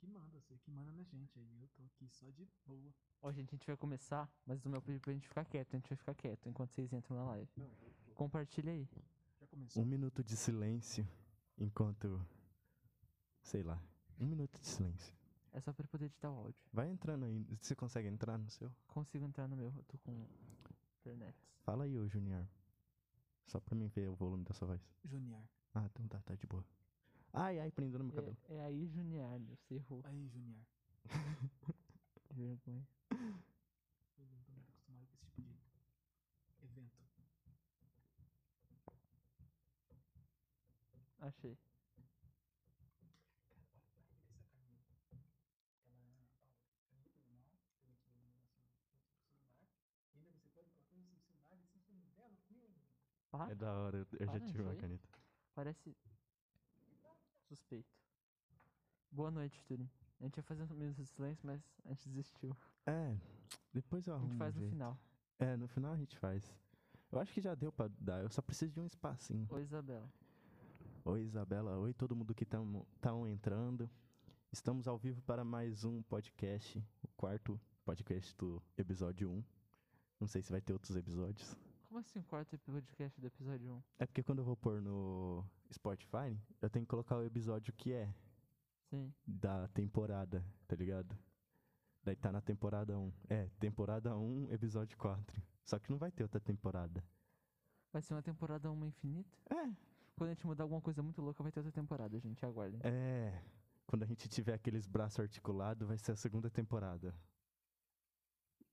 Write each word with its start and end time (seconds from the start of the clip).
que 0.00 0.06
manda, 0.06 0.40
você 0.40 0.56
que 0.58 0.70
manda 0.70 0.90
na 0.92 1.02
gente 1.04 1.38
aí. 1.38 1.60
Eu 1.60 1.68
tô 1.68 1.82
aqui 1.82 2.08
só 2.08 2.30
de 2.30 2.48
boa. 2.64 2.92
Ó, 3.20 3.30
gente, 3.30 3.54
a 3.54 3.56
gente 3.56 3.66
vai 3.66 3.76
começar, 3.76 4.28
mas 4.46 4.64
o 4.64 4.68
meu 4.70 4.80
pedido 4.80 5.02
pra 5.02 5.12
gente 5.12 5.28
ficar 5.28 5.44
quieto. 5.44 5.74
A 5.74 5.76
gente 5.76 5.88
vai 5.90 5.96
ficar 5.96 6.14
quieto 6.14 6.48
enquanto 6.48 6.72
vocês 6.72 6.90
entram 6.92 7.16
na 7.18 7.24
live. 7.26 7.50
Compartilha 8.14 8.72
aí. 8.72 8.88
Já 9.38 9.46
começou. 9.46 9.82
Um 9.82 9.86
minuto 9.86 10.24
de 10.24 10.36
silêncio 10.36 11.06
enquanto. 11.58 12.26
Sei 13.42 13.62
lá. 13.62 13.82
Um 14.18 14.26
minuto 14.26 14.58
de 14.58 14.66
silêncio. 14.66 15.14
É 15.52 15.60
só 15.60 15.72
pra 15.72 15.86
poder 15.86 16.06
editar 16.06 16.30
o 16.30 16.36
áudio. 16.38 16.64
Vai 16.72 16.88
entrando 16.88 17.26
aí. 17.26 17.44
Você 17.60 17.74
consegue 17.74 18.08
entrar 18.08 18.38
no 18.38 18.48
seu? 18.48 18.72
Consigo 18.86 19.26
entrar 19.26 19.48
no 19.48 19.56
meu, 19.56 19.72
eu 19.76 19.84
tô 19.84 19.98
com 19.98 20.26
internet. 21.00 21.36
Fala 21.62 21.84
aí, 21.84 21.98
ô 21.98 22.06
Junior. 22.08 22.46
Só 23.46 23.60
pra 23.60 23.74
mim 23.74 23.88
ver 23.88 24.08
o 24.08 24.14
volume 24.14 24.44
da 24.44 24.54
sua 24.54 24.68
voz. 24.68 24.80
Junior. 25.04 25.42
Ah, 25.74 25.84
então 25.86 26.06
tá, 26.08 26.20
tá 26.20 26.34
de 26.34 26.46
boa. 26.46 26.64
Ai, 27.32 27.58
ai, 27.60 27.70
prendendo 27.70 27.98
no 27.98 28.04
meu 28.04 28.14
cabelo. 28.14 28.36
É, 28.48 28.54
é 28.56 28.60
aí, 28.64 28.86
Junior, 28.88 29.38
você 29.40 29.74
errou. 29.74 30.02
Aí, 30.04 30.28
Junior. 30.28 30.64
Que 32.30 32.34
vergonha. 32.34 32.86
Eu 33.10 34.26
não 34.26 34.40
tô 34.44 34.52
muito 34.52 34.70
acostumado 34.70 35.08
com 35.08 35.16
esse 35.50 36.44
tipo 36.46 36.56
de 36.58 36.64
evento. 36.64 36.92
Achei. 41.20 41.58
Para, 53.30 53.50
É 53.52 53.54
da 53.54 53.72
hora, 53.72 53.96
eu- 53.98 54.06
eu 54.18 54.26
já 54.26 54.40
tive 54.40 54.62
uma 54.62 54.74
caneta. 54.74 55.08
parece 55.54 55.94
suspeito. 57.54 57.88
Boa 59.10 59.28
noite, 59.30 59.60
Turing. 59.64 59.90
A 60.20 60.24
gente 60.24 60.36
ia 60.36 60.42
fazer 60.44 60.62
um 60.62 60.76
minuto 60.76 60.96
de 60.96 61.06
silêncio, 61.06 61.44
mas 61.44 61.60
a 61.84 61.88
gente 61.88 62.08
desistiu. 62.08 62.56
É, 62.86 63.16
depois 63.72 64.06
eu 64.06 64.14
A 64.14 64.16
arrumo. 64.16 64.30
gente 64.30 64.38
faz 64.38 64.54
um 64.54 64.58
no 64.58 64.60
jeito. 64.62 64.72
final. 64.72 64.98
É, 65.38 65.56
no 65.56 65.66
final 65.66 65.92
a 65.92 65.96
gente 65.96 66.16
faz. 66.16 66.54
Eu 67.10 67.18
acho 67.18 67.32
que 67.32 67.40
já 67.40 67.54
deu 67.56 67.72
pra 67.72 67.88
dar, 67.98 68.22
eu 68.22 68.30
só 68.30 68.40
preciso 68.40 68.72
de 68.72 68.80
um 68.80 68.86
espacinho. 68.86 69.48
Oi, 69.50 69.62
Isabela. 69.62 70.08
Oi, 71.04 71.22
Isabela. 71.22 71.76
Oi, 71.78 71.92
todo 71.92 72.14
mundo 72.14 72.32
que 72.34 72.44
estão 72.44 73.26
entrando. 73.26 73.90
Estamos 74.52 74.86
ao 74.86 74.96
vivo 74.96 75.20
para 75.22 75.44
mais 75.44 75.84
um 75.84 76.02
podcast, 76.02 76.78
o 77.02 77.08
quarto 77.16 77.60
podcast 77.84 78.36
do 78.36 78.62
episódio 78.76 79.28
1. 79.28 79.44
Não 80.20 80.28
sei 80.28 80.40
se 80.42 80.52
vai 80.52 80.60
ter 80.60 80.72
outros 80.72 80.94
episódios. 80.96 81.56
Como 81.88 81.98
assim 81.98 82.20
o 82.20 82.24
quarto 82.24 82.56
podcast 82.58 83.20
do 83.20 83.26
episódio 83.26 83.72
1? 83.72 83.82
É 83.98 84.06
porque 84.06 84.22
quando 84.22 84.38
eu 84.40 84.44
vou 84.44 84.56
pôr 84.56 84.80
no 84.80 85.44
Spotify, 85.72 86.38
eu 86.60 86.68
tenho 86.70 86.84
que 86.84 86.90
colocar 86.90 87.16
o 87.16 87.24
episódio 87.24 87.72
que 87.74 87.92
é 87.92 88.12
Sim. 88.90 89.12
da 89.26 89.68
temporada, 89.68 90.44
tá 90.66 90.74
ligado? 90.76 91.16
Daí 92.02 92.16
tá 92.16 92.32
na 92.32 92.40
temporada 92.40 92.98
1. 92.98 93.12
É, 93.28 93.48
temporada 93.60 94.16
1, 94.16 94.50
episódio 94.52 94.96
4. 94.98 95.42
Só 95.64 95.78
que 95.78 95.90
não 95.90 95.98
vai 95.98 96.10
ter 96.10 96.22
outra 96.22 96.40
temporada. 96.40 97.04
Vai 97.92 98.02
ser 98.02 98.14
uma 98.14 98.22
temporada 98.22 98.70
uma 98.70 98.86
infinita? 98.86 99.36
É, 99.50 99.70
Quando 100.16 100.30
a 100.30 100.34
gente 100.34 100.46
mudar 100.46 100.64
alguma 100.64 100.80
coisa 100.80 101.02
muito 101.02 101.20
louca, 101.20 101.42
vai 101.42 101.52
ter 101.52 101.60
outra 101.60 101.72
temporada, 101.72 102.18
gente. 102.18 102.44
Aguardem. 102.44 102.80
é. 102.82 103.42
Quando 103.86 104.04
a 104.04 104.06
gente 104.06 104.28
tiver 104.28 104.54
aqueles 104.54 104.86
braços 104.86 105.18
articulados, 105.18 105.88
vai 105.88 105.98
ser 105.98 106.12
a 106.12 106.16
segunda 106.16 106.48
temporada. 106.48 107.12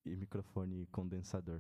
E 0.06 0.16
microfone 0.16 0.86
condensador. 0.88 1.59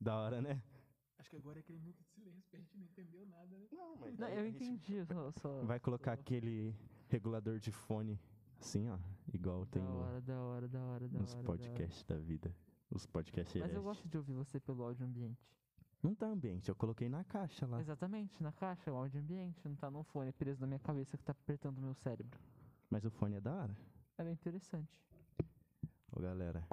Da 0.00 0.16
hora, 0.16 0.40
né? 0.40 0.62
Acho 1.20 1.28
que 1.30 1.36
agora 1.36 1.58
é 1.58 1.60
aquele 1.60 1.78
minuto 1.78 1.98
de 2.02 2.08
silêncio, 2.08 2.42
porque 2.44 2.56
a 2.56 2.60
gente 2.60 2.76
não 2.78 2.84
entendeu 2.84 3.26
nada, 3.26 3.46
né? 3.58 3.66
Não, 3.70 3.94
mas 3.96 4.18
Não, 4.18 4.28
eu 4.28 4.46
entendi. 4.46 5.04
Só, 5.04 5.30
só... 5.32 5.62
Vai 5.64 5.78
colocar 5.78 6.14
aquele 6.14 6.74
regulador 7.08 7.58
de 7.58 7.70
fone 7.70 8.18
assim, 8.58 8.88
ó. 8.88 8.98
Igual 9.32 9.66
tem 9.66 9.82
Da 9.82 9.88
no- 9.90 9.98
hora, 9.98 10.20
da 10.22 10.40
hora, 10.40 10.68
da 10.68 10.80
hora, 10.82 11.08
da 11.08 11.18
nos 11.18 11.34
hora. 11.34 11.42
da 11.42 11.50
hora. 11.50 11.58
podcasts 11.58 12.04
da 12.04 12.16
vida. 12.16 12.54
Os 12.90 13.04
podcasts 13.06 13.60
Mas 13.60 13.74
eu 13.74 13.82
gosto 13.82 14.08
de 14.08 14.16
ouvir 14.16 14.32
você 14.32 14.58
pelo 14.58 14.82
áudio 14.82 15.04
ambiente. 15.06 15.46
Não 16.02 16.14
tá 16.14 16.26
ambiente, 16.26 16.70
eu 16.70 16.74
coloquei 16.74 17.08
na 17.10 17.22
caixa 17.22 17.66
lá. 17.66 17.78
Exatamente, 17.78 18.42
na 18.42 18.50
caixa, 18.52 18.90
o 18.90 18.96
áudio 18.96 19.20
ambiente. 19.20 19.60
Não 19.68 19.76
tá 19.76 19.90
no 19.90 20.02
fone 20.02 20.32
preso 20.32 20.62
na 20.62 20.66
minha 20.66 20.78
cabeça 20.80 21.18
que 21.18 21.22
tá 21.22 21.32
apertando 21.32 21.76
o 21.76 21.82
meu 21.82 21.92
cérebro. 21.94 22.40
Mas 22.88 23.04
o 23.04 23.10
fone 23.10 23.36
é 23.36 23.40
da 23.42 23.54
hora. 23.54 23.76
Ela 24.16 24.30
é 24.30 24.32
interessante. 24.32 24.90
Ô 26.10 26.18
galera, 26.20 26.66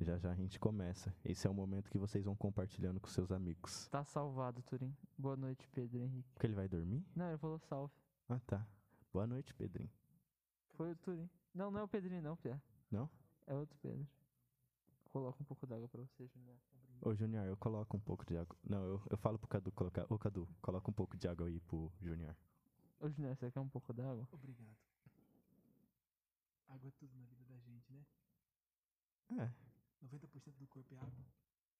já 0.00 0.18
já 0.18 0.30
a 0.30 0.34
gente 0.34 0.58
começa. 0.58 1.14
Esse 1.24 1.46
é 1.46 1.50
o 1.50 1.54
momento 1.54 1.90
que 1.90 1.98
vocês 1.98 2.24
vão 2.24 2.34
compartilhando 2.34 3.00
com 3.00 3.08
seus 3.08 3.30
amigos. 3.30 3.88
Tá 3.88 4.04
salvado, 4.04 4.62
Turim. 4.62 4.94
Boa 5.16 5.36
noite, 5.36 5.68
Pedro 5.68 6.00
Henrique. 6.00 6.32
Porque 6.32 6.46
ele 6.46 6.54
vai 6.54 6.68
dormir? 6.68 7.04
Não, 7.14 7.28
ele 7.28 7.38
falou 7.38 7.58
salve. 7.58 7.92
Ah, 8.28 8.40
tá. 8.46 8.66
Boa 9.12 9.26
noite, 9.26 9.54
Pedrinho. 9.54 9.90
Foi 10.70 10.92
o 10.92 10.96
Turim. 10.96 11.28
Não, 11.54 11.70
não 11.70 11.80
é 11.80 11.82
o 11.82 11.88
Pedrinho, 11.88 12.22
não, 12.22 12.36
Pia. 12.36 12.60
Não? 12.90 13.08
É 13.46 13.54
outro 13.54 13.76
Pedro. 13.82 14.06
Coloca 15.12 15.42
um 15.42 15.44
pouco 15.44 15.66
d'água 15.66 15.88
pra 15.88 16.00
você, 16.00 16.26
Juliano. 16.26 16.58
Ô, 17.02 17.14
Junior, 17.14 17.44
eu 17.44 17.56
coloco 17.56 17.96
um 17.96 18.00
pouco 18.00 18.24
de 18.24 18.36
água. 18.36 18.56
Não, 18.64 18.82
eu, 18.84 19.02
eu 19.10 19.16
falo 19.16 19.38
pro 19.38 19.48
Cadu 19.48 19.72
colocar. 19.72 20.06
Ô, 20.08 20.18
Cadu, 20.18 20.48
coloca 20.62 20.88
um 20.88 20.94
pouco 20.94 21.16
de 21.16 21.28
água 21.28 21.48
aí 21.48 21.60
pro 21.60 21.92
Junior. 22.00 22.34
Ô, 23.00 23.10
Juliano, 23.10 23.36
você 23.36 23.50
quer 23.50 23.60
um 23.60 23.68
pouco 23.68 23.92
d'água? 23.92 24.26
Obrigado. 24.30 24.76
Água 26.68 26.88
é 26.88 26.92
tudo 26.92 27.14
na 27.14 27.24
vida 27.24 27.44
da 27.44 27.58
gente, 27.58 27.92
né? 27.92 28.06
É. 29.44 29.71
90% 30.02 30.58
do 30.58 30.66
corpo 30.66 30.94
é 30.94 30.98
água. 30.98 31.24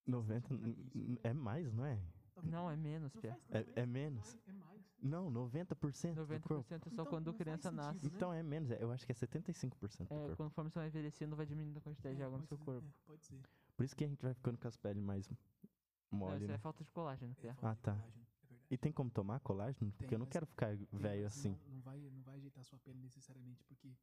90. 0.06 0.54
n- 0.54 0.90
n- 0.94 1.18
É 1.22 1.32
mais, 1.32 1.72
não 1.72 1.84
é? 1.84 2.00
Não, 2.42 2.70
é 2.70 2.76
menos, 2.76 3.14
Não 3.14 3.20
Pia. 3.20 3.38
não 3.50 3.56
É- 3.60 3.66
é 3.82 3.86
menos. 3.86 4.38
É 4.46 4.52
mais. 4.52 4.82
Não, 5.02 5.30
90% 5.30 6.14
do 6.14 6.26
corpo. 6.40 6.48
90% 6.64 6.86
é 6.86 6.90
só 6.90 7.02
Então, 7.02 7.06
quando 7.06 7.26
não 7.26 7.32
a 7.34 7.36
criança 7.36 7.62
faz 7.70 7.74
nasce. 7.76 8.00
sentido, 8.00 8.12
né? 8.12 8.16
Então 8.16 8.32
é 8.32 8.42
menos, 8.42 8.70
é- 8.70 8.82
eu 8.82 8.90
acho 8.90 9.04
que 9.04 9.12
é 9.12 9.14
75% 9.14 10.08
do 10.08 10.14
É, 10.14 10.18
corpo. 10.28 10.36
conforme 10.36 10.70
você 10.70 10.78
vai 10.78 10.88
envelhecendo, 10.88 11.36
vai 11.36 11.44
diminuindo 11.46 11.78
a 11.78 11.80
quantidade 11.82 12.16
de 12.16 12.22
É, 12.22 12.24
água 12.24 12.38
no 12.38 12.44
seu 12.46 12.56
ser, 12.56 12.64
corpo. 12.64 12.86
é, 12.88 12.92
pode 13.04 13.24
ser. 13.26 13.40
Por 13.76 13.84
isso 13.84 13.94
que 13.96 14.04
a 14.04 14.08
gente 14.08 14.22
vai 14.22 14.32
ficando 14.34 14.58
com 14.58 14.66
as 14.68 14.76
peles 14.76 15.02
mais 15.02 15.28
Não, 15.30 16.18
mole, 16.18 16.36
isso 16.38 16.46
né? 16.48 16.54
é 16.54 16.58
falta 16.58 16.82
de 16.84 16.90
colágeno, 16.90 17.32
É, 17.38 17.40
Pia. 17.42 17.56
Ah, 17.62 17.74
de 17.74 17.80
tá. 17.80 17.92
colágeno, 17.94 18.26
é. 18.50 18.54
E 18.70 18.78
tem 18.78 18.92
como 18.92 19.10
tomar 19.10 19.40
colágeno? 19.40 19.90
Porque 19.92 20.06
Tem, 20.06 20.14
eu 20.14 20.18
não 20.18 20.26
quero 20.26 20.46
ficar 20.46 20.74
Tem, 20.76 20.86
velho 20.92 21.26
assim. 21.26 21.50
Não, 21.50 21.68
não 21.74 21.80
vai, 21.82 21.98
não 22.10 22.22
vai 22.22 22.36
ajeitar 22.36 22.64
sua 22.64 22.78
pele 22.78 22.98
necessariamente, 23.00 23.62
porque 23.64 23.94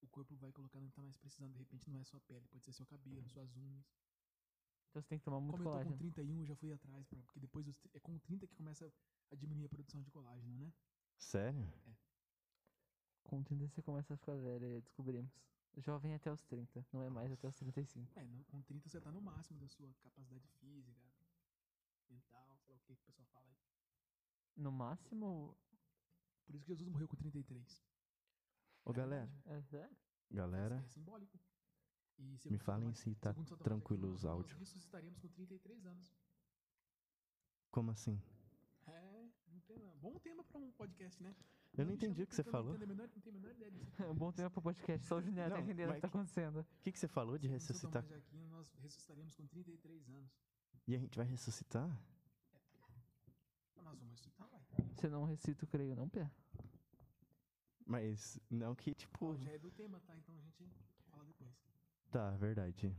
o 0.00 0.08
corpo 0.08 0.34
vai 0.36 0.52
colocando 0.52 0.84
o 0.84 0.88
que 0.88 0.94
tá 0.94 1.02
mais 1.02 1.16
precisando. 1.16 1.52
De 1.52 1.58
repente 1.58 1.88
não 1.90 2.00
é 2.00 2.04
sua 2.04 2.20
pele, 2.20 2.46
pode 2.48 2.64
ser 2.64 2.72
seu 2.72 2.86
cabelo, 2.86 3.28
suas 3.28 3.56
unhas. 3.56 3.84
Então 4.90 5.02
você 5.02 5.08
tem 5.08 5.18
que 5.18 5.24
tomar 5.24 5.40
muito 5.40 5.52
Como 5.52 5.62
eu 5.64 5.66
tô 5.66 5.70
com 5.78 5.82
colágeno. 5.82 5.98
31, 5.98 6.40
eu 6.40 6.46
já 6.46 6.56
fui 6.56 6.72
atrás, 6.72 7.06
pra, 7.06 7.20
porque 7.22 7.40
depois 7.40 7.66
tri- 7.76 7.90
é 7.94 8.00
com 8.00 8.18
30 8.18 8.46
que 8.46 8.54
começa 8.54 8.92
a 9.30 9.34
diminuir 9.34 9.66
a 9.66 9.68
produção 9.68 10.00
de 10.02 10.10
colágeno, 10.10 10.54
né? 10.56 10.72
Sério? 11.18 11.70
Com 13.24 13.42
30 13.42 13.68
você 13.68 13.82
começa 13.82 14.14
a 14.14 14.16
ficar 14.16 14.34
velho, 14.36 14.80
descobrimos. 14.82 15.30
Jovem 15.78 16.14
até 16.14 16.32
os 16.32 16.42
30, 16.44 16.86
não 16.92 17.02
é 17.02 17.10
mais 17.10 17.30
até 17.30 17.46
os 17.46 17.54
35. 17.56 18.18
É, 18.18 18.24
no- 18.24 18.44
com 18.44 18.62
30 18.62 18.88
você 18.88 19.00
tá 19.00 19.10
no 19.12 19.20
máximo 19.20 19.58
da 19.58 19.68
sua 19.68 19.92
capacidade 20.02 20.46
física, 20.60 21.02
mental, 22.08 22.56
sei 22.60 22.72
lá 22.72 22.78
o 22.78 22.80
que 22.80 22.94
que 22.96 23.02
o 23.02 23.04
pessoal 23.06 23.26
fala 23.26 23.46
aí. 23.46 23.56
No 24.56 24.72
máximo. 24.72 25.54
Por 26.46 26.54
isso 26.54 26.64
que 26.64 26.72
Jesus 26.72 26.88
morreu 26.88 27.08
com 27.08 27.16
33. 27.16 27.82
Ô, 28.86 28.92
galera, 28.92 29.28
É 29.46 29.60
sério? 29.62 29.96
galera, 30.30 30.76
É 30.76 30.88
simbólico. 30.88 31.36
E 32.18 32.22
me 32.48 32.56
falem 32.56 32.94
Santo 32.94 32.98
se 33.00 33.14
tá 33.16 33.34
tranquilo 33.64 34.12
os 34.12 34.24
áudios. 34.24 34.52
Nós 34.52 34.60
ressuscitaremos 34.60 35.18
com 35.18 35.26
33 35.28 35.84
anos. 35.86 36.16
Como 37.72 37.90
assim? 37.90 38.22
É, 38.86 39.28
um 39.48 39.58
tema, 39.66 39.92
bom 39.96 40.16
tema 40.20 40.44
pra 40.44 40.58
um 40.58 40.70
podcast, 40.70 41.20
né? 41.20 41.34
Eu 41.76 41.84
não 41.84 41.92
entendi 41.94 42.22
o 42.22 42.26
que 42.28 42.34
você 42.34 42.44
falou. 42.44 42.78
Não 42.78 42.78
tenho 42.78 42.84
a 43.28 43.32
menor 43.32 43.50
ideia 43.50 43.70
disso. 43.72 43.92
É 44.06 44.08
um 44.08 44.14
bom 44.14 44.30
tempo 44.32 44.50
pro 44.50 44.62
podcast, 44.62 45.04
só 45.04 45.16
o 45.16 45.20
Juliano 45.20 45.56
tá 45.56 45.60
entendendo 45.60 45.90
o 45.90 45.94
que 45.94 46.00
tá 46.00 46.06
acontecendo. 46.06 46.60
O 46.60 46.66
que, 46.82 46.92
que 46.92 46.98
você 46.98 47.08
falou 47.08 47.36
de 47.36 47.48
ressuscitar? 47.48 48.04
Nós 48.48 48.72
ressuscitaremos 48.76 49.34
com 49.34 49.48
33 49.48 50.08
anos. 50.10 50.30
E 50.86 50.94
a 50.94 50.98
gente 50.98 51.16
vai 51.18 51.26
ressuscitar? 51.26 51.88
Nós 53.82 53.98
vamos 53.98 54.12
ressuscitar, 54.12 54.48
vai. 54.48 54.60
Você 54.94 55.08
não 55.08 55.24
recita 55.24 55.64
o 55.64 55.68
creio, 55.68 55.96
não, 55.96 56.08
Pé? 56.08 56.30
Mas 57.86 58.38
não 58.50 58.74
que, 58.74 58.92
tipo. 58.94 59.26
Ó, 59.26 59.36
já 59.36 59.52
é 59.52 59.58
do 59.58 59.70
tema, 59.70 60.00
tá? 60.00 60.16
Então 60.16 60.34
a 60.34 60.38
gente 60.40 60.68
fala 61.08 61.24
depois. 61.24 61.50
Tá, 62.10 62.30
verdade. 62.32 62.92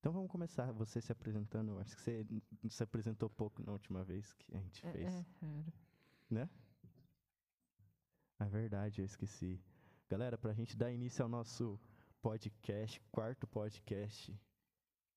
Então 0.00 0.12
vamos 0.12 0.30
começar. 0.30 0.72
Você 0.72 1.00
se 1.00 1.12
apresentando. 1.12 1.78
Acho 1.78 1.94
que 1.94 2.00
você 2.02 2.26
se 2.70 2.82
apresentou 2.82 3.28
pouco 3.28 3.62
na 3.62 3.72
última 3.72 4.02
vez 4.02 4.32
que 4.32 4.56
a 4.56 4.60
gente 4.60 4.86
É, 4.86 4.92
fez. 4.92 5.12
é, 5.14 5.26
era. 5.42 5.72
Né? 6.30 6.50
É 8.40 8.44
verdade, 8.46 9.00
eu 9.00 9.04
esqueci. 9.04 9.60
Galera, 10.08 10.38
pra 10.38 10.54
gente 10.54 10.76
dar 10.76 10.90
início 10.90 11.22
ao 11.22 11.28
nosso 11.28 11.78
podcast, 12.22 13.00
quarto 13.12 13.46
podcast. 13.46 14.34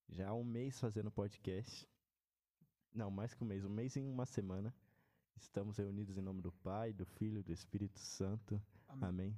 Já 0.09 0.29
há 0.29 0.33
um 0.33 0.43
mês 0.43 0.77
fazendo 0.79 1.09
podcast. 1.11 1.87
Não, 2.93 3.09
mais 3.09 3.33
que 3.33 3.41
um 3.43 3.47
mês, 3.47 3.63
um 3.63 3.69
mês 3.69 3.95
em 3.95 4.09
uma 4.09 4.25
semana. 4.25 4.75
Estamos 5.35 5.77
reunidos 5.77 6.17
em 6.17 6.21
nome 6.21 6.41
do 6.41 6.51
Pai, 6.51 6.93
do 6.93 7.05
Filho 7.05 7.39
e 7.39 7.43
do 7.43 7.51
Espírito 7.51 7.99
Santo. 7.99 8.61
Amém. 8.87 9.09
Amém. 9.09 9.37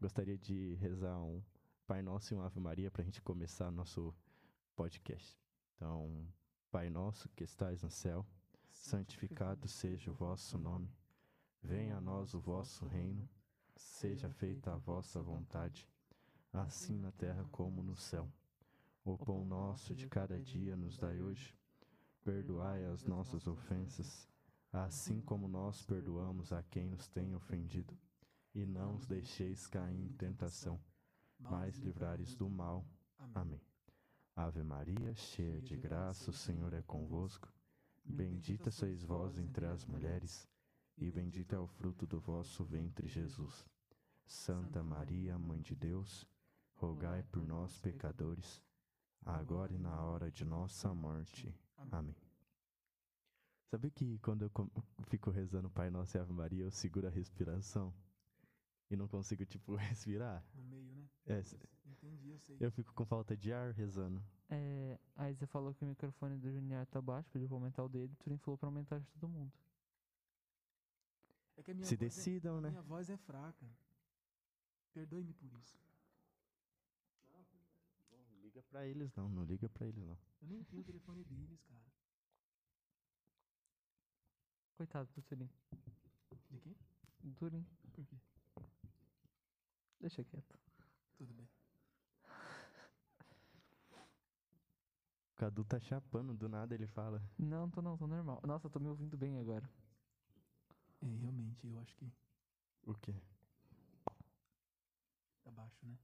Gostaria 0.00 0.36
de 0.36 0.74
rezar 0.74 1.18
um 1.20 1.42
Pai 1.86 2.02
Nosso 2.02 2.34
e 2.34 2.36
um 2.36 2.42
Ave 2.42 2.60
Maria 2.60 2.90
para 2.90 3.02
a 3.02 3.04
gente 3.04 3.22
começar 3.22 3.70
nosso 3.70 4.14
podcast. 4.74 5.38
Então, 5.76 6.26
Pai 6.70 6.90
Nosso 6.90 7.28
que 7.30 7.44
estais 7.44 7.82
no 7.82 7.90
céu, 7.90 8.26
santificado 8.72 9.68
seja 9.68 10.10
o 10.10 10.14
vosso 10.14 10.58
nome. 10.58 10.90
Venha 11.62 11.96
a 11.96 12.00
nós 12.00 12.34
o 12.34 12.40
vosso 12.40 12.86
reino, 12.86 13.28
seja 13.76 14.28
feita 14.28 14.72
a 14.72 14.76
vossa 14.76 15.22
vontade, 15.22 15.88
assim 16.52 16.98
na 16.98 17.12
terra 17.12 17.44
como 17.50 17.82
no 17.82 17.96
céu. 17.96 18.28
O 19.04 19.16
pão 19.18 19.44
nosso 19.44 19.94
de 19.94 20.08
cada 20.08 20.40
dia 20.40 20.76
nos 20.76 20.96
dai 20.96 21.20
hoje. 21.20 21.54
Perdoai 22.24 22.84
as 22.86 23.04
nossas 23.04 23.46
ofensas, 23.46 24.26
assim 24.74 25.20
como 25.20 25.46
nós 25.46 25.82
perdoamos 25.82 26.52
a 26.52 26.62
quem 26.62 26.88
nos 26.88 27.08
tem 27.08 27.34
ofendido. 27.34 27.96
E 28.54 28.66
não 28.66 28.94
os 28.94 29.06
deixeis 29.06 29.66
cair 29.66 30.00
em 30.00 30.12
tentação, 30.12 30.80
mas 31.38 31.78
livrares 31.78 32.34
do 32.34 32.48
mal. 32.48 32.84
Amém. 33.34 33.60
Ave 34.36 34.62
Maria, 34.62 35.14
cheia 35.14 35.60
de 35.60 35.76
graça, 35.76 36.30
o 36.30 36.34
Senhor 36.34 36.72
é 36.72 36.82
convosco. 36.82 37.52
Bendita 38.04 38.70
sois 38.70 39.02
vós 39.02 39.38
entre 39.38 39.64
as 39.66 39.84
mulheres, 39.86 40.48
e 40.98 41.10
bendito 41.10 41.54
é 41.54 41.58
o 41.58 41.66
fruto 41.66 42.06
do 42.06 42.20
vosso 42.20 42.64
ventre, 42.64 43.08
Jesus. 43.08 43.64
Santa 44.26 44.82
Maria, 44.82 45.38
Mãe 45.38 45.60
de 45.60 45.74
Deus, 45.74 46.26
rogai 46.74 47.22
por 47.22 47.46
nós, 47.46 47.78
pecadores, 47.78 48.62
agora 49.24 49.72
e 49.72 49.78
na 49.78 50.02
hora 50.02 50.30
de 50.30 50.44
nossa 50.44 50.92
morte. 50.92 51.54
Amém. 51.90 52.23
Sabe 53.70 53.90
que 53.90 54.18
quando 54.20 54.42
eu 54.44 54.50
fico 55.08 55.30
rezando 55.30 55.68
Pai 55.70 55.90
Nosso 55.90 56.16
e 56.16 56.20
Ave 56.20 56.32
Maria, 56.32 56.64
eu 56.64 56.70
seguro 56.70 57.06
a 57.06 57.10
respiração 57.10 57.92
e 58.90 58.96
não 58.96 59.08
consigo, 59.08 59.44
tipo, 59.44 59.74
respirar? 60.04 60.44
No 60.54 60.62
meio, 60.62 60.92
né? 60.92 61.08
É, 61.26 61.42
Entendi, 61.86 62.28
eu 62.30 62.38
sei. 62.38 62.56
eu 62.60 62.70
fico 62.70 62.92
com 62.94 63.04
falta 63.04 63.36
de 63.36 63.52
ar 63.52 63.72
rezando. 63.72 64.22
É, 64.48 64.98
aí 65.16 65.34
você 65.34 65.46
falou 65.46 65.74
que 65.74 65.84
o 65.84 65.88
microfone 65.88 66.36
do 66.38 66.50
Junior 66.50 66.86
tá 66.86 67.00
baixo, 67.00 67.28
pediu 67.30 67.48
pra 67.48 67.56
aumentar 67.56 67.82
o 67.84 67.88
dele, 67.88 68.12
o 68.12 68.16
Turim 68.16 68.36
falou 68.38 68.56
pra 68.58 68.68
aumentar 68.68 68.98
de 69.00 69.06
todo 69.08 69.28
mundo. 69.28 69.52
É 71.56 71.62
que 71.62 71.70
a 71.70 71.74
minha 71.74 71.86
Se 71.86 71.96
voz 71.96 72.02
é- 72.02 72.16
decidam, 72.16 72.58
a 72.58 72.60
né? 72.60 72.70
Minha 72.70 72.82
voz 72.82 73.08
é 73.10 73.16
fraca. 73.16 73.66
Perdoe-me 74.92 75.32
por 75.32 75.52
isso. 75.54 75.76
Não 78.30 78.40
liga 78.40 78.62
pra 78.62 78.86
eles 78.86 79.12
não, 79.14 79.28
não 79.28 79.44
liga 79.44 79.68
pra 79.68 79.86
eles 79.86 80.04
não. 80.04 80.18
Eu 80.42 80.48
nem 80.48 80.62
tenho 80.64 80.82
o 80.82 80.84
telefone 80.84 81.24
deles, 81.24 81.60
cara. 81.64 81.80
Coitado 84.76 85.08
do 85.14 85.22
Turim. 85.22 85.48
De 86.50 86.58
quem? 86.60 86.76
Do 87.22 87.34
Turim. 87.34 87.64
Por 87.92 88.04
quê? 88.06 88.16
Deixa 90.00 90.24
quieto. 90.24 90.58
Tudo 91.16 91.32
bem. 91.32 91.48
O 95.32 95.36
Cadu 95.36 95.64
tá 95.64 95.78
chapando, 95.80 96.34
do 96.34 96.48
nada 96.48 96.74
ele 96.74 96.86
fala. 96.86 97.22
Não, 97.38 97.68
tô 97.70 97.80
não, 97.82 97.96
tô 97.96 98.06
normal. 98.06 98.40
Nossa, 98.46 98.66
eu 98.66 98.70
tô 98.70 98.78
me 98.80 98.88
ouvindo 98.88 99.16
bem 99.16 99.38
agora. 99.38 99.68
É, 101.02 101.06
realmente, 101.06 101.66
eu 101.66 101.78
acho 101.80 101.94
que 101.96 102.10
O 102.86 102.94
quê? 102.94 103.14
tá 105.42 105.50
baixo, 105.50 105.86
né? 105.86 105.96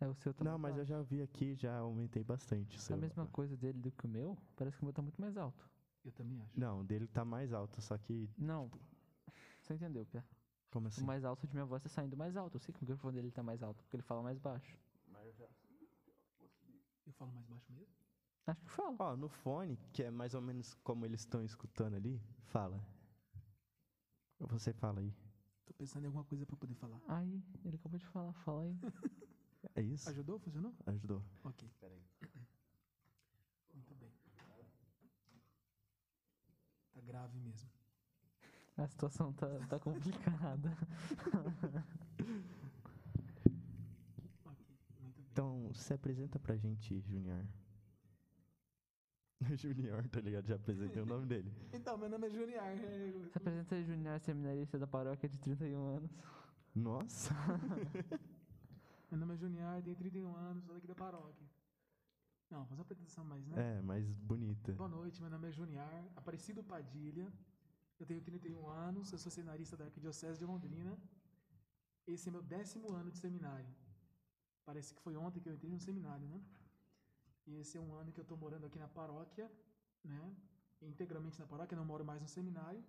É, 0.00 0.06
o 0.08 0.14
seu 0.14 0.32
tá 0.32 0.44
Não, 0.44 0.58
mas 0.58 0.76
eu 0.76 0.84
baixo. 0.84 0.90
já 0.90 1.02
vi 1.02 1.22
aqui, 1.22 1.54
já 1.54 1.76
aumentei 1.78 2.22
bastante. 2.24 2.76
o 2.76 2.78
A 2.78 2.82
seu. 2.82 2.96
mesma 2.96 3.26
coisa 3.26 3.56
dele 3.56 3.78
do 3.80 3.90
que 3.92 4.06
o 4.06 4.08
meu, 4.08 4.36
parece 4.56 4.76
que 4.76 4.82
o 4.82 4.86
meu 4.86 4.92
tá 4.94 5.02
muito 5.02 5.20
mais 5.20 5.36
alto. 5.36 5.68
Eu 6.04 6.12
também 6.12 6.40
acho. 6.42 6.58
Não, 6.58 6.80
o 6.80 6.84
dele 6.84 7.06
tá 7.06 7.24
mais 7.24 7.52
alto, 7.52 7.80
só 7.80 7.98
que. 7.98 8.30
Não, 8.36 8.70
você 9.60 9.74
entendeu, 9.74 10.06
Pia? 10.06 10.24
Como 10.70 10.88
assim? 10.88 11.02
O 11.02 11.06
mais 11.06 11.24
alto 11.24 11.46
de 11.46 11.52
minha 11.54 11.64
voz 11.64 11.82
tá 11.82 11.88
saindo 11.88 12.16
mais 12.16 12.36
alto. 12.36 12.56
Eu 12.56 12.60
sei 12.60 12.72
que 12.72 12.80
o 12.80 12.82
microfone 12.82 13.16
dele 13.16 13.30
tá 13.30 13.42
mais 13.42 13.62
alto, 13.62 13.82
porque 13.82 13.96
ele 13.96 14.02
fala 14.02 14.22
mais 14.22 14.38
baixo. 14.38 14.78
Eu 17.06 17.12
falo 17.14 17.32
mais 17.32 17.46
baixo 17.46 17.72
mesmo? 17.72 17.92
Acho 18.46 18.62
que 18.62 18.70
fala. 18.70 18.96
Ó, 18.98 19.16
no 19.16 19.28
fone, 19.28 19.76
que 19.92 20.02
é 20.02 20.10
mais 20.10 20.34
ou 20.34 20.40
menos 20.40 20.74
como 20.82 21.04
eles 21.04 21.20
estão 21.20 21.42
escutando 21.42 21.94
ali, 21.94 22.20
fala. 22.44 22.82
Você 24.38 24.72
fala 24.72 25.00
aí. 25.00 25.12
Tô 25.66 25.74
pensando 25.74 26.04
em 26.04 26.06
alguma 26.06 26.24
coisa 26.24 26.46
pra 26.46 26.56
poder 26.56 26.74
falar. 26.74 27.00
Aí, 27.08 27.42
ele 27.64 27.76
acabou 27.76 27.98
de 27.98 28.06
falar, 28.06 28.32
fala 28.34 28.62
aí. 28.62 28.76
É 29.74 29.82
isso? 29.82 30.08
Ajudou? 30.08 30.38
Funcionou? 30.38 30.72
Ajudou. 30.86 31.22
Ok. 31.44 31.68
Muito 33.74 33.94
bem. 33.96 34.12
Tá 36.92 36.97
grave 37.08 37.38
mesmo. 37.38 37.68
A 38.76 38.86
situação 38.86 39.32
tá, 39.32 39.48
tá 39.68 39.78
complicada. 39.80 40.70
Ok, 44.44 44.66
muito 45.00 45.16
bem. 45.22 45.26
Então, 45.32 45.72
se 45.74 45.92
apresenta 45.94 46.38
pra 46.38 46.56
gente, 46.56 47.00
Junior. 47.00 47.44
Junior, 49.56 50.06
tá 50.08 50.20
ligado? 50.20 50.46
Já 50.46 50.56
apresentei 50.56 51.02
o 51.02 51.06
nome 51.06 51.26
dele. 51.26 51.50
Então, 51.72 51.96
meu 51.96 52.08
nome 52.08 52.26
é 52.26 52.30
Junior. 52.30 52.62
Se 53.32 53.38
apresenta 53.38 53.74
aí, 53.74 53.84
Junior, 53.84 54.20
seminarista 54.20 54.78
da 54.78 54.86
paróquia 54.86 55.28
de 55.28 55.38
31 55.38 55.96
anos. 55.96 56.10
Nossa! 56.74 57.34
Meu 59.10 59.18
nome 59.18 59.34
é 59.34 59.36
Junior, 59.38 59.82
tenho 59.82 59.96
31 59.96 60.36
anos, 60.36 60.64
sou 60.64 60.74
daqui 60.74 60.86
da 60.86 60.94
paróquia. 60.94 61.47
Não, 62.50 62.64
fazer 62.64 62.80
uma 62.80 62.82
apresentação 62.82 63.24
mais, 63.24 63.46
né? 63.46 63.56
É, 63.78 63.82
mais 63.82 64.10
bonita. 64.30 64.72
Boa 64.72 64.88
noite, 64.88 65.20
meu 65.20 65.30
nome 65.30 65.48
é 65.48 65.52
Junior, 65.52 66.04
Aparecido 66.16 66.62
Padilha. 66.64 67.30
Eu 68.00 68.06
tenho 68.06 68.22
31 68.22 68.66
anos, 68.70 69.12
eu 69.12 69.18
sou 69.18 69.30
seminarista 69.30 69.76
da 69.76 69.84
Arquidiocese 69.84 70.38
de 70.38 70.46
Londrina. 70.46 70.96
Esse 72.06 72.28
é 72.28 72.32
meu 72.32 72.42
décimo 72.42 72.90
ano 72.90 73.10
de 73.10 73.18
seminário. 73.18 73.68
Parece 74.64 74.94
que 74.94 75.00
foi 75.02 75.14
ontem 75.14 75.40
que 75.40 75.48
eu 75.48 75.52
entrei 75.52 75.70
no 75.70 75.78
seminário, 75.78 76.26
né? 76.26 76.40
E 77.46 77.56
esse 77.56 77.76
é 77.76 77.80
um 77.80 77.92
ano 77.94 78.12
que 78.12 78.20
eu 78.20 78.22
estou 78.22 78.38
morando 78.38 78.64
aqui 78.64 78.78
na 78.78 78.88
paróquia, 78.88 79.50
né? 80.02 80.34
Integralmente 80.80 81.38
na 81.38 81.46
paróquia, 81.46 81.76
não 81.76 81.84
moro 81.84 82.02
mais 82.02 82.22
no 82.22 82.28
seminário. 82.28 82.82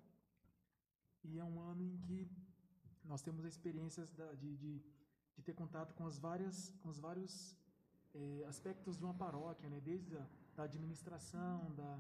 E 1.22 1.38
é 1.38 1.44
um 1.44 1.60
ano 1.60 1.84
em 1.84 1.98
que 1.98 2.32
nós 3.04 3.22
temos 3.22 3.44
experiências 3.44 4.10
de, 4.38 4.56
de, 4.56 4.82
de 5.36 5.44
ter 5.44 5.54
contato 5.54 5.94
com, 5.96 6.06
as 6.08 6.18
várias, 6.18 6.74
com 6.82 6.88
os 6.88 6.98
vários 6.98 7.59
eh, 8.16 8.46
aspectos 8.48 8.98
de 8.98 9.04
uma 9.04 9.14
paróquia, 9.14 9.70
né? 9.70 9.80
Desde 9.82 10.16
a 10.18 10.26
da 10.60 10.64
administração, 10.64 11.74
da, 11.74 12.00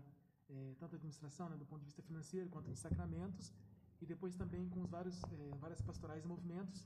eh, 0.49 0.73
tanto 0.79 0.93
administração, 0.97 1.47
né, 1.49 1.55
do 1.55 1.65
ponto 1.65 1.79
de 1.79 1.85
vista 1.85 2.01
financeiro, 2.01 2.49
quanto 2.49 2.69
de 2.69 2.77
sacramentos, 2.77 3.53
e 4.01 4.05
depois 4.05 4.35
também 4.35 4.67
com 4.67 4.81
os 4.81 4.89
vários, 4.89 5.23
eh, 5.23 5.55
várias 5.61 5.81
pastorais 5.81 6.25
e 6.25 6.27
movimentos, 6.27 6.85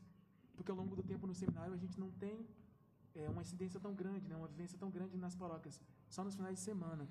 porque 0.55 0.69
ao 0.69 0.77
longo 0.77 0.95
do 0.95 1.01
tempo 1.01 1.25
no 1.25 1.33
seminário 1.33 1.73
a 1.73 1.77
gente 1.77 1.99
não 1.99 2.11
tem 2.11 2.45
eh, 3.15 3.27
uma 3.27 3.41
incidência 3.41 3.79
tão 3.79 3.93
grande, 3.95 4.27
né, 4.27 4.35
uma 4.35 4.47
vivência 4.47 4.77
tão 4.77 4.91
grande 4.91 5.17
nas 5.17 5.35
paróquias, 5.35 5.81
só 6.09 6.23
nos 6.23 6.35
finais 6.35 6.55
de 6.59 6.61
semana. 6.61 7.07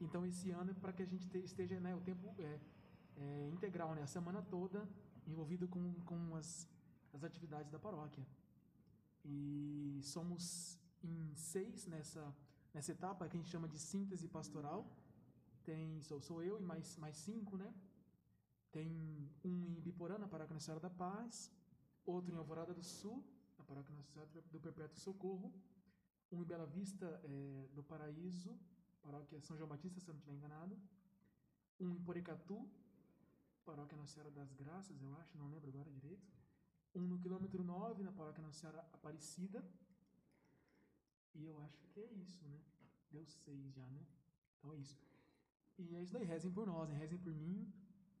Então 0.00 0.24
esse 0.24 0.50
ano 0.52 0.70
é 0.70 0.74
para 0.74 0.92
que 0.92 1.02
a 1.02 1.06
gente 1.06 1.26
te- 1.28 1.38
esteja 1.50 1.80
né, 1.80 1.92
o 1.94 2.00
tempo 2.00 2.32
eh, 2.38 2.60
eh, 3.16 3.50
integral, 3.52 3.96
né, 3.96 4.02
a 4.02 4.06
semana 4.06 4.40
toda 4.42 4.88
envolvido 5.26 5.66
com, 5.66 5.92
com 6.04 6.36
as, 6.36 6.68
as 7.12 7.24
atividades 7.24 7.70
da 7.72 7.80
paróquia. 7.80 8.24
E 9.24 10.00
somos 10.04 10.77
em 11.02 11.34
seis 11.34 11.86
nessa, 11.86 12.34
nessa 12.72 12.92
etapa 12.92 13.28
que 13.28 13.36
a 13.36 13.40
gente 13.40 13.50
chama 13.50 13.68
de 13.68 13.78
síntese 13.78 14.28
pastoral. 14.28 14.90
Tem, 15.64 16.00
sou, 16.02 16.20
sou 16.20 16.42
eu 16.42 16.58
e 16.58 16.62
mais, 16.62 16.96
mais 16.96 17.16
cinco, 17.16 17.56
né? 17.56 17.72
Tem 18.70 18.88
um 19.44 19.76
em 19.76 19.80
Biporã, 19.80 20.18
na 20.18 20.28
Paróquia 20.28 20.54
Nossa 20.54 20.66
Senhora 20.66 20.80
da 20.80 20.90
Paz, 20.90 21.50
outro 22.04 22.34
em 22.34 22.36
Alvorada 22.36 22.74
do 22.74 22.82
Sul, 22.82 23.24
na 23.58 23.64
Paróquia 23.64 23.94
Nossa 23.94 24.10
Senhora 24.12 24.30
do 24.50 24.60
Perpétuo 24.60 24.98
Socorro, 24.98 25.52
um 26.30 26.42
em 26.42 26.44
Bela 26.44 26.66
Vista 26.66 27.20
eh, 27.24 27.68
do 27.74 27.82
Paraíso, 27.82 28.58
Paróquia 29.00 29.40
São 29.40 29.56
João 29.56 29.68
Batista, 29.68 30.00
se 30.00 30.08
eu 30.08 30.14
não 30.14 30.18
estiver 30.18 30.36
enganado, 30.36 30.78
um 31.80 31.90
em 31.90 32.02
Porecatu, 32.02 32.68
Paróquia 33.64 33.96
Nossa 33.96 34.14
Senhora 34.14 34.30
das 34.30 34.52
Graças, 34.52 35.00
eu 35.00 35.14
acho, 35.16 35.36
não 35.38 35.48
lembro 35.48 35.68
agora 35.70 35.90
direito, 35.90 36.30
um 36.94 37.02
no 37.02 37.18
quilômetro 37.18 37.62
9, 37.62 38.02
na 38.02 38.12
Paróquia 38.12 38.42
Nossa 38.42 38.60
Senhora 38.60 38.80
Aparecida, 38.92 39.64
e 41.34 41.46
eu 41.46 41.60
acho 41.62 41.86
que 41.88 42.00
é 42.00 42.12
isso, 42.12 42.44
né? 42.46 42.58
Deu 43.10 43.24
seis 43.24 43.74
já, 43.74 43.86
né? 43.86 44.04
Então 44.58 44.72
é 44.72 44.76
isso. 44.76 44.98
E 45.78 45.94
é 45.94 46.02
isso 46.02 46.12
daí, 46.12 46.24
rezem 46.24 46.50
por 46.50 46.66
nós, 46.66 46.88
né? 46.88 46.96
rezem 46.96 47.18
por 47.18 47.32
mim, 47.32 47.72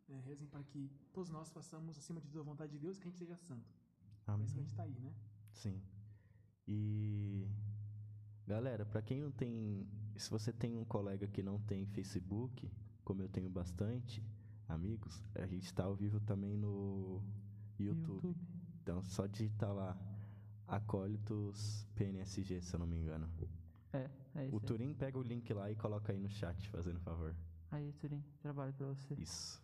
né? 0.08 0.20
rezem 0.20 0.46
para 0.46 0.62
que 0.62 0.90
todos 1.12 1.30
nós 1.30 1.50
façamos 1.50 1.98
acima 1.98 2.20
de 2.20 2.28
tudo 2.28 2.40
a 2.40 2.44
vontade 2.44 2.72
de 2.72 2.78
Deus, 2.78 2.98
que 2.98 3.08
a 3.08 3.10
gente 3.10 3.18
seja 3.18 3.36
santo. 3.36 3.74
Por 4.24 4.32
Amém. 4.32 4.44
isso 4.44 4.54
que 4.54 4.60
a 4.60 4.62
gente 4.62 4.74
tá 4.74 4.82
aí, 4.84 4.98
né? 5.00 5.12
Sim. 5.52 5.82
E 6.66 7.48
galera, 8.46 8.86
pra 8.86 9.02
quem 9.02 9.20
não 9.20 9.32
tem, 9.32 9.88
se 10.16 10.30
você 10.30 10.52
tem 10.52 10.76
um 10.76 10.84
colega 10.84 11.26
que 11.26 11.42
não 11.42 11.58
tem 11.60 11.86
Facebook, 11.86 12.70
como 13.04 13.22
eu 13.22 13.28
tenho 13.28 13.50
bastante 13.50 14.22
amigos, 14.68 15.24
a 15.34 15.46
gente 15.46 15.72
tá 15.74 15.84
ao 15.84 15.96
vivo 15.96 16.20
também 16.20 16.56
no 16.56 17.22
YouTube. 17.78 18.36
Então 18.82 19.02
só 19.02 19.26
digitar 19.26 19.72
lá 19.72 19.96
Acólitos 20.68 21.86
PNSG, 21.96 22.60
se 22.60 22.74
eu 22.74 22.80
não 22.80 22.86
me 22.86 22.98
engano. 22.98 23.26
É, 23.92 24.10
é 24.34 24.46
isso. 24.46 24.54
O 24.54 24.60
aí. 24.60 24.66
Turim 24.66 24.94
pega 24.94 25.18
o 25.18 25.22
link 25.22 25.50
lá 25.52 25.70
e 25.70 25.74
coloca 25.74 26.12
aí 26.12 26.20
no 26.20 26.28
chat, 26.28 26.68
fazendo 26.68 27.00
favor. 27.00 27.34
Aí, 27.70 27.92
Turim, 27.94 28.22
trabalho 28.40 28.72
pra 28.74 28.86
você. 28.86 29.14
Isso. 29.14 29.60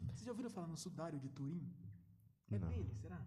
Vocês 0.00 0.24
já 0.24 0.30
ouviram 0.30 0.48
falar 0.50 0.66
no 0.66 0.76
sudário 0.76 1.20
de 1.20 1.28
Turim? 1.28 1.70
É 2.50 2.58
Não. 2.58 2.68
dele, 2.68 2.92
será? 2.94 3.24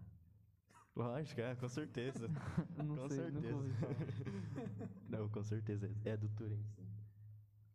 Lógico, 0.96 1.40
é, 1.40 1.54
com 1.54 1.68
certeza. 1.68 2.28
Não 2.76 2.96
com 2.96 3.08
sei, 3.08 3.30
nunca 3.30 3.48
certeza. 3.48 4.90
não, 5.08 5.28
com 5.28 5.44
certeza. 5.44 5.88
É 6.04 6.16
do 6.16 6.28
Turim, 6.30 6.64
sim. 6.74 6.84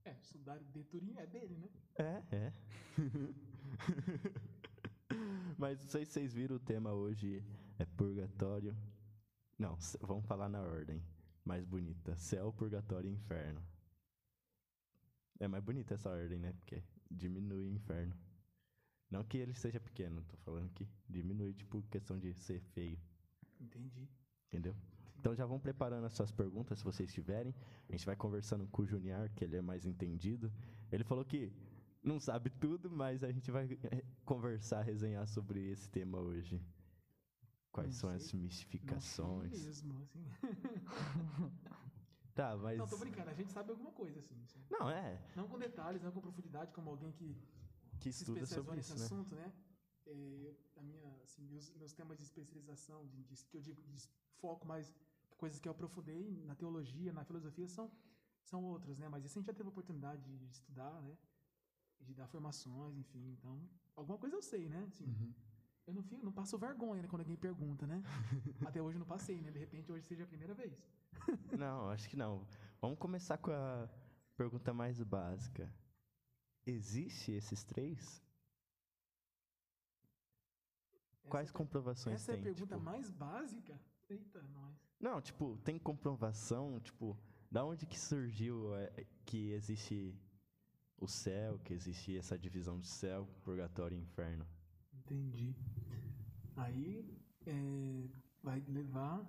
É, 0.04 0.12
o 0.14 0.22
sudário 0.24 0.66
de 0.66 0.84
Turim 0.84 1.16
é 1.18 1.26
dele, 1.26 1.56
né? 1.58 1.70
É, 1.98 2.22
é. 2.36 2.54
Mas 5.58 5.80
não 5.80 5.88
sei 5.88 6.06
se 6.06 6.12
vocês 6.12 6.34
viram 6.34 6.58
o 6.58 6.60
tema 6.60 6.92
hoje 6.92 7.42
é 7.80 7.86
purgatório. 7.86 8.76
Não, 9.58 9.78
vamos 10.02 10.26
falar 10.26 10.50
na 10.50 10.62
ordem 10.62 11.02
mais 11.46 11.64
bonita. 11.64 12.16
Céu, 12.16 12.52
purgatório 12.52 13.10
e 13.10 13.14
inferno. 13.14 13.62
É 15.40 15.48
mais 15.48 15.64
bonita 15.64 15.94
essa 15.94 16.10
ordem, 16.10 16.40
né? 16.40 16.54
Porque 16.54 16.84
diminui 17.10 17.68
o 17.68 17.74
inferno. 17.74 18.16
Não 19.10 19.24
que 19.24 19.38
ele 19.38 19.54
seja 19.54 19.80
pequeno, 19.80 20.24
tô 20.24 20.36
falando 20.38 20.70
que 20.72 20.88
diminui, 21.08 21.54
tipo, 21.54 21.84
questão 21.84 22.18
de 22.18 22.34
ser 22.34 22.60
feio. 22.60 23.00
Entendi. 23.60 24.10
Entendeu? 24.48 24.76
Então 25.20 25.36
já 25.36 25.46
vão 25.46 25.60
preparando 25.60 26.06
as 26.06 26.14
suas 26.14 26.32
perguntas, 26.32 26.80
se 26.80 26.84
vocês 26.84 27.14
tiverem. 27.14 27.54
A 27.88 27.92
gente 27.92 28.06
vai 28.06 28.16
conversando 28.16 28.68
com 28.68 28.82
o 28.82 28.86
Junior, 28.86 29.30
que 29.36 29.44
ele 29.44 29.58
é 29.58 29.62
mais 29.62 29.86
entendido. 29.86 30.52
Ele 30.92 31.04
falou 31.04 31.24
que 31.24 31.54
não 32.04 32.20
sabe 32.20 32.50
tudo, 32.50 32.90
mas 32.90 33.24
a 33.24 33.32
gente 33.32 33.52
vai 33.52 33.66
eh, 33.84 34.04
conversar, 34.24 34.82
resenhar 34.82 35.28
sobre 35.28 35.72
esse 35.72 35.90
tema 35.90 36.20
hoje. 36.20 36.62
Quais 37.76 37.90
Não 37.90 38.00
são 38.00 38.10
sei. 38.10 38.16
as 38.16 38.22
Não 38.24 38.30
sei 38.30 38.40
mistificações? 38.40 39.52
mesmo, 39.66 40.02
assim. 40.02 40.24
Tá, 42.34 42.56
mas. 42.58 42.78
Não, 42.78 42.88
tô 42.88 42.98
brincando, 42.98 43.30
a 43.30 43.34
gente 43.34 43.52
sabe 43.52 43.72
alguma 43.72 43.92
coisa, 43.92 44.20
assim. 44.20 44.42
assim. 44.44 44.62
Não, 44.70 44.90
é. 44.90 45.22
Não 45.36 45.48
com 45.48 45.58
detalhes, 45.60 46.02
não 46.02 46.12
com 46.12 46.22
profundidade, 46.22 46.72
como 46.74 46.90
alguém 46.90 47.12
que 47.12 47.36
Que 48.00 48.12
se 48.12 48.24
estuda 48.24 48.42
especializou 48.44 48.64
sobre 48.64 48.76
nesse 48.78 48.92
isso, 48.94 49.00
né? 49.00 49.06
assunto, 49.06 49.36
né? 49.36 49.54
É, 50.08 50.56
a 50.78 50.82
minha, 50.84 51.10
assim, 51.24 51.44
meus, 51.44 51.70
meus 51.76 51.94
temas 51.94 52.18
de 52.18 52.24
especialização, 52.24 53.06
de, 53.08 53.24
de- 53.24 53.44
que 53.46 53.58
eu 53.58 53.62
digo 53.62 53.82
de 53.84 53.98
foco 54.42 54.66
mais 54.68 54.94
coisas 55.38 55.60
que 55.60 55.68
eu 55.68 55.72
aprofundei 55.72 56.32
na 56.46 56.56
teologia, 56.56 57.12
na 57.12 57.24
filosofia, 57.26 57.68
são, 57.68 57.92
são 58.44 58.64
outras, 58.64 58.98
né? 58.98 59.10
Mas 59.10 59.26
isso 59.26 59.38
a 59.38 59.42
gente 59.42 59.48
já 59.48 59.54
teve 59.54 59.68
a 59.68 59.72
oportunidade 59.72 60.22
de 60.38 60.46
estudar, 60.48 61.02
né? 61.02 61.18
De 62.00 62.14
dar 62.14 62.28
formações, 62.28 62.98
enfim. 62.98 63.32
Então, 63.32 63.70
alguma 63.96 64.18
coisa 64.18 64.36
eu 64.36 64.42
sei, 64.42 64.70
né? 64.70 64.84
Assim, 64.88 65.06
Uhum. 65.06 65.34
Eu 65.88 65.94
não, 65.94 66.02
fico, 66.04 66.26
não 66.26 66.32
passo 66.32 66.58
vergonha 66.58 67.02
né, 67.04 67.08
quando 67.08 67.22
alguém 67.22 67.36
pergunta, 67.38 67.86
né? 67.86 68.02
Até 68.66 68.82
hoje 68.82 68.96
eu 68.96 69.00
não 69.00 69.06
passei, 69.06 69.40
né? 69.42 69.52
De 69.52 69.60
repente 69.60 69.92
hoje 69.92 70.06
seja 70.06 70.24
a 70.24 70.28
primeira 70.28 70.54
vez. 70.54 70.74
Não, 71.58 71.90
acho 71.90 72.10
que 72.10 72.18
não. 72.18 72.46
Vamos 72.82 73.00
começar 73.00 73.38
com 73.38 73.50
a 73.52 73.88
pergunta 74.36 74.74
mais 74.74 75.02
básica. 75.02 75.72
Existe 76.66 77.32
esses 77.32 77.64
três? 77.64 78.22
Quais 81.30 81.48
Essa, 81.50 81.56
é- 81.56 81.58
comprovações 81.58 82.16
essa 82.16 82.32
é 82.32 82.34
a 82.34 82.38
tem? 82.38 82.44
pergunta 82.44 82.76
tipo? 82.76 82.86
mais 82.86 83.10
básica? 83.10 83.80
Eita, 84.10 84.42
nós. 84.44 84.76
Não, 85.00 85.22
tipo, 85.22 85.58
tem 85.64 85.80
comprovação, 85.80 86.80
tipo, 86.82 87.18
da 87.50 87.64
onde 87.64 87.86
que 87.86 87.98
surgiu 88.00 88.76
é, 88.76 89.06
que 89.26 89.52
existe 89.52 90.14
o 90.98 91.08
céu, 91.08 91.58
que 91.60 91.74
existe 91.74 92.18
essa 92.18 92.38
divisão 92.38 92.78
de 92.80 92.88
céu, 92.88 93.26
purgatório 93.44 93.98
e 93.98 94.02
inferno? 94.02 94.46
Entendi. 95.06 95.56
Aí 96.56 97.06
é, 97.46 98.10
vai 98.42 98.60
levar 98.68 99.26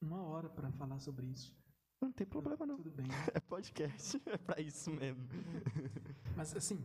uma 0.00 0.22
hora 0.22 0.48
para 0.48 0.70
falar 0.72 0.98
sobre 0.98 1.26
isso. 1.26 1.54
Não 2.00 2.12
tem 2.12 2.26
problema 2.26 2.66
não. 2.66 2.76
Tudo 2.76 2.90
bem. 2.90 3.06
É 3.34 3.40
podcast, 3.40 4.20
é 4.26 4.36
pra 4.36 4.60
isso 4.60 4.90
mesmo. 4.90 5.26
Mas 6.36 6.54
assim, 6.56 6.78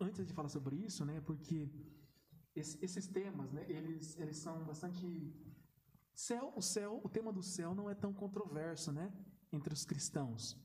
antes 0.00 0.26
de 0.26 0.32
falar 0.32 0.48
sobre 0.48 0.76
isso, 0.76 1.04
né, 1.04 1.20
porque 1.22 1.68
esse- 2.54 2.78
esses 2.84 3.06
temas, 3.08 3.52
né, 3.52 3.64
eles, 3.68 4.16
eles 4.18 4.36
são 4.36 4.64
bastante 4.64 5.32
céu, 6.14 6.52
o 6.56 6.62
céu, 6.62 7.00
o 7.02 7.08
tema 7.08 7.32
do 7.32 7.42
céu 7.42 7.74
não 7.74 7.88
é 7.90 7.94
tão 7.94 8.12
controverso, 8.12 8.92
né, 8.92 9.12
entre 9.52 9.72
os 9.72 9.84
cristãos. 9.84 10.56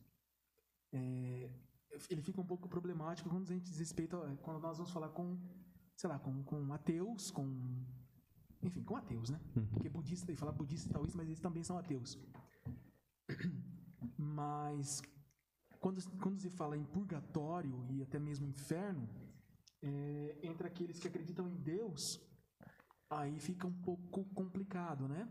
É, 0.92 1.50
ele 2.10 2.22
fica 2.22 2.40
um 2.42 2.46
pouco 2.46 2.68
problemático 2.68 3.30
quando 3.30 3.50
a 3.50 3.54
gente 3.54 3.64
diz 3.70 3.80
respeito 3.80 4.16
a, 4.18 4.36
quando 4.38 4.62
nós 4.62 4.78
vamos 4.78 4.92
falar 4.92 5.10
com, 5.10 5.38
sei 6.00 6.10
lá, 6.10 6.18
com, 6.18 6.42
com 6.44 6.72
ateus, 6.72 7.30
com 7.30 7.46
enfim, 8.64 8.82
com 8.84 8.96
ateus, 8.96 9.30
né? 9.30 9.40
Porque 9.74 9.90
budista, 9.90 10.34
falar 10.38 10.54
budista 10.54 10.90
e 10.90 10.94
taoísta, 10.94 11.18
mas 11.18 11.28
eles 11.28 11.42
também 11.42 11.62
são 11.62 11.78
ateus. 11.78 12.18
Mas 14.18 15.02
quando, 15.80 16.02
quando 16.20 16.40
se 16.40 16.50
fala 16.50 16.78
em 16.78 16.86
purgatório 16.86 17.86
e 17.90 18.02
até 18.02 18.18
mesmo 18.18 18.48
inferno, 18.48 19.10
é, 19.82 20.40
entre 20.42 20.68
aqueles 20.68 21.00
que 21.00 21.08
acreditam 21.08 21.50
em 21.50 21.56
Deus, 21.56 22.22
aí 23.10 23.38
fica 23.40 23.68
um 23.68 23.82
pouco 23.82 24.24
complicado, 24.34 25.06
né? 25.08 25.28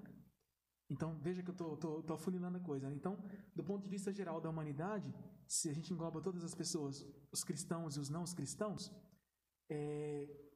Então, 0.91 1.19
veja 1.19 1.43
que 1.43 1.51
eu 1.51 1.55
tô, 1.55 1.77
tô, 1.79 2.03
tô 2.03 2.13
afunilando 2.13 2.59
a 2.59 2.61
coisa. 2.61 2.89
né? 2.89 2.95
Então, 2.95 3.17
do 3.55 3.65
ponto 3.65 3.83
de 3.83 3.89
vista 3.89 4.13
geral 4.13 4.39
da 4.39 4.51
humanidade, 4.51 5.15
se 5.47 5.71
a 5.71 5.73
gente 5.73 5.93
engloba 5.95 6.21
todas 6.21 6.45
as 6.45 6.55
pessoas, 6.55 7.07
os 7.33 7.43
cristãos 7.43 7.97
e 7.97 8.01
os 8.01 8.11
não 8.11 8.25
cristãos, 8.25 8.93
é, 9.71 10.48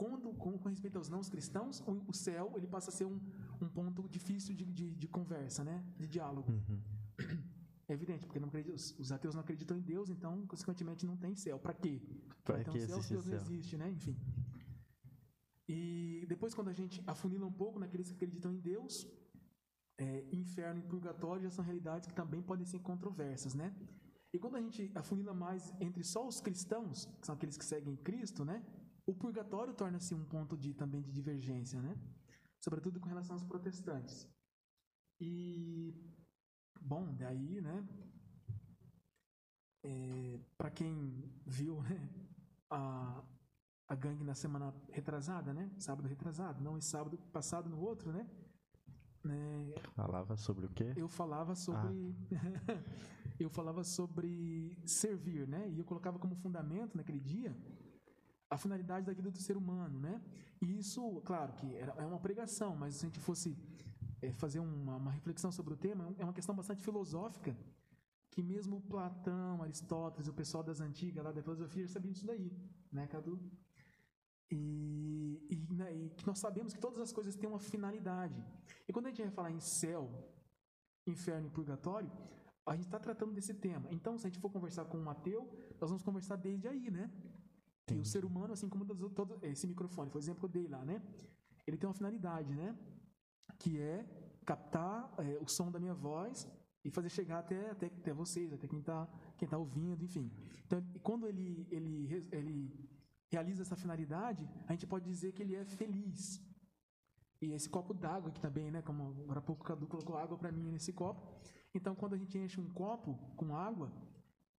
quando, 0.00 0.32
com, 0.32 0.56
com 0.56 0.68
respeito 0.70 0.96
aos 0.96 1.10
não 1.10 1.20
cristãos, 1.20 1.80
o, 1.80 1.92
o 2.08 2.14
céu 2.14 2.54
ele 2.56 2.66
passa 2.66 2.88
a 2.90 2.94
ser 2.98 3.04
um, 3.04 3.20
um 3.60 3.68
ponto 3.68 4.08
difícil 4.08 4.54
de, 4.54 4.64
de, 4.64 4.86
de 5.02 5.08
conversa, 5.16 5.62
né? 5.62 5.84
De 5.98 6.08
diálogo. 6.08 6.50
É 7.86 7.92
evidente, 7.92 8.24
porque 8.24 8.40
não 8.40 8.48
acredita- 8.48 8.74
os, 8.74 8.98
os 8.98 9.12
ateus 9.12 9.34
não 9.34 9.42
acreditam 9.42 9.76
em 9.76 9.82
Deus, 9.82 10.08
então, 10.08 10.46
consequentemente, 10.46 11.04
não 11.04 11.18
tem 11.18 11.34
céu. 11.34 11.58
Para 11.58 11.74
quê? 11.74 12.00
Pra 12.42 12.64
ter 12.64 12.70
um 12.70 12.72
que 12.72 12.80
céu 12.80 12.96
Deus 12.96 13.10
não 13.10 13.22
céu? 13.22 13.34
existe, 13.42 13.76
né? 13.76 13.90
Enfim. 13.90 14.16
E 15.68 16.24
depois, 16.26 16.54
quando 16.54 16.68
a 16.68 16.72
gente 16.72 17.02
afunila 17.06 17.46
um 17.46 17.52
pouco 17.52 17.78
naqueles 17.78 18.08
que 18.08 18.14
acreditam 18.14 18.54
em 18.54 18.60
Deus, 18.72 19.06
é, 19.98 20.24
inferno 20.32 20.80
e 20.80 20.82
purgatório 20.82 21.42
já 21.42 21.50
são 21.50 21.62
realidades 21.62 22.06
que 22.08 22.14
também 22.14 22.40
podem 22.40 22.64
ser 22.64 22.78
controversas, 22.78 23.54
né? 23.54 23.68
E 24.32 24.38
quando 24.38 24.56
a 24.56 24.62
gente 24.62 24.90
afunila 24.94 25.34
mais 25.34 25.74
entre 25.78 26.02
só 26.02 26.26
os 26.26 26.40
cristãos, 26.40 27.04
que 27.20 27.26
são 27.26 27.34
aqueles 27.34 27.58
que 27.58 27.64
seguem 27.64 27.96
Cristo, 27.96 28.46
né? 28.46 28.64
O 29.06 29.14
purgatório 29.14 29.74
torna-se 29.74 30.14
um 30.14 30.24
ponto 30.24 30.56
de 30.56 30.74
também 30.74 31.02
de 31.02 31.12
divergência, 31.12 31.80
né? 31.80 31.96
Sobretudo 32.60 33.00
com 33.00 33.08
relação 33.08 33.34
aos 33.34 33.44
protestantes. 33.44 34.28
E 35.20 35.94
bom, 36.80 37.14
daí, 37.14 37.60
né? 37.60 37.86
para 40.56 40.70
quem 40.70 41.24
viu, 41.46 41.82
né? 41.82 42.10
A, 42.70 43.22
a 43.88 43.94
gangue 43.94 44.22
na 44.22 44.34
semana 44.34 44.74
retrasada, 44.90 45.52
né? 45.52 45.70
Sábado 45.78 46.06
retrasado, 46.06 46.62
não 46.62 46.76
esse 46.76 46.88
sábado 46.88 47.16
passado 47.32 47.68
no 47.68 47.80
outro, 47.80 48.12
né? 48.12 48.28
Né, 49.22 49.74
Falava 49.94 50.34
sobre 50.34 50.64
o 50.64 50.70
quê? 50.70 50.94
eu 50.96 51.06
falava 51.06 51.54
sobre 51.54 52.16
eu 53.38 53.50
falava 53.50 53.84
sobre 53.84 54.74
servir, 54.86 55.46
né? 55.46 55.68
E 55.68 55.78
eu 55.78 55.84
colocava 55.84 56.18
como 56.18 56.34
fundamento 56.36 56.96
naquele 56.96 57.20
dia 57.20 57.54
a 58.50 58.58
finalidade 58.58 59.06
da 59.06 59.12
vida 59.12 59.30
do 59.30 59.38
ser 59.38 59.56
humano, 59.56 59.98
né? 60.00 60.20
E 60.60 60.78
isso, 60.78 61.22
claro, 61.24 61.52
que 61.52 61.76
é 61.76 62.04
uma 62.04 62.18
pregação, 62.18 62.74
mas 62.76 62.96
se 62.96 63.06
a 63.06 63.08
gente 63.08 63.20
fosse 63.20 63.56
é, 64.20 64.32
fazer 64.32 64.58
uma, 64.58 64.96
uma 64.96 65.12
reflexão 65.12 65.50
sobre 65.52 65.72
o 65.74 65.76
tema, 65.76 66.12
é 66.18 66.24
uma 66.24 66.32
questão 66.32 66.54
bastante 66.54 66.82
filosófica, 66.82 67.56
que 68.30 68.42
mesmo 68.42 68.80
Platão, 68.82 69.62
Aristóteles, 69.62 70.28
o 70.28 70.32
pessoal 70.32 70.62
das 70.62 70.80
antigas 70.80 71.24
lá 71.24 71.32
da 71.32 71.42
filosofia 71.42 71.86
já 71.86 71.92
sabia 71.94 72.12
disso 72.12 72.26
daí, 72.26 72.52
né, 72.92 73.06
Cadu? 73.06 73.40
E, 74.50 75.46
e, 75.48 75.74
né, 75.74 75.94
e 75.94 76.10
que 76.10 76.26
nós 76.26 76.38
sabemos 76.40 76.72
que 76.74 76.80
todas 76.80 76.98
as 76.98 77.12
coisas 77.12 77.36
têm 77.36 77.48
uma 77.48 77.60
finalidade. 77.60 78.44
E 78.88 78.92
quando 78.92 79.06
a 79.06 79.10
gente 79.10 79.22
vai 79.22 79.30
falar 79.30 79.50
em 79.52 79.60
céu, 79.60 80.10
inferno 81.06 81.46
e 81.46 81.50
purgatório, 81.50 82.10
a 82.66 82.74
gente 82.74 82.86
está 82.86 82.98
tratando 82.98 83.32
desse 83.32 83.54
tema. 83.54 83.88
Então, 83.90 84.18
se 84.18 84.26
a 84.26 84.30
gente 84.30 84.40
for 84.40 84.50
conversar 84.50 84.84
com 84.84 84.98
um 84.98 85.08
ateu, 85.08 85.48
nós 85.80 85.90
vamos 85.90 86.02
conversar 86.02 86.36
desde 86.36 86.68
aí, 86.68 86.90
né? 86.90 87.10
Que 87.90 87.98
o 87.98 88.04
ser 88.04 88.24
humano, 88.24 88.52
assim 88.52 88.68
como 88.68 88.84
todos, 88.84 89.12
todo, 89.12 89.38
esse 89.42 89.66
microfone, 89.66 90.08
o 90.14 90.18
exemplo 90.18 90.38
que 90.38 90.46
eu 90.46 90.62
dei 90.62 90.68
lá, 90.68 90.84
né? 90.84 91.02
Ele 91.66 91.76
tem 91.76 91.88
uma 91.88 91.94
finalidade, 91.94 92.54
né? 92.54 92.78
Que 93.58 93.80
é 93.80 93.96
captar 94.46 95.12
é, 95.18 95.38
o 95.42 95.48
som 95.48 95.72
da 95.72 95.80
minha 95.80 95.92
voz 95.92 96.48
e 96.84 96.90
fazer 96.90 97.08
chegar 97.08 97.40
até, 97.40 97.70
até, 97.70 97.86
até 97.86 98.12
vocês, 98.12 98.52
até 98.52 98.68
quem 98.68 98.78
está 98.78 99.08
quem 99.36 99.48
tá 99.48 99.58
ouvindo, 99.58 100.04
enfim. 100.04 100.30
Então, 100.64 100.80
quando 101.02 101.26
ele, 101.26 101.66
ele, 101.68 102.28
ele 102.30 102.88
realiza 103.28 103.62
essa 103.62 103.74
finalidade, 103.74 104.48
a 104.68 104.72
gente 104.72 104.86
pode 104.86 105.04
dizer 105.04 105.32
que 105.32 105.42
ele 105.42 105.56
é 105.56 105.64
feliz. 105.64 106.40
E 107.42 107.52
esse 107.52 107.68
copo 107.68 107.92
d'água 107.92 108.30
aqui 108.30 108.40
também, 108.40 108.70
né? 108.70 108.82
Como 108.82 109.02
agora 109.24 109.40
há 109.40 109.42
pouco 109.42 109.64
o 109.64 109.66
Cadu 109.66 109.88
colocou 109.88 110.16
água 110.16 110.38
para 110.38 110.52
mim 110.52 110.70
nesse 110.70 110.92
copo. 110.92 111.26
Então, 111.74 111.96
quando 111.96 112.14
a 112.14 112.18
gente 112.18 112.38
enche 112.38 112.60
um 112.60 112.70
copo 112.70 113.18
com 113.36 113.56
água, 113.56 113.90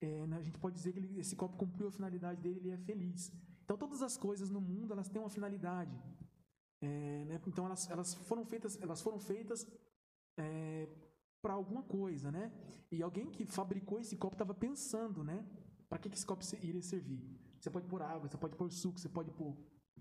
é, 0.01 0.27
né, 0.27 0.38
a 0.38 0.41
gente 0.41 0.58
pode 0.60 0.75
dizer 0.75 0.91
que 0.93 1.00
ele- 1.00 1.20
esse 1.20 1.36
copo 1.36 1.55
cumpriu 1.58 1.88
a 1.88 1.91
finalidade 1.91 2.41
dele, 2.41 2.60
ele 2.60 2.72
é 2.72 2.77
feliz. 2.77 3.31
Então, 3.63 3.77
todas 3.77 4.01
as 4.01 4.17
coisas 4.17 4.50
no 4.50 4.60
mundo 4.60 4.91
elas 4.93 5.08
têm 5.08 5.22
uma 5.22 5.29
finalidade. 5.29 5.96
É, 6.81 7.25
né, 7.25 7.39
então, 7.48 7.65
elas, 7.67 7.89
elas 7.89 8.13
foram 8.13 8.43
feitas, 8.43 8.81
elas 8.81 9.01
foram 9.01 9.20
feitas 9.20 9.65
para 11.41 11.53
alguma 11.53 11.84
coisa, 11.84 12.31
né? 12.31 12.51
E 12.91 13.01
alguém 13.01 13.29
que 13.29 13.46
fabricou 13.46 14.00
esse 14.00 14.15
copo 14.17 14.36
estava 14.36 14.53
pensando, 14.53 15.24
né? 15.24 15.46
Para 15.88 16.00
que, 16.00 16.10
que 16.10 16.15
esse 16.15 16.25
copo 16.25 16.43
iria 16.62 16.81
servir? 16.81 17.22
Você 17.60 17.70
pode 17.70 17.88
pôr 17.88 18.01
água, 18.01 18.27
você 18.27 18.38
pode 18.38 18.55
pôr 18.55 18.72
suco, 18.72 19.00
você 19.00 19.10
pode 19.10 19.31
pôr 19.31 19.55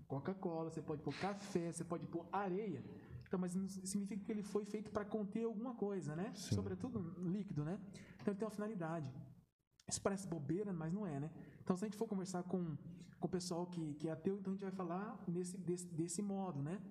Coca-Cola, 0.07 0.69
você 0.69 0.81
pode 0.81 1.01
pôr 1.01 1.13
café, 1.19 1.71
você 1.71 1.83
pode 1.83 2.05
pôr 2.07 2.27
areia. 2.31 2.83
Então, 3.27 3.39
mas 3.39 3.53
significa 3.83 4.23
que 4.25 4.31
ele 4.31 4.43
foi 4.43 4.65
feito 4.65 4.91
para 4.91 5.05
conter 5.05 5.45
alguma 5.45 5.73
coisa, 5.75 6.15
né? 6.15 6.33
Sim. 6.35 6.55
Sobretudo 6.55 6.99
líquido, 7.21 7.63
né? 7.63 7.79
Então 8.19 8.31
ele 8.33 8.39
tem 8.39 8.45
uma 8.45 8.51
finalidade. 8.51 9.13
Isso 9.91 10.01
parece 10.01 10.25
bobeira, 10.25 10.71
mas 10.71 10.93
não 10.93 11.05
é, 11.05 11.19
né? 11.19 11.29
Então, 11.61 11.75
se 11.75 11.83
a 11.83 11.87
gente 11.87 11.97
for 11.97 12.07
conversar 12.07 12.43
com, 12.43 12.77
com 13.19 13.27
o 13.27 13.29
pessoal 13.29 13.67
que, 13.67 13.93
que 13.95 14.07
é 14.07 14.11
ateu, 14.11 14.37
então 14.37 14.53
a 14.53 14.55
gente 14.55 14.63
vai 14.63 14.71
falar 14.71 15.21
nesse, 15.27 15.57
desse, 15.57 15.85
desse 15.87 16.21
modo, 16.21 16.61
né? 16.63 16.81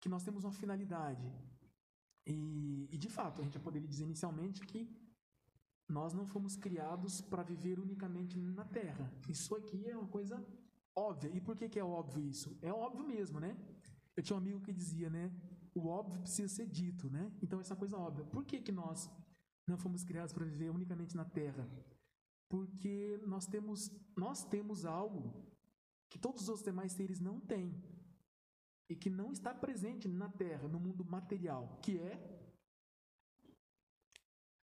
Que 0.00 0.08
nós 0.08 0.24
temos 0.24 0.42
uma 0.44 0.52
finalidade. 0.52 1.32
E, 2.26 2.88
e, 2.90 2.98
de 2.98 3.08
fato, 3.08 3.40
a 3.40 3.44
gente 3.44 3.58
poderia 3.60 3.86
dizer 3.86 4.04
inicialmente 4.04 4.66
que 4.66 4.90
nós 5.88 6.12
não 6.12 6.26
fomos 6.26 6.56
criados 6.56 7.20
para 7.20 7.42
viver 7.42 7.78
unicamente 7.78 8.36
na 8.36 8.64
Terra. 8.64 9.12
Isso 9.28 9.54
aqui 9.54 9.88
é 9.88 9.96
uma 9.96 10.08
coisa 10.08 10.44
óbvia. 10.96 11.30
E 11.32 11.40
por 11.40 11.54
que, 11.56 11.68
que 11.68 11.78
é 11.78 11.84
óbvio 11.84 12.20
isso? 12.24 12.58
É 12.62 12.72
óbvio 12.72 13.06
mesmo, 13.06 13.38
né? 13.38 13.56
Eu 14.16 14.22
tinha 14.24 14.36
um 14.36 14.40
amigo 14.40 14.60
que 14.60 14.72
dizia, 14.72 15.08
né? 15.08 15.30
O 15.72 15.86
óbvio 15.86 16.20
precisa 16.20 16.48
ser 16.48 16.66
dito, 16.66 17.08
né? 17.10 17.30
Então, 17.40 17.60
essa 17.60 17.76
coisa 17.76 17.96
óbvia. 17.96 18.24
Por 18.24 18.44
que, 18.44 18.60
que 18.60 18.72
nós 18.72 19.08
não 19.68 19.76
fomos 19.76 20.02
criados 20.02 20.32
para 20.32 20.44
viver 20.44 20.70
unicamente 20.70 21.16
na 21.16 21.24
Terra? 21.24 21.68
Porque 22.48 23.20
nós 23.26 23.46
temos, 23.46 23.90
nós 24.16 24.44
temos 24.44 24.84
algo 24.84 25.44
que 26.08 26.18
todos 26.18 26.42
os 26.42 26.48
outros 26.48 26.64
demais 26.64 26.92
seres 26.92 27.20
não 27.20 27.40
têm 27.40 27.82
e 28.88 28.94
que 28.94 29.10
não 29.10 29.32
está 29.32 29.54
presente 29.54 30.06
na 30.08 30.28
Terra, 30.28 30.68
no 30.68 30.78
mundo 30.78 31.04
material, 31.04 31.78
que 31.82 31.98
é 31.98 32.34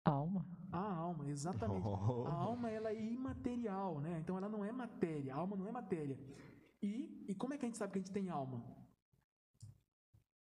a 0.04 0.10
alma. 0.10 0.46
A 0.72 0.94
alma, 0.96 1.30
exatamente. 1.30 1.86
Oh. 1.86 2.26
A 2.28 2.32
alma 2.32 2.70
ela 2.72 2.90
é 2.90 3.02
imaterial, 3.02 4.00
né? 4.00 4.20
Então 4.20 4.38
ela 4.38 4.48
não 4.48 4.64
é 4.64 4.72
matéria. 4.72 5.34
A 5.34 5.38
alma 5.38 5.58
não 5.58 5.68
é 5.68 5.72
matéria. 5.72 6.18
E, 6.82 7.26
e 7.28 7.36
como 7.36 7.54
é 7.54 7.58
que 7.58 7.66
a 7.66 7.68
gente 7.68 7.78
sabe 7.78 7.92
que 7.92 8.00
a 8.00 8.02
gente 8.02 8.14
tem 8.14 8.30
alma? 8.30 8.64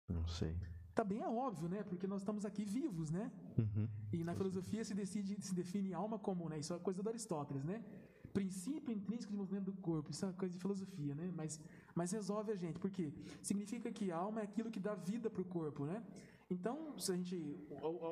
Não 0.10 0.28
sei. 0.28 0.60
Também 0.94 1.22
é 1.22 1.28
óbvio, 1.28 1.68
né? 1.68 1.84
Porque 1.84 2.06
nós 2.06 2.22
estamos 2.22 2.46
aqui 2.46 2.64
vivos, 2.64 3.10
né? 3.10 3.32
Uhum. 3.58 3.88
E 4.12 4.24
na 4.24 4.36
filosofia 4.36 4.84
se 4.86 4.94
decide, 4.94 5.42
se 5.42 5.54
define 5.56 5.94
alma 5.94 6.20
como, 6.20 6.48
né? 6.48 6.60
Isso 6.60 6.74
é 6.74 6.80
coisa 6.80 7.02
do 7.02 7.10
Aristóteles, 7.10 7.64
né? 7.64 7.84
Princípio 8.32 8.94
intrínseco 8.94 9.32
de 9.32 9.38
movimento 9.38 9.66
do 9.66 9.74
corpo. 9.74 10.12
Isso 10.12 10.26
é 10.26 10.32
coisa 10.34 10.54
de 10.54 10.60
filosofia, 10.60 11.16
né? 11.16 11.32
Mas, 11.36 11.60
mas 11.96 12.12
resolve 12.12 12.52
a 12.52 12.56
gente. 12.56 12.80
Por 12.80 12.92
quê? 12.92 13.12
Significa 13.42 13.92
que 13.92 14.12
a 14.12 14.18
alma 14.18 14.42
é 14.42 14.44
aquilo 14.44 14.70
que 14.70 14.80
dá 14.80 14.94
vida 14.94 15.30
para 15.30 15.42
o 15.42 15.46
corpo, 15.46 15.86
né? 15.86 16.04
Então, 16.50 16.98
se 17.00 17.12
a 17.12 17.16
gente 17.16 17.36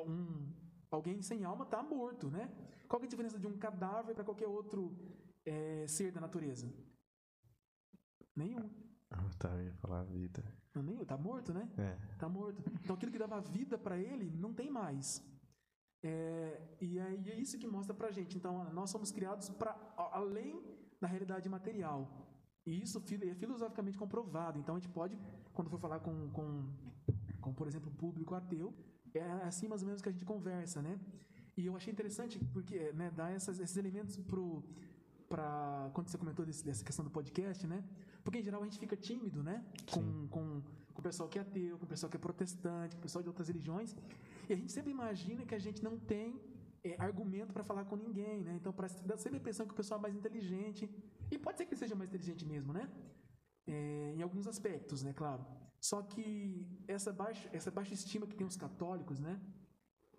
um, 0.08 0.52
alguém 0.90 1.22
sem 1.22 1.44
alma 1.44 1.64
está 1.64 1.82
morto, 1.82 2.28
né? 2.30 2.50
Qual 2.88 3.00
é 3.00 3.04
a 3.04 3.08
diferença 3.08 3.38
de 3.38 3.46
um 3.46 3.56
cadáver 3.56 4.14
para 4.14 4.24
qualquer 4.24 4.48
outro 4.48 4.94
é, 5.46 5.86
ser 5.86 6.10
da 6.10 6.20
natureza? 6.20 6.72
Nenhum. 8.34 8.68
Ah, 9.12 9.30
tá, 9.38 9.48
eu 9.50 9.64
ia 9.64 9.74
falar 9.74 10.02
vida. 10.04 10.42
Não, 10.74 10.82
nem, 10.82 11.04
tá 11.04 11.16
morto, 11.16 11.52
né? 11.52 11.68
É. 11.76 12.16
Tá 12.18 12.28
morto. 12.28 12.62
Então 12.82 12.96
aquilo 12.96 13.12
que 13.12 13.18
dava 13.18 13.40
vida 13.40 13.76
para 13.76 13.98
ele 13.98 14.30
não 14.30 14.52
tem 14.52 14.70
mais. 14.70 15.22
É, 16.02 16.60
e, 16.80 16.98
é, 16.98 17.14
e 17.14 17.30
é 17.30 17.36
isso 17.38 17.58
que 17.58 17.66
mostra 17.66 17.94
pra 17.94 18.10
gente. 18.10 18.36
Então 18.36 18.64
nós 18.72 18.90
somos 18.90 19.12
criados 19.12 19.50
para 19.50 19.76
além 19.96 20.62
da 21.00 21.06
realidade 21.06 21.48
material. 21.48 22.08
E 22.64 22.80
isso 22.80 22.98
é 22.98 23.34
filosoficamente 23.34 23.98
comprovado. 23.98 24.58
Então 24.58 24.76
a 24.76 24.78
gente 24.78 24.90
pode, 24.90 25.18
quando 25.52 25.68
for 25.68 25.78
falar 25.78 26.00
com, 26.00 26.30
com, 26.30 26.72
com 27.40 27.52
por 27.52 27.66
exemplo, 27.66 27.90
público 27.90 28.34
ateu, 28.34 28.72
é 29.14 29.22
assim 29.44 29.68
mais 29.68 29.82
ou 29.82 29.86
menos 29.86 30.00
que 30.00 30.08
a 30.08 30.12
gente 30.12 30.24
conversa, 30.24 30.80
né? 30.80 30.98
E 31.56 31.66
eu 31.66 31.76
achei 31.76 31.92
interessante 31.92 32.38
porque 32.52 32.92
né, 32.92 33.10
dá 33.10 33.30
essas, 33.30 33.58
esses 33.58 33.76
elementos 33.76 34.16
pro 34.16 34.62
para 35.28 35.90
quando 35.94 36.08
você 36.08 36.18
comentou 36.18 36.44
desse, 36.44 36.62
dessa 36.62 36.84
questão 36.84 37.02
do 37.02 37.10
podcast, 37.10 37.66
né? 37.66 37.82
Porque 38.24 38.38
em 38.38 38.42
geral 38.42 38.62
a 38.62 38.64
gente 38.64 38.78
fica 38.78 38.96
tímido, 38.96 39.42
né? 39.42 39.64
Com, 39.90 40.28
com, 40.28 40.62
com 40.92 41.00
o 41.00 41.02
pessoal 41.02 41.28
que 41.28 41.38
é 41.38 41.42
ateu, 41.42 41.78
com 41.78 41.84
o 41.84 41.88
pessoal 41.88 42.10
que 42.10 42.16
é 42.16 42.20
protestante, 42.20 42.94
com 42.94 43.00
o 43.00 43.02
pessoal 43.02 43.22
de 43.22 43.28
outras 43.28 43.48
religiões. 43.48 43.96
E 44.48 44.52
a 44.52 44.56
gente 44.56 44.72
sempre 44.72 44.90
imagina 44.90 45.44
que 45.44 45.54
a 45.54 45.58
gente 45.58 45.82
não 45.82 45.98
tem 45.98 46.40
é, 46.84 46.96
argumento 46.98 47.52
para 47.52 47.64
falar 47.64 47.84
com 47.84 47.96
ninguém, 47.96 48.42
né? 48.42 48.54
Então 48.54 48.72
parece, 48.72 49.02
dá 49.04 49.16
sempre 49.16 49.38
a 49.38 49.40
impressão 49.40 49.66
que 49.66 49.72
o 49.72 49.76
pessoal 49.76 49.98
é 49.98 50.02
mais 50.02 50.14
inteligente. 50.14 50.88
E 51.30 51.38
pode 51.38 51.58
ser 51.58 51.66
que 51.66 51.72
ele 51.74 51.78
seja 51.78 51.94
mais 51.94 52.10
inteligente 52.10 52.44
mesmo, 52.44 52.72
né? 52.72 52.90
É, 53.66 54.14
em 54.16 54.22
alguns 54.22 54.46
aspectos, 54.46 55.02
né? 55.02 55.12
Claro. 55.12 55.44
Só 55.80 56.02
que 56.02 56.66
essa 56.86 57.12
baixa, 57.12 57.48
essa 57.52 57.70
baixa 57.70 57.94
estima 57.94 58.26
que 58.26 58.36
tem 58.36 58.46
os 58.46 58.56
católicos, 58.56 59.18
né? 59.18 59.40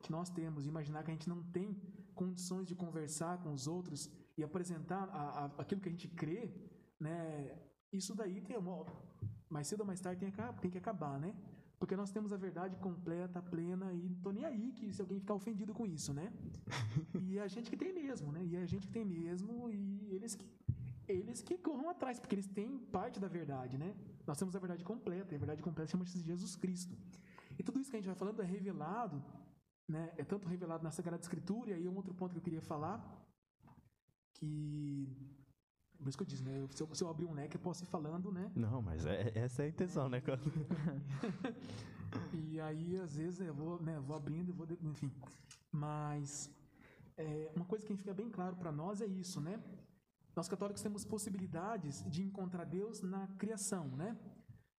Que 0.01 0.11
nós 0.11 0.29
temos, 0.29 0.65
imaginar 0.65 1.03
que 1.03 1.11
a 1.11 1.13
gente 1.13 1.29
não 1.29 1.41
tem 1.51 1.73
condições 2.13 2.67
de 2.67 2.75
conversar 2.75 3.41
com 3.41 3.53
os 3.53 3.67
outros 3.67 4.11
e 4.37 4.43
apresentar 4.43 5.09
a, 5.09 5.45
a, 5.45 5.45
aquilo 5.61 5.81
que 5.81 5.89
a 5.89 5.91
gente 5.91 6.07
crê, 6.07 6.53
né? 6.99 7.57
Isso 7.93 8.15
daí 8.15 8.41
tem 8.41 8.57
uma, 8.57 8.85
mais 9.49 9.67
cedo 9.67 9.81
ou 9.81 9.85
mais 9.85 10.01
tarde 10.01 10.19
tem 10.19 10.31
que, 10.31 10.61
tem 10.61 10.71
que 10.71 10.77
acabar, 10.77 11.19
né? 11.19 11.35
Porque 11.77 11.95
nós 11.95 12.11
temos 12.11 12.31
a 12.31 12.37
verdade 12.37 12.75
completa, 12.77 13.41
plena, 13.41 13.93
e 13.93 14.09
não 14.09 14.19
tô 14.21 14.31
nem 14.31 14.45
aí 14.45 14.71
que 14.71 14.91
se 14.93 15.01
alguém 15.01 15.19
ficar 15.19 15.33
ofendido 15.33 15.73
com 15.73 15.85
isso, 15.85 16.13
né? 16.13 16.31
E 17.21 17.37
é 17.37 17.41
a 17.43 17.47
gente 17.47 17.69
que 17.69 17.77
tem 17.77 17.93
mesmo, 17.93 18.31
né? 18.31 18.43
E 18.43 18.55
é 18.55 18.61
a 18.61 18.65
gente 18.65 18.87
que 18.87 18.93
tem 18.93 19.05
mesmo, 19.05 19.69
e 19.69 20.07
eles 20.15 20.33
que, 20.33 20.45
eles 21.07 21.41
que 21.41 21.57
corram 21.57 21.89
atrás, 21.89 22.19
porque 22.19 22.35
eles 22.35 22.47
têm 22.47 22.79
parte 22.97 23.19
da 23.19 23.27
verdade, 23.27 23.77
né? 23.77 23.95
Nós 24.25 24.39
temos 24.39 24.55
a 24.55 24.59
verdade 24.59 24.83
completa, 24.83 25.33
e 25.33 25.35
a 25.35 25.39
verdade 25.39 25.61
completa 25.61 25.91
chama-se 25.91 26.17
Jesus 26.19 26.55
Cristo. 26.55 26.95
E 27.59 27.63
tudo 27.63 27.79
isso 27.79 27.91
que 27.91 27.97
a 27.97 27.99
gente 27.99 28.07
vai 28.07 28.15
falando 28.15 28.41
é 28.41 28.45
revelado, 28.45 29.21
né? 29.87 30.13
É 30.17 30.23
tanto 30.23 30.47
revelado 30.47 30.83
na 30.83 30.91
Sagrada 30.91 31.21
Escritura, 31.21 31.71
e 31.71 31.73
aí 31.73 31.87
um 31.87 31.95
outro 31.95 32.13
ponto 32.13 32.31
que 32.31 32.39
eu 32.39 32.43
queria 32.43 32.61
falar, 32.61 32.97
que 34.35 35.07
por 36.03 36.09
isso 36.09 36.17
que 36.17 36.23
eu 36.23 36.27
disse, 36.27 36.43
né? 36.43 36.67
Se 36.71 36.83
eu, 36.83 36.89
se 36.93 37.03
eu 37.03 37.09
abrir 37.09 37.25
um 37.25 37.33
leque, 37.33 37.55
eu 37.55 37.61
posso 37.61 37.83
ir 37.83 37.87
falando, 37.87 38.31
né? 38.31 38.51
Não, 38.55 38.81
mas 38.81 39.05
é, 39.05 39.31
essa 39.35 39.63
é 39.63 39.65
a 39.65 39.69
intenção, 39.69 40.09
né? 40.09 40.21
e 42.33 42.59
aí, 42.59 42.97
às 42.97 43.15
vezes, 43.15 43.39
eu 43.39 43.53
vou, 43.53 43.81
né, 43.81 43.99
vou 43.99 44.15
abrindo 44.15 44.49
e 44.49 44.51
vou. 44.51 44.67
Enfim. 44.81 45.11
Mas 45.71 46.51
é, 47.17 47.51
uma 47.55 47.65
coisa 47.65 47.85
que 47.85 47.95
fica 47.95 48.13
bem 48.13 48.29
claro 48.29 48.55
para 48.55 48.71
nós 48.71 49.01
é 49.01 49.05
isso, 49.05 49.39
né? 49.39 49.61
Nós 50.35 50.47
católicos 50.47 50.81
temos 50.81 51.05
possibilidades 51.05 52.03
de 52.09 52.23
encontrar 52.23 52.65
Deus 52.65 53.01
na 53.01 53.27
criação, 53.37 53.87
né? 53.87 54.17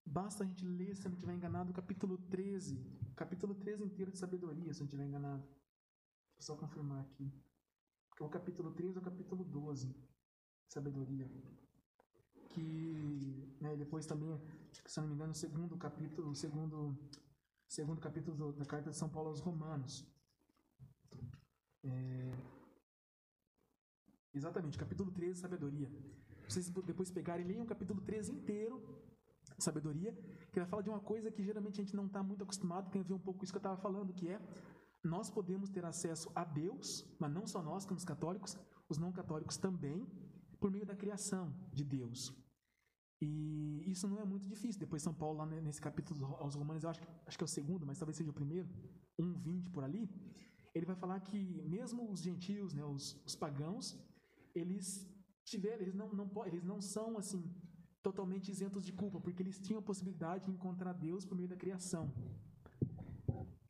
Basta 0.05 0.45
a 0.45 0.47
gente 0.47 0.65
ler, 0.65 0.95
se 0.95 1.07
eu 1.07 1.11
não 1.11 1.17
estiver 1.17 1.35
enganado, 1.35 1.71
o 1.71 1.75
capítulo 1.75 2.19
13. 2.19 2.79
Capítulo 3.17 3.55
13 3.55 3.83
inteiro 3.83 4.13
de 4.13 4.19
sabedoria, 4.19 4.75
se 4.75 4.81
eu 4.81 4.85
não 4.85 4.87
estiver 4.87 5.07
enganado. 5.07 5.43
Eu 6.37 6.43
só 6.43 6.55
confirmar 6.55 7.01
aqui. 7.01 7.33
Porque 8.11 8.23
o 8.23 8.29
capítulo 8.29 8.73
13 8.73 8.99
é 8.99 9.01
o 9.01 9.05
capítulo 9.05 9.45
12 9.45 9.95
sabedoria. 10.69 11.29
Que 12.51 13.57
né, 13.61 13.77
depois 13.77 14.07
também, 14.07 14.29
se 14.87 15.01
não 15.01 15.09
me 15.09 15.15
engano, 15.15 15.33
o 15.33 15.35
segundo 15.35 15.77
capítulo, 15.77 16.35
segundo, 16.35 16.97
segundo 17.69 18.01
capítulo 18.01 18.53
da 18.53 18.65
carta 18.65 18.91
de 18.91 18.97
São 18.97 19.09
Paulo 19.09 19.31
aos 19.31 19.41
Romanos. 19.41 20.07
É, 21.83 22.33
exatamente, 24.33 24.79
capítulo 24.79 25.11
13, 25.13 25.41
sabedoria. 25.41 25.91
Vocês 26.49 26.69
depois 26.71 27.11
pegarem 27.11 27.45
e 27.45 27.49
leiam 27.49 27.65
o 27.65 27.69
capítulo 27.69 28.01
13 28.03 28.33
inteiro, 28.33 29.03
sabedoria, 29.59 30.13
que 30.53 30.61
vai 30.61 30.69
falar 30.69 30.83
de 30.83 30.91
uma 30.91 31.01
coisa 31.01 31.31
que 31.31 31.43
geralmente 31.43 31.81
a 31.81 31.85
gente 31.85 31.97
não 31.97 32.07
está 32.07 32.23
muito 32.23 32.43
acostumado, 32.43 32.91
tem 32.91 33.01
a 33.01 33.05
ver 33.05 33.15
um 33.15 33.19
pouco 33.19 33.41
com 33.41 33.45
isso 33.45 33.53
que 33.53 33.57
eu 33.57 33.61
estava 33.61 33.81
falando, 33.81 34.13
que 34.13 34.29
é 34.29 34.41
nós 35.03 35.31
podemos 35.31 35.69
ter 35.69 35.85
acesso 35.85 36.31
a 36.35 36.45
Deus, 36.45 37.07
mas 37.19 37.31
não 37.31 37.47
só 37.47 37.63
nós, 37.63 37.85
como 37.85 37.99
os 37.99 38.05
católicos, 38.05 38.57
os 38.89 38.97
não 38.97 39.13
católicos 39.13 39.59
também, 39.59 40.07
por 40.65 40.71
meio 40.71 40.87
da 40.87 40.97
criação 40.97 41.45
de 41.79 41.85
Deus. 41.85 42.21
E 43.21 43.85
isso 43.93 44.09
não 44.09 44.19
é 44.19 44.25
muito 44.25 44.47
difícil. 44.49 44.81
Depois 44.81 45.03
São 45.03 45.13
Paulo, 45.13 45.37
lá 45.41 45.47
nesse 45.67 45.79
capítulo 45.79 46.37
aos 46.45 46.55
Romanos, 46.55 46.85
eu 46.85 46.89
acho, 46.89 47.03
acho 47.27 47.37
que 47.37 47.45
é 47.45 47.49
o 47.51 47.57
segundo, 47.59 47.85
mas 47.85 47.99
talvez 47.99 48.17
seja 48.17 48.31
o 48.31 48.39
primeiro, 48.41 48.67
1,20 49.21 49.71
por 49.75 49.85
ali, 49.85 50.09
ele 50.75 50.87
vai 50.87 50.97
falar 50.97 51.21
que 51.21 51.61
mesmo 51.77 52.11
os 52.11 52.21
gentios, 52.29 52.73
né, 52.73 52.83
os, 52.83 53.05
os 53.27 53.37
pagãos, 53.37 53.85
eles 54.55 55.07
tiveram, 55.45 55.83
eles 55.83 55.95
não, 55.95 56.09
não, 56.15 56.27
eles 56.47 56.65
não 56.65 56.81
são 56.81 57.19
assim 57.19 57.43
totalmente 58.03 58.51
isentos 58.51 58.87
de 58.87 58.93
culpa, 58.93 59.21
porque 59.21 59.43
eles 59.43 59.61
tinham 59.61 59.81
a 59.81 59.89
possibilidade 59.91 60.47
de 60.47 60.51
encontrar 60.51 60.95
Deus 60.95 61.27
por 61.27 61.37
meio 61.37 61.51
da 61.55 61.57
criação. 61.57 62.11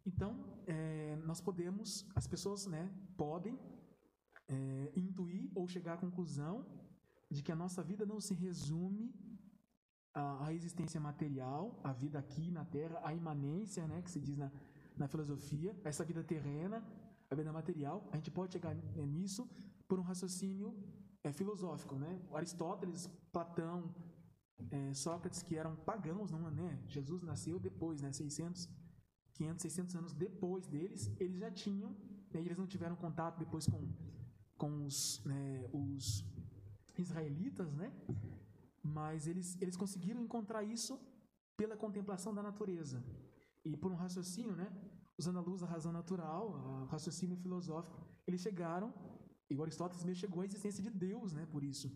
Então, 0.06 0.30
é, 0.68 1.16
nós 1.24 1.40
podemos, 1.40 2.08
as 2.14 2.28
pessoas 2.28 2.66
né, 2.66 2.88
podem 3.16 3.58
é, 4.48 4.92
intuir 4.94 5.50
ou 5.56 5.66
chegar 5.66 5.94
à 5.94 5.96
conclusão 5.96 6.64
de 7.34 7.42
que 7.42 7.52
a 7.52 7.56
nossa 7.62 7.82
vida 7.90 8.04
não 8.06 8.20
se 8.26 8.34
resume 8.34 9.04
à, 10.14 10.52
existência 10.58 11.00
material, 11.00 11.62
à 11.82 11.92
vida 11.92 12.18
aqui 12.18 12.50
na 12.50 12.64
Terra, 12.64 13.00
à 13.02 13.12
imanência, 13.12 13.86
né, 13.88 14.00
que 14.02 14.10
se 14.10 14.20
diz 14.20 14.36
na, 14.36 14.50
na 14.96 15.08
filosofia, 15.08 15.76
essa 15.84 16.04
vida 16.04 16.22
terrena, 16.22 16.78
a 17.30 17.34
vida 17.34 17.52
material. 17.52 18.08
A 18.12 18.16
gente 18.16 18.30
pode 18.30 18.52
chegar 18.52 18.74
nisso 19.16 19.42
por 19.88 19.98
um 19.98 20.02
raciocínio 20.02 20.68
é, 21.24 21.32
filosófico, 21.32 21.96
né? 21.96 22.12
Aristóteles, 22.32 23.08
Platão, 23.32 23.92
é, 24.70 24.94
Sócrates, 24.94 25.42
que 25.42 25.56
eram 25.56 25.74
pagãos, 25.74 26.30
não, 26.30 26.50
né? 26.50 26.80
Jesus 26.86 27.22
nasceu 27.22 27.58
depois, 27.58 28.00
né? 28.00 28.12
600, 28.12 28.68
500, 29.32 29.62
600 29.62 29.96
anos 29.96 30.12
depois 30.14 30.66
deles, 30.68 31.10
eles 31.18 31.38
já 31.38 31.50
tinham, 31.50 31.90
né? 32.32 32.40
eles 32.40 32.56
não 32.56 32.66
tiveram 32.66 32.94
contato 32.94 33.38
depois 33.38 33.66
com 33.66 33.80
com 34.56 34.84
os, 34.84 35.22
né, 35.24 35.68
os 35.72 36.24
israelitas, 37.02 37.72
né? 37.74 37.92
Mas 38.82 39.26
eles, 39.26 39.60
eles 39.60 39.76
conseguiram 39.76 40.20
encontrar 40.22 40.62
isso 40.62 40.98
pela 41.56 41.76
contemplação 41.76 42.34
da 42.34 42.42
natureza 42.42 43.02
e 43.64 43.76
por 43.76 43.90
um 43.92 43.96
raciocínio, 43.96 44.54
né? 44.54 44.70
Usando 45.16 45.38
a 45.38 45.42
luz 45.42 45.60
da 45.60 45.66
razão 45.66 45.92
natural, 45.92 46.50
o 46.50 46.84
raciocínio 46.86 47.36
filosófico, 47.36 48.04
eles 48.26 48.40
chegaram 48.40 48.92
E 49.48 49.60
Aristóteles 49.60 50.04
mesmo 50.04 50.20
chegou 50.20 50.42
à 50.42 50.44
existência 50.44 50.82
de 50.82 50.90
Deus, 50.90 51.32
né? 51.32 51.46
Por 51.46 51.62
isso. 51.62 51.88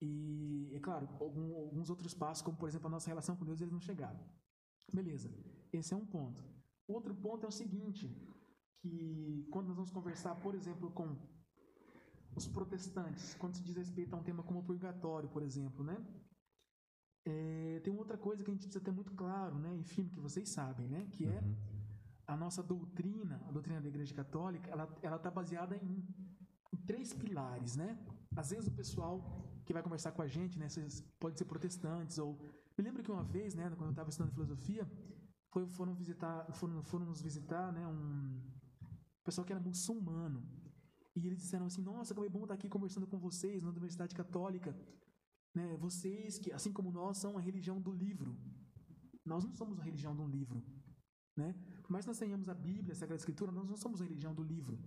E, 0.00 0.70
é 0.74 0.80
claro, 0.80 1.08
algum, 1.20 1.54
alguns 1.54 1.88
outros 1.88 2.12
passos, 2.12 2.42
como 2.42 2.56
por 2.56 2.68
exemplo 2.68 2.86
a 2.86 2.90
nossa 2.90 3.08
relação 3.08 3.34
com 3.36 3.44
Deus, 3.44 3.60
eles 3.60 3.72
não 3.72 3.80
chegaram. 3.80 4.20
Beleza, 4.92 5.30
esse 5.72 5.94
é 5.94 5.96
um 5.96 6.04
ponto. 6.04 6.44
Outro 6.86 7.14
ponto 7.14 7.44
é 7.44 7.48
o 7.48 7.52
seguinte, 7.52 8.06
que 8.80 9.46
quando 9.50 9.68
nós 9.68 9.76
vamos 9.76 9.90
conversar, 9.90 10.34
por 10.36 10.54
exemplo, 10.54 10.90
com 10.90 11.16
os 12.36 12.46
protestantes, 12.46 13.34
quando 13.34 13.56
se 13.56 13.62
diz 13.62 13.76
respeito 13.76 14.14
a 14.14 14.18
um 14.18 14.22
tema 14.22 14.42
como 14.42 14.60
o 14.60 14.64
purgatório, 14.64 15.28
por 15.28 15.42
exemplo, 15.42 15.82
né? 15.82 15.96
É, 17.24 17.80
tem 17.82 17.92
outra 17.96 18.16
coisa 18.16 18.44
que 18.44 18.50
a 18.50 18.54
gente 18.54 18.62
precisa 18.64 18.84
ter 18.84 18.92
muito 18.92 19.12
claro, 19.14 19.58
né? 19.58 19.74
E 19.76 19.82
firme 19.82 20.10
que 20.10 20.20
vocês 20.20 20.48
sabem, 20.50 20.86
né? 20.88 21.06
Que 21.12 21.24
é 21.26 21.40
Uhum. 21.40 21.56
a 22.26 22.36
nossa 22.36 22.62
doutrina, 22.62 23.42
a 23.48 23.52
doutrina 23.52 23.80
da 23.80 23.88
Igreja 23.88 24.14
Católica, 24.14 24.68
ela 24.70 24.86
ela 25.02 25.16
está 25.16 25.30
baseada 25.30 25.76
em, 25.76 26.04
em 26.72 26.76
três 26.86 27.12
pilares, 27.14 27.74
né? 27.76 27.98
Às 28.36 28.50
vezes 28.50 28.68
o 28.68 28.72
pessoal 28.72 29.14
que 29.64 29.72
vai 29.72 29.82
conversar 29.82 30.12
com 30.12 30.22
a 30.22 30.28
gente, 30.28 30.58
né? 30.58 30.68
Vocês, 30.68 31.00
pode 31.18 31.38
ser 31.38 31.46
protestantes 31.46 32.18
ou 32.18 32.38
me 32.76 32.84
lembro 32.84 33.02
que 33.02 33.10
uma 33.10 33.24
vez, 33.24 33.54
né? 33.54 33.70
Quando 33.70 33.86
eu 33.86 33.90
estava 33.90 34.10
estudando 34.10 34.32
filosofia, 34.32 34.86
foi, 35.52 35.66
foram 35.66 35.94
visitar, 35.94 36.52
foram, 36.52 36.82
foram 36.82 37.06
nos 37.06 37.22
visitar, 37.22 37.72
né? 37.72 37.86
Um 37.86 38.40
pessoal 39.24 39.44
que 39.44 39.52
era 39.52 39.60
muçulmano 39.60 40.55
e 41.16 41.26
eles 41.26 41.38
disseram 41.38 41.66
assim: 41.66 41.82
Nossa, 41.82 42.14
como 42.14 42.26
é 42.26 42.28
bom 42.28 42.42
estar 42.42 42.54
aqui 42.54 42.68
conversando 42.68 43.06
com 43.06 43.18
vocês 43.18 43.62
na 43.62 43.70
Universidade 43.70 44.14
Católica. 44.14 44.76
Né? 45.54 45.76
Vocês, 45.78 46.38
que 46.38 46.52
assim 46.52 46.72
como 46.72 46.92
nós, 46.92 47.16
são 47.16 47.38
a 47.38 47.40
religião 47.40 47.80
do 47.80 47.90
livro. 47.90 48.36
Nós 49.24 49.42
não 49.44 49.52
somos 49.54 49.80
a 49.80 49.82
religião 49.82 50.14
de 50.14 50.20
um 50.20 50.28
livro. 50.28 50.62
Né? 51.34 51.54
Que 51.82 51.90
nós 51.90 52.18
tenhamos 52.18 52.48
a 52.48 52.54
Bíblia, 52.54 52.92
a 52.92 52.94
Sagrada 52.94 53.20
Escritura, 53.20 53.50
nós 53.50 53.68
não 53.68 53.76
somos 53.76 54.00
a 54.00 54.04
religião 54.04 54.34
do 54.34 54.42
livro. 54.42 54.78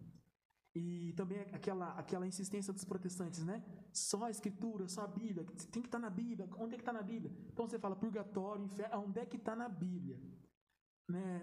E 0.75 1.13
também 1.13 1.39
aquela, 1.51 1.93
aquela 1.93 2.27
insistência 2.27 2.71
dos 2.71 2.85
protestantes, 2.85 3.43
né? 3.43 3.63
Só 3.91 4.25
a 4.25 4.29
Escritura, 4.29 4.87
só 4.87 5.01
a 5.01 5.07
Bíblia, 5.07 5.43
tem 5.71 5.81
que 5.81 5.87
estar 5.87 5.97
na 5.97 6.11
Bíblia. 6.11 6.47
Onde 6.57 6.75
é 6.75 6.77
que 6.77 6.83
está 6.83 6.93
na 6.93 7.01
Bíblia? 7.01 7.35
Então 7.51 7.67
você 7.67 7.79
fala 7.79 7.95
purgatório, 7.95 8.63
inferno, 8.63 9.03
onde 9.03 9.19
é 9.19 9.25
que 9.25 9.37
está 9.37 9.55
na 9.55 9.67
Bíblia? 9.67 10.21
Né? 11.07 11.41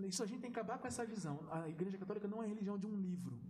Isso 0.00 0.22
a 0.22 0.26
gente 0.26 0.42
tem 0.42 0.52
que 0.52 0.60
acabar 0.60 0.78
com 0.78 0.86
essa 0.86 1.06
visão. 1.06 1.48
A 1.50 1.68
Igreja 1.70 1.96
Católica 1.96 2.28
não 2.28 2.42
é 2.42 2.46
religião 2.46 2.78
de 2.78 2.86
um 2.86 2.94
livro, 2.94 3.40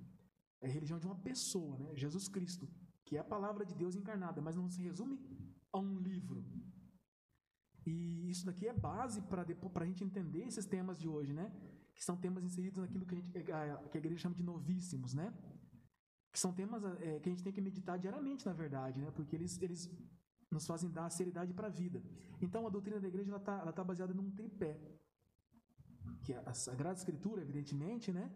é 0.61 0.69
religião 0.69 0.99
de 0.99 1.07
uma 1.07 1.17
pessoa, 1.17 1.79
né? 1.79 1.95
Jesus 1.95 2.29
Cristo, 2.29 2.69
que 3.05 3.17
é 3.17 3.21
a 3.21 3.25
palavra 3.25 3.65
de 3.65 3.75
Deus 3.75 3.95
encarnada, 3.97 4.41
mas 4.41 4.57
não 4.57 4.69
se 4.69 4.83
resume 4.83 5.19
a 5.73 5.79
um 5.79 5.99
livro. 5.99 6.45
E 7.87 8.31
isso 8.31 8.45
daqui 8.45 8.67
é 8.69 8.73
base 8.73 9.23
para 9.23 9.45
a 9.85 9.87
gente 9.87 10.05
entender 10.05 10.45
esses 10.45 10.67
temas 10.67 10.99
de 10.99 11.09
hoje, 11.09 11.33
né? 11.33 11.51
Que 11.95 12.05
são 12.05 12.17
temas 12.17 12.45
inseridos 12.45 12.79
naquilo 12.79 13.07
que 13.07 13.15
a, 13.15 13.19
gente, 13.19 13.33
que 13.91 13.97
a 13.99 13.99
igreja 13.99 14.19
chama 14.19 14.35
de 14.35 14.43
novíssimos, 14.43 15.15
né? 15.15 15.33
Que 16.31 16.39
são 16.39 16.53
temas 16.53 16.85
é, 17.01 17.19
que 17.21 17.29
a 17.29 17.33
gente 17.33 17.43
tem 17.43 17.53
que 17.53 17.61
meditar 17.61 17.99
diariamente, 17.99 18.47
na 18.47 18.53
verdade, 18.53 19.01
né? 19.01 19.11
Porque 19.11 19.35
eles, 19.35 19.61
eles 19.61 19.91
nos 20.51 20.67
fazem 20.67 20.91
dar 20.91 21.09
seriedade 21.11 21.53
para 21.55 21.69
a 21.69 21.71
vida. 21.71 22.03
Então, 22.41 22.67
a 22.67 22.71
doutrina 22.71 23.01
da 23.01 23.09
igreja 23.09 23.35
está 23.35 23.73
tá 23.73 23.85
baseada 23.85 24.13
num 24.13 24.31
tripé. 24.31 24.79
Que 26.25 26.33
é 26.35 26.43
a 26.45 26.53
Sagrada 26.53 26.99
Escritura, 26.99 27.43
evidentemente, 27.43 28.13
né? 28.13 28.31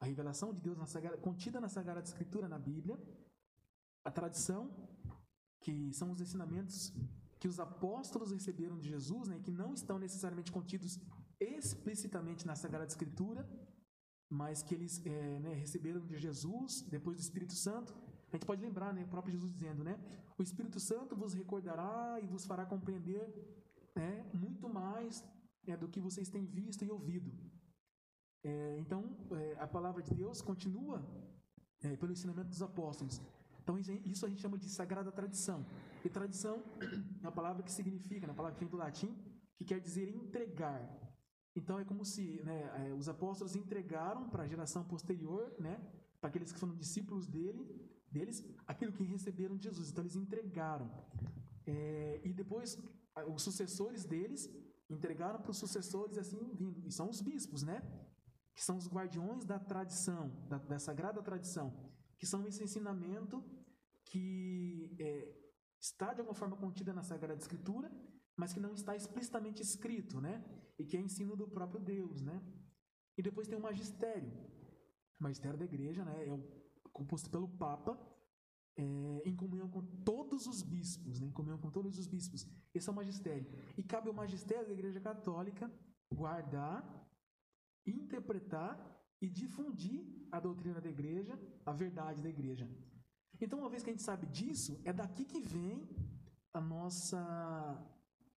A 0.00 0.06
revelação 0.06 0.52
de 0.52 0.60
Deus 0.60 0.78
na 0.78 0.86
Sagrada, 0.86 1.18
contida 1.18 1.60
na 1.60 1.68
Sagrada 1.68 2.00
Escritura, 2.00 2.48
na 2.48 2.58
Bíblia. 2.58 2.98
A 4.04 4.10
tradição, 4.10 4.70
que 5.60 5.92
são 5.92 6.10
os 6.10 6.20
ensinamentos 6.20 6.92
que 7.38 7.48
os 7.48 7.58
apóstolos 7.58 8.32
receberam 8.32 8.78
de 8.78 8.88
Jesus, 8.88 9.28
né, 9.28 9.38
que 9.42 9.50
não 9.50 9.72
estão 9.72 9.98
necessariamente 9.98 10.52
contidos 10.52 10.98
explicitamente 11.40 12.46
na 12.46 12.54
Sagrada 12.54 12.86
Escritura, 12.86 13.48
mas 14.28 14.62
que 14.62 14.74
eles 14.74 15.04
é, 15.06 15.40
né, 15.40 15.54
receberam 15.54 16.00
de 16.00 16.16
Jesus, 16.18 16.82
depois 16.82 17.16
do 17.16 17.20
Espírito 17.20 17.54
Santo. 17.54 17.94
A 18.28 18.36
gente 18.36 18.46
pode 18.46 18.62
lembrar, 18.62 18.92
né, 18.92 19.04
o 19.04 19.08
próprio 19.08 19.32
Jesus 19.32 19.52
dizendo, 19.52 19.82
né, 19.82 19.98
o 20.38 20.42
Espírito 20.42 20.78
Santo 20.78 21.16
vos 21.16 21.32
recordará 21.32 22.18
e 22.22 22.26
vos 22.26 22.44
fará 22.44 22.64
compreender 22.64 23.26
né, 23.96 24.30
muito 24.34 24.68
mais 24.68 25.24
né, 25.66 25.76
do 25.76 25.88
que 25.88 26.00
vocês 26.00 26.28
têm 26.28 26.44
visto 26.44 26.84
e 26.84 26.90
ouvido. 26.90 27.32
É, 28.42 28.78
então, 28.78 29.16
é, 29.32 29.56
a 29.60 29.66
palavra 29.66 30.02
de 30.02 30.14
Deus 30.14 30.40
continua 30.40 31.04
é, 31.82 31.96
pelo 31.96 32.12
ensinamento 32.12 32.48
dos 32.48 32.62
apóstolos. 32.62 33.20
Então, 33.62 33.78
isso 33.78 34.24
a 34.24 34.28
gente 34.28 34.40
chama 34.40 34.58
de 34.58 34.68
sagrada 34.68 35.12
tradição. 35.12 35.64
E 36.04 36.08
tradição 36.08 36.62
é 37.20 37.26
uma 37.26 37.32
palavra 37.32 37.62
que 37.62 37.70
significa, 37.70 38.26
uma 38.26 38.34
palavra 38.34 38.56
que 38.56 38.64
vem 38.64 38.70
do 38.70 38.76
latim, 38.76 39.14
que 39.56 39.64
quer 39.64 39.80
dizer 39.80 40.08
entregar. 40.08 40.82
Então, 41.54 41.78
é 41.78 41.84
como 41.84 42.04
se 42.04 42.42
né, 42.42 42.94
os 42.98 43.08
apóstolos 43.08 43.54
entregaram 43.54 44.28
para 44.28 44.44
a 44.44 44.46
geração 44.46 44.82
posterior, 44.84 45.54
né, 45.58 45.78
para 46.20 46.30
aqueles 46.30 46.52
que 46.52 46.58
foram 46.58 46.74
discípulos 46.74 47.26
dele, 47.26 47.68
deles, 48.10 48.42
aquilo 48.66 48.92
que 48.92 49.04
receberam 49.04 49.56
de 49.56 49.64
Jesus. 49.64 49.90
Então, 49.90 50.02
eles 50.02 50.16
entregaram. 50.16 50.90
É, 51.66 52.20
e 52.24 52.32
depois, 52.32 52.78
os 53.28 53.42
sucessores 53.42 54.04
deles 54.04 54.48
entregaram 54.88 55.40
para 55.40 55.50
os 55.50 55.58
sucessores 55.58 56.18
assim 56.18 56.52
vindo. 56.54 56.84
E 56.86 56.90
são 56.90 57.08
os 57.08 57.20
bispos, 57.20 57.62
né? 57.62 57.82
Que 58.60 58.64
são 58.68 58.76
os 58.76 58.88
guardiões 58.88 59.46
da 59.46 59.58
tradição, 59.58 60.28
da, 60.50 60.58
da 60.58 60.78
sagrada 60.78 61.22
tradição 61.22 61.68
que 62.20 62.26
são 62.26 62.46
esse 62.46 62.62
ensinamento 62.62 63.42
que 64.04 64.94
é, 65.00 65.34
está 65.80 66.12
de 66.12 66.20
alguma 66.20 66.34
forma 66.34 66.54
contida 66.54 66.92
na 66.92 67.02
Sagrada 67.02 67.40
Escritura, 67.40 67.90
mas 68.36 68.52
que 68.52 68.60
não 68.60 68.74
está 68.74 68.94
explicitamente 68.94 69.62
escrito, 69.62 70.20
né? 70.20 70.44
E 70.78 70.84
que 70.84 70.98
é 70.98 71.00
ensino 71.00 71.34
do 71.34 71.48
próprio 71.48 71.80
Deus, 71.80 72.20
né? 72.20 72.38
E 73.16 73.22
depois 73.22 73.48
tem 73.48 73.56
o 73.56 73.62
magistério. 73.62 74.30
O 75.18 75.22
magistério 75.22 75.58
da 75.58 75.64
igreja, 75.64 76.04
né? 76.04 76.14
É 76.28 76.90
composto 76.92 77.30
pelo 77.30 77.48
Papa, 77.56 77.98
é, 78.76 78.82
em 79.24 79.34
comunhão 79.34 79.70
com 79.70 79.82
todos 80.04 80.46
os 80.46 80.62
bispos, 80.62 81.20
né? 81.20 81.28
Em 81.28 81.32
comunhão 81.32 81.58
com 81.58 81.70
todos 81.70 81.98
os 81.98 82.06
bispos. 82.06 82.46
Esse 82.74 82.86
é 82.86 82.92
o 82.92 82.94
magistério. 82.94 83.46
E 83.78 83.82
cabe 83.82 84.08
ao 84.08 84.14
magistério 84.14 84.66
da 84.66 84.74
Igreja 84.74 85.00
Católica 85.00 85.72
guardar, 86.12 86.84
interpretar 87.86 88.74
e 89.20 89.28
difundir 89.28 90.06
a 90.32 90.40
doutrina 90.40 90.80
da 90.80 90.88
igreja, 90.88 91.38
a 91.64 91.72
verdade 91.72 92.22
da 92.22 92.28
igreja. 92.28 92.68
Então, 93.40 93.58
uma 93.58 93.70
vez 93.70 93.82
que 93.82 93.90
a 93.90 93.92
gente 93.92 94.02
sabe 94.02 94.26
disso, 94.26 94.80
é 94.84 94.92
daqui 94.92 95.24
que 95.24 95.40
vem 95.40 95.88
a 96.52 96.60
nossa. 96.60 97.18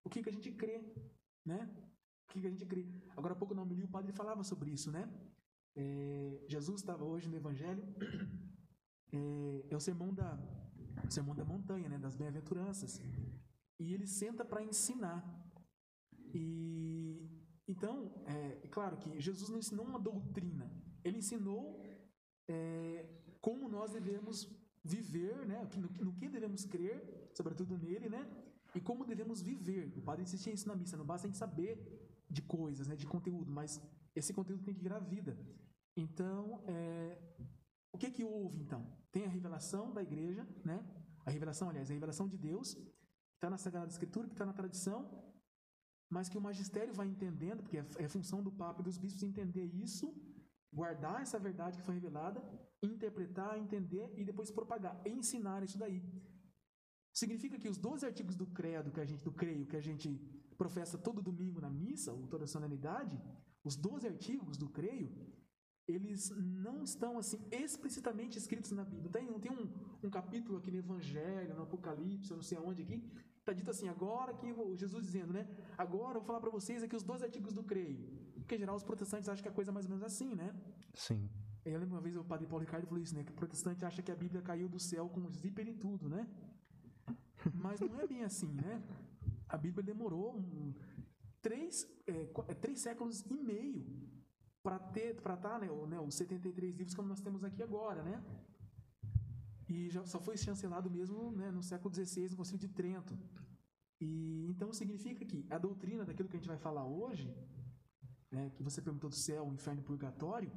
O 0.03 0.09
que, 0.09 0.21
que 0.21 0.29
a 0.29 0.31
gente 0.31 0.51
crê, 0.51 0.81
né? 1.45 1.69
O 2.25 2.33
que, 2.33 2.41
que 2.41 2.47
a 2.47 2.49
gente 2.49 2.65
crê. 2.65 2.87
Agora 3.15 3.33
há 3.33 3.37
pouco 3.37 3.53
não 3.53 3.65
me 3.65 3.75
li, 3.75 3.83
o 3.83 3.87
padre 3.87 4.11
falava 4.11 4.43
sobre 4.43 4.71
isso, 4.71 4.91
né? 4.91 5.09
É, 5.75 6.45
Jesus 6.47 6.81
estava 6.81 7.03
hoje 7.03 7.29
no 7.29 7.35
Evangelho, 7.35 7.83
é, 9.11 9.65
é 9.69 9.75
o 9.75 9.79
sermão 9.79 10.13
da, 10.13 10.37
sermão 11.09 11.35
da 11.35 11.45
montanha, 11.45 11.89
né? 11.89 11.97
Das 11.97 12.15
bem-aventuranças. 12.15 13.01
E 13.79 13.93
ele 13.93 14.07
senta 14.07 14.45
para 14.45 14.63
ensinar. 14.63 15.21
E 16.33 17.02
então, 17.73 17.93
é, 18.35 18.37
é 18.65 18.67
claro 18.67 18.95
que 18.97 19.09
Jesus 19.27 19.49
não 19.49 19.59
ensinou 19.63 19.85
uma 19.91 19.99
doutrina, 19.99 20.65
ele 21.03 21.17
ensinou 21.17 21.61
é, 22.47 23.05
como 23.41 23.67
nós 23.67 23.91
devemos 23.97 24.35
viver, 24.83 25.45
né? 25.51 25.59
No, 25.83 25.89
no, 26.05 26.13
que 26.13 26.27
devemos 26.29 26.65
crer, 26.65 26.97
sobretudo 27.33 27.77
nele, 27.77 28.09
né? 28.09 28.23
E 28.75 28.81
como 28.81 29.05
devemos 29.05 29.41
viver. 29.41 29.93
O 29.97 30.01
padre 30.01 30.23
insistia 30.23 30.53
isso 30.53 30.67
na 30.67 30.75
missa. 30.75 30.97
Não 30.97 31.05
basta 31.05 31.25
a 31.25 31.29
gente 31.29 31.37
saber 31.37 31.71
de 32.29 32.41
coisas, 32.41 32.87
né? 32.87 32.95
De 32.95 33.07
conteúdo, 33.07 33.51
mas 33.51 33.81
esse 34.15 34.33
conteúdo 34.33 34.63
tem 34.63 34.73
que 34.73 34.81
virar 34.81 34.99
vida. 34.99 35.37
Então, 35.95 36.63
é, 36.67 37.17
o 37.91 37.97
que 37.97 38.09
que 38.11 38.23
houve 38.23 38.59
então? 38.59 38.81
Tem 39.11 39.25
a 39.25 39.29
revelação 39.29 39.93
da 39.93 40.01
igreja, 40.01 40.47
né? 40.63 40.83
A 41.25 41.31
revelação, 41.31 41.69
aliás, 41.69 41.89
a 41.89 41.93
revelação 41.93 42.27
de 42.27 42.37
Deus, 42.37 42.73
que 42.73 43.37
está 43.37 43.49
na 43.49 43.57
Sagrada 43.57 43.91
Escritura, 43.91 44.27
que 44.27 44.33
está 44.33 44.45
na 44.45 44.53
tradição, 44.53 44.99
mas 46.15 46.29
que 46.29 46.37
o 46.37 46.45
magistério 46.49 46.93
vai 46.99 47.07
entendendo, 47.07 47.63
porque 47.63 47.79
é 48.05 48.07
função 48.15 48.39
do 48.47 48.51
Papa 48.51 48.81
e 48.81 48.87
dos 48.87 48.97
bispos 49.03 49.23
entender 49.23 49.65
isso, 49.85 50.07
guardar 50.79 51.17
essa 51.23 51.39
verdade 51.47 51.77
que 51.77 51.85
foi 51.87 51.95
revelada, 51.95 52.39
interpretar, 52.91 53.57
entender 53.57 54.05
e 54.15 54.23
depois 54.29 54.51
propagar, 54.51 54.95
ensinar 55.15 55.63
isso 55.63 55.77
daí. 55.83 56.01
Significa 57.21 57.57
que 57.61 57.69
os 57.73 57.77
12 57.77 58.05
artigos 58.05 58.35
do 58.35 58.47
credo 58.59 58.91
que 58.91 58.99
a 58.99 59.05
gente 59.05 59.23
do 59.23 59.31
creio 59.31 59.65
que 59.65 59.75
a 59.81 59.85
gente 59.87 60.07
professa 60.57 60.97
todo 60.97 61.27
domingo 61.29 61.59
na 61.65 61.69
missa, 61.69 62.11
ou 62.13 62.27
toda 62.27 62.45
solenidade, 62.55 63.19
os 63.63 63.75
12 63.75 64.07
artigos 64.07 64.55
do 64.57 64.69
creio, 64.69 65.09
eles 65.87 66.29
não 66.65 66.83
estão 66.83 67.17
assim 67.17 67.39
explicitamente 67.51 68.37
escritos 68.37 68.71
na 68.71 68.85
Bíblia. 68.85 69.11
Tem, 69.11 69.39
tem 69.39 69.51
um, 69.51 69.67
um 70.03 70.09
capítulo 70.09 70.57
aqui 70.59 70.71
no 70.71 70.77
Evangelho, 70.77 71.55
no 71.55 71.63
Apocalipse, 71.63 72.33
não 72.33 72.41
sei 72.41 72.57
aonde 72.57 72.83
aqui, 72.83 73.03
Está 73.43 73.51
dito 73.51 73.69
assim, 73.69 73.89
agora 73.89 74.33
que 74.33 74.47
Jesus 74.77 75.03
dizendo, 75.03 75.33
né? 75.33 75.45
Agora 75.77 76.15
eu 76.15 76.21
vou 76.21 76.23
falar 76.23 76.39
para 76.39 76.49
vocês 76.49 76.81
aqui 76.81 76.95
os 76.95 77.03
dois 77.03 77.21
artigos 77.21 77.53
do 77.53 77.61
creio. 77.61 77.99
Porque, 78.35 78.55
em 78.55 78.59
geral, 78.59 78.73
os 78.73 78.83
protestantes 78.83 79.27
acham 79.27 79.43
que 79.43 79.49
a 79.49 79.51
coisa 79.51 79.69
é 79.69 79.73
mais 79.73 79.85
ou 79.85 79.89
menos 79.89 80.01
assim, 80.01 80.33
né? 80.33 80.55
Sim. 80.93 81.29
Eu 81.65 81.77
lembro 81.77 81.95
uma 81.95 81.99
vez 81.99 82.15
o 82.15 82.23
padre 82.23 82.47
Paulo 82.47 82.63
Ricardo 82.63 82.87
falou 82.87 83.03
isso, 83.03 83.13
né? 83.13 83.21
Que 83.21 83.33
o 83.33 83.35
protestante 83.35 83.83
acha 83.83 84.01
que 84.01 84.13
a 84.13 84.15
Bíblia 84.15 84.41
caiu 84.41 84.69
do 84.69 84.79
céu 84.79 85.09
com 85.09 85.29
zíper 85.29 85.67
e 85.67 85.73
tudo, 85.73 86.07
né? 86.07 86.25
Mas 87.53 87.81
não 87.81 87.99
é 87.99 88.07
bem 88.07 88.23
assim, 88.23 88.47
né? 88.53 88.81
A 89.49 89.57
Bíblia 89.57 89.83
demorou 89.83 90.37
um, 90.37 90.73
três, 91.41 91.85
é, 92.07 92.23
três 92.55 92.79
séculos 92.79 93.25
e 93.29 93.33
meio 93.33 93.85
para 94.63 94.79
ter, 94.79 95.19
para 95.21 95.33
estar, 95.33 95.49
tá, 95.49 95.59
né, 95.59 95.67
né, 95.89 95.99
os 95.99 96.15
73 96.15 96.75
livros 96.75 96.95
como 96.95 97.09
nós 97.09 97.19
temos 97.19 97.43
aqui 97.43 97.61
agora, 97.61 98.01
né? 98.03 98.23
E 99.67 99.89
já 99.89 100.05
só 100.05 100.19
foi 100.19 100.37
chancelado 100.37 100.89
mesmo 100.89 101.31
né, 101.31 101.51
no 101.51 101.63
século 101.63 101.93
XVI, 101.93 102.29
no 102.29 102.37
Concílio 102.37 102.59
de 102.59 102.67
Trento. 102.67 103.17
E 103.99 104.47
então 104.49 104.73
significa 104.73 105.23
que 105.25 105.45
a 105.49 105.57
doutrina 105.57 106.05
daquilo 106.05 106.27
que 106.27 106.35
a 106.35 106.39
gente 106.39 106.47
vai 106.47 106.57
falar 106.57 106.85
hoje, 106.85 107.33
né, 108.31 108.51
que 108.55 108.63
você 108.63 108.81
perguntou 108.81 109.09
do 109.09 109.15
céu, 109.15 109.51
inferno 109.53 109.81
e 109.81 109.83
purgatório, 109.83 110.51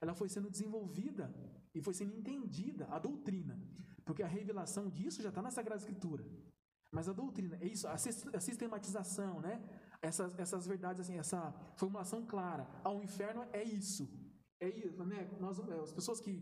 ela 0.00 0.14
foi 0.14 0.28
sendo 0.28 0.50
desenvolvida 0.50 1.34
e 1.74 1.80
foi 1.80 1.94
sendo 1.94 2.14
entendida 2.14 2.86
a 2.86 2.98
doutrina, 2.98 3.58
porque 4.04 4.22
a 4.22 4.28
revelação 4.28 4.88
disso 4.88 5.22
já 5.22 5.30
está 5.30 5.42
na 5.42 5.50
Sagrada 5.50 5.80
Escritura. 5.80 6.24
Mas 6.92 7.08
a 7.08 7.12
doutrina, 7.12 7.58
é 7.60 7.66
isso, 7.66 7.88
a 7.88 7.96
sistematização, 8.40 9.40
né? 9.40 9.60
Essas, 10.00 10.38
essas 10.38 10.64
verdades, 10.64 11.00
assim, 11.00 11.18
essa 11.18 11.52
formulação 11.74 12.24
clara. 12.24 12.68
Ao 12.84 13.02
inferno 13.02 13.44
é 13.52 13.64
isso. 13.64 14.08
É 14.60 14.68
isso, 14.68 15.04
né? 15.04 15.28
Nós, 15.40 15.58
é, 15.58 15.80
as 15.80 15.92
pessoas 15.92 16.20
que, 16.20 16.40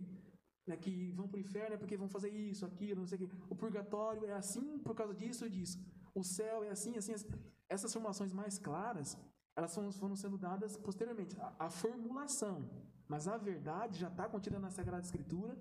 né, 0.66 0.76
que 0.76 1.10
vão 1.12 1.28
para 1.28 1.38
o 1.38 1.40
inferno 1.40 1.74
é 1.74 1.78
porque 1.78 1.96
vão 1.96 2.08
fazer 2.08 2.30
isso, 2.30 2.64
aquilo, 2.64 3.00
não 3.00 3.06
sei 3.06 3.18
o 3.18 3.28
quê. 3.28 3.36
O 3.48 3.56
purgatório 3.56 4.24
é 4.24 4.32
assim 4.32 4.78
por 4.78 4.94
causa 4.94 5.14
disso 5.14 5.46
e 5.46 5.50
disso. 5.50 5.78
O 6.14 6.22
céu 6.22 6.62
é 6.62 6.70
assim, 6.70 6.96
assim, 6.96 7.14
assim. 7.14 7.26
Essas 7.68 7.92
formulações 7.92 8.32
mais 8.32 8.58
claras, 8.58 9.18
elas 9.56 9.74
foram, 9.74 10.14
sendo 10.16 10.38
dadas 10.38 10.76
posteriormente. 10.76 11.38
A, 11.40 11.66
a 11.66 11.70
formulação, 11.70 12.70
mas 13.08 13.26
a 13.26 13.36
verdade 13.36 13.98
já 13.98 14.08
está 14.08 14.28
contida 14.28 14.58
na 14.58 14.70
Sagrada 14.70 15.04
Escritura, 15.04 15.56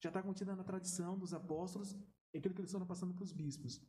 já 0.00 0.10
está 0.10 0.22
contida 0.22 0.54
na 0.54 0.62
tradição 0.62 1.18
dos 1.18 1.32
apóstolos, 1.32 1.96
e 2.32 2.38
aquilo 2.38 2.54
que 2.54 2.60
eles 2.60 2.72
foram 2.72 2.86
passando 2.86 3.14
para 3.14 3.24
os 3.24 3.32
bispos. 3.32 3.80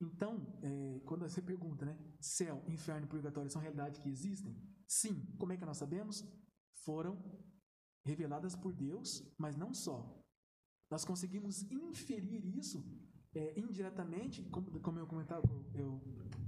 Então, 0.00 0.58
é, 0.62 1.00
quando 1.06 1.22
você 1.22 1.40
pergunta, 1.40 1.86
né, 1.86 1.96
céu, 2.20 2.62
inferno 2.68 3.06
e 3.06 3.08
purgatório 3.08 3.50
são 3.50 3.62
realidades 3.62 3.98
que 3.98 4.10
existem? 4.10 4.54
Sim. 4.86 5.14
Como 5.38 5.52
é 5.52 5.56
que 5.56 5.64
nós 5.64 5.78
sabemos? 5.78 6.24
Foram 6.84 7.16
reveladas 8.06 8.54
por 8.54 8.72
Deus, 8.72 9.08
mas 9.36 9.56
não 9.56 9.74
só. 9.74 9.98
Nós 10.90 11.04
conseguimos 11.04 11.62
inferir 11.70 12.44
isso 12.56 12.78
é, 13.34 13.58
indiretamente, 13.58 14.42
como, 14.44 14.80
como 14.80 14.98
eu, 14.98 15.06
comentava, 15.06 15.42
eu 15.74 16.00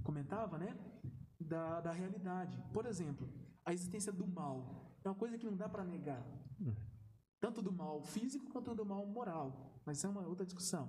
comentava, 0.04 0.56
né, 0.56 0.76
da, 1.40 1.80
da 1.80 1.92
realidade. 1.92 2.56
Por 2.72 2.86
exemplo, 2.86 3.28
a 3.64 3.72
existência 3.72 4.12
do 4.12 4.26
mal 4.26 4.96
é 5.04 5.08
uma 5.08 5.14
coisa 5.14 5.36
que 5.36 5.46
não 5.46 5.56
dá 5.56 5.68
para 5.68 5.84
negar. 5.84 6.24
Tanto 7.40 7.60
do 7.60 7.72
mal 7.72 8.02
físico 8.02 8.50
quanto 8.50 8.74
do 8.74 8.86
mal 8.86 9.04
moral. 9.06 9.82
Mas 9.84 9.98
isso 9.98 10.06
é 10.06 10.10
uma 10.10 10.26
outra 10.26 10.46
discussão. 10.46 10.88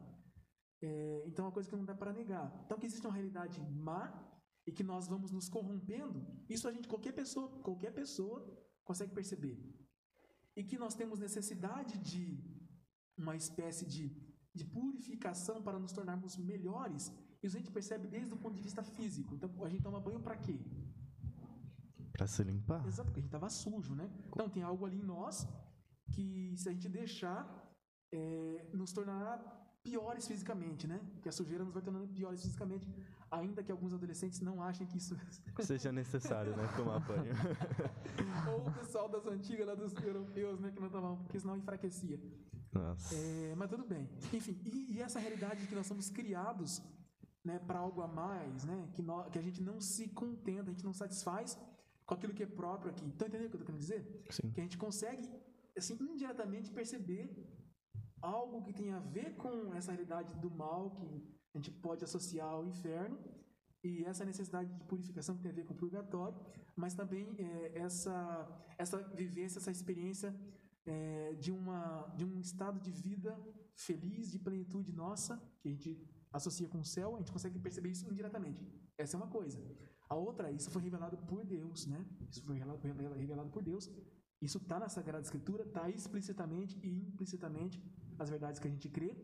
É, 0.81 1.23
então 1.27 1.45
é 1.45 1.47
uma 1.47 1.53
coisa 1.53 1.69
que 1.69 1.75
não 1.75 1.85
dá 1.85 1.95
para 1.95 2.13
negar. 2.13 2.63
Então 2.65 2.77
que 2.77 2.85
existe 2.85 3.05
uma 3.05 3.13
realidade 3.13 3.59
má 3.59 4.03
e 4.65 4.71
que 4.71 4.83
nós 4.83 5.07
vamos 5.07 5.31
nos 5.31 5.49
corrompendo, 5.49 6.25
isso 6.47 6.67
a 6.67 6.71
gente, 6.71 6.87
qualquer 6.87 7.11
pessoa, 7.11 7.49
qualquer 7.61 7.91
pessoa 7.91 8.45
consegue 8.83 9.13
perceber. 9.13 9.57
E 10.59 10.63
que 10.69 10.77
nós 10.83 10.93
temos 10.99 11.17
necessidade 11.27 11.97
de 12.11 12.23
uma 13.21 13.35
espécie 13.41 13.85
de, 13.93 14.05
de 14.57 14.65
purificação 14.75 15.57
para 15.65 15.79
nos 15.83 15.93
tornarmos 15.97 16.35
melhores. 16.51 17.03
Isso 17.41 17.55
a 17.55 17.59
gente 17.59 17.71
percebe 17.77 18.07
desde 18.15 18.33
o 18.33 18.37
ponto 18.43 18.55
de 18.59 18.65
vista 18.67 18.83
físico. 18.83 19.35
Então 19.35 19.49
a 19.67 19.69
gente 19.69 19.83
toma 19.87 20.01
banho 20.07 20.21
para 20.27 20.35
quê? 20.45 20.57
Para 22.11 22.27
se 22.27 22.43
limpar. 22.43 22.85
Exato, 22.85 23.07
porque 23.07 23.21
a 23.21 23.23
gente 23.23 23.33
estava 23.33 23.49
sujo, 23.49 23.95
né? 23.95 24.07
Então 24.27 24.49
tem 24.49 24.63
algo 24.71 24.85
ali 24.85 24.99
em 24.99 25.09
nós 25.15 25.47
que 26.13 26.53
se 26.57 26.67
a 26.67 26.73
gente 26.73 26.89
deixar, 26.89 27.41
é, 28.11 28.69
nos 28.73 28.91
tornará 28.91 29.37
piores 29.81 30.27
fisicamente, 30.27 30.85
né? 30.87 30.99
Que 31.21 31.29
a 31.29 31.31
sujeira 31.31 31.63
nos 31.63 31.73
vai 31.73 31.81
tornando 31.81 32.07
piores 32.09 32.41
fisicamente, 32.41 32.85
ainda 33.31 33.63
que 33.63 33.71
alguns 33.71 33.93
adolescentes 33.93 34.39
não 34.41 34.61
achem 34.61 34.87
que 34.87 34.97
isso 34.97 35.15
seja 35.61 35.91
necessário, 35.91 36.55
né? 36.55 36.67
Tomar 36.75 36.99
banho. 36.99 37.33
Ou 38.51 38.67
o 38.67 38.73
pessoal 38.73 39.07
das 39.09 39.25
antigas 39.25 39.67
lá 39.67 39.75
dos 39.75 39.93
europeus, 40.03 40.59
né? 40.59 40.71
Que 40.71 40.79
não 40.79 40.89
tomavam, 40.89 41.17
porque 41.17 41.39
senão 41.39 41.57
enfraquecia. 41.57 42.19
Nossa. 42.71 43.15
É, 43.15 43.55
mas 43.55 43.69
tudo 43.69 43.85
bem. 43.85 44.09
Enfim, 44.33 44.59
e, 44.65 44.95
e, 44.95 45.01
essa 45.01 45.19
realidade 45.19 45.61
de 45.61 45.67
que 45.67 45.75
nós 45.75 45.87
somos 45.87 46.09
criados, 46.09 46.81
né? 47.43 47.59
Para 47.59 47.79
algo 47.79 48.01
a 48.01 48.07
mais, 48.07 48.63
né? 48.63 48.89
Que, 48.93 49.01
nós, 49.01 49.29
que 49.31 49.39
a 49.39 49.41
gente 49.41 49.61
não 49.61 49.79
se 49.79 50.07
contenta, 50.09 50.69
a 50.69 50.73
gente 50.73 50.85
não 50.85 50.93
satisfaz 50.93 51.57
com 52.05 52.13
aquilo 52.13 52.33
que 52.33 52.43
é 52.43 52.47
próprio 52.47 52.91
aqui. 52.91 53.05
Então, 53.05 53.27
entendeu 53.27 53.47
o 53.47 53.49
que 53.49 53.55
eu 53.55 53.59
tô 53.59 53.65
querendo 53.65 53.81
dizer? 53.81 54.25
Sim. 54.29 54.51
Que 54.51 54.59
a 54.61 54.63
gente 54.63 54.77
consegue, 54.77 55.29
assim, 55.77 55.97
indiretamente 55.99 56.71
perceber 56.71 57.29
algo 58.21 58.61
que 58.63 58.73
tem 58.73 58.91
a 58.91 58.99
ver 58.99 59.35
com 59.35 59.73
essa 59.73 59.91
realidade 59.91 60.33
do 60.35 60.49
mal 60.49 60.91
que 60.91 61.38
a 61.53 61.57
gente 61.57 61.71
pode 61.71 62.03
associar 62.03 62.47
ao 62.47 62.65
inferno 62.65 63.17
e 63.83 64.03
essa 64.05 64.25
necessidade 64.25 64.71
de 64.73 64.83
purificação 64.85 65.35
que 65.35 65.41
tem 65.41 65.51
a 65.51 65.55
ver 65.55 65.65
com 65.65 65.73
o 65.73 65.77
purgatório, 65.77 66.37
mas 66.75 66.93
também 66.93 67.27
é, 67.37 67.79
essa 67.79 68.15
essa 68.77 68.97
vivência, 69.15 69.59
essa 69.59 69.71
experiência 69.71 70.35
é, 70.85 71.33
de 71.35 71.51
uma 71.51 72.07
de 72.15 72.25
um 72.25 72.39
estado 72.39 72.79
de 72.79 72.91
vida 72.91 73.37
feliz, 73.75 74.31
de 74.31 74.39
plenitude 74.39 74.91
nossa 74.91 75.37
que 75.61 75.67
a 75.69 75.71
gente 75.71 75.91
associa 76.31 76.67
com 76.67 76.79
o 76.79 76.85
céu, 76.85 77.15
a 77.15 77.19
gente 77.19 77.31
consegue 77.31 77.57
perceber 77.59 77.89
isso 77.89 78.07
indiretamente. 78.09 78.63
Essa 78.97 79.15
é 79.15 79.17
uma 79.17 79.27
coisa. 79.27 79.59
A 80.09 80.15
outra, 80.15 80.51
isso 80.51 80.69
foi 80.71 80.81
revelado 80.81 81.17
por 81.17 81.45
Deus, 81.45 81.85
né? 81.85 82.03
Isso 82.29 82.43
foi 82.43 82.55
revelado, 82.57 83.49
por 83.49 83.63
Deus. 83.63 83.89
Isso 84.41 84.57
está 84.57 84.79
na 84.79 84.89
Sagrada 84.89 85.23
Escritura, 85.23 85.63
está 85.63 85.89
explicitamente 85.89 86.77
e 86.81 86.89
implicitamente 86.89 87.81
as 88.17 88.29
verdades 88.29 88.59
que 88.59 88.67
a 88.67 88.71
gente 88.71 88.89
crê. 88.89 89.15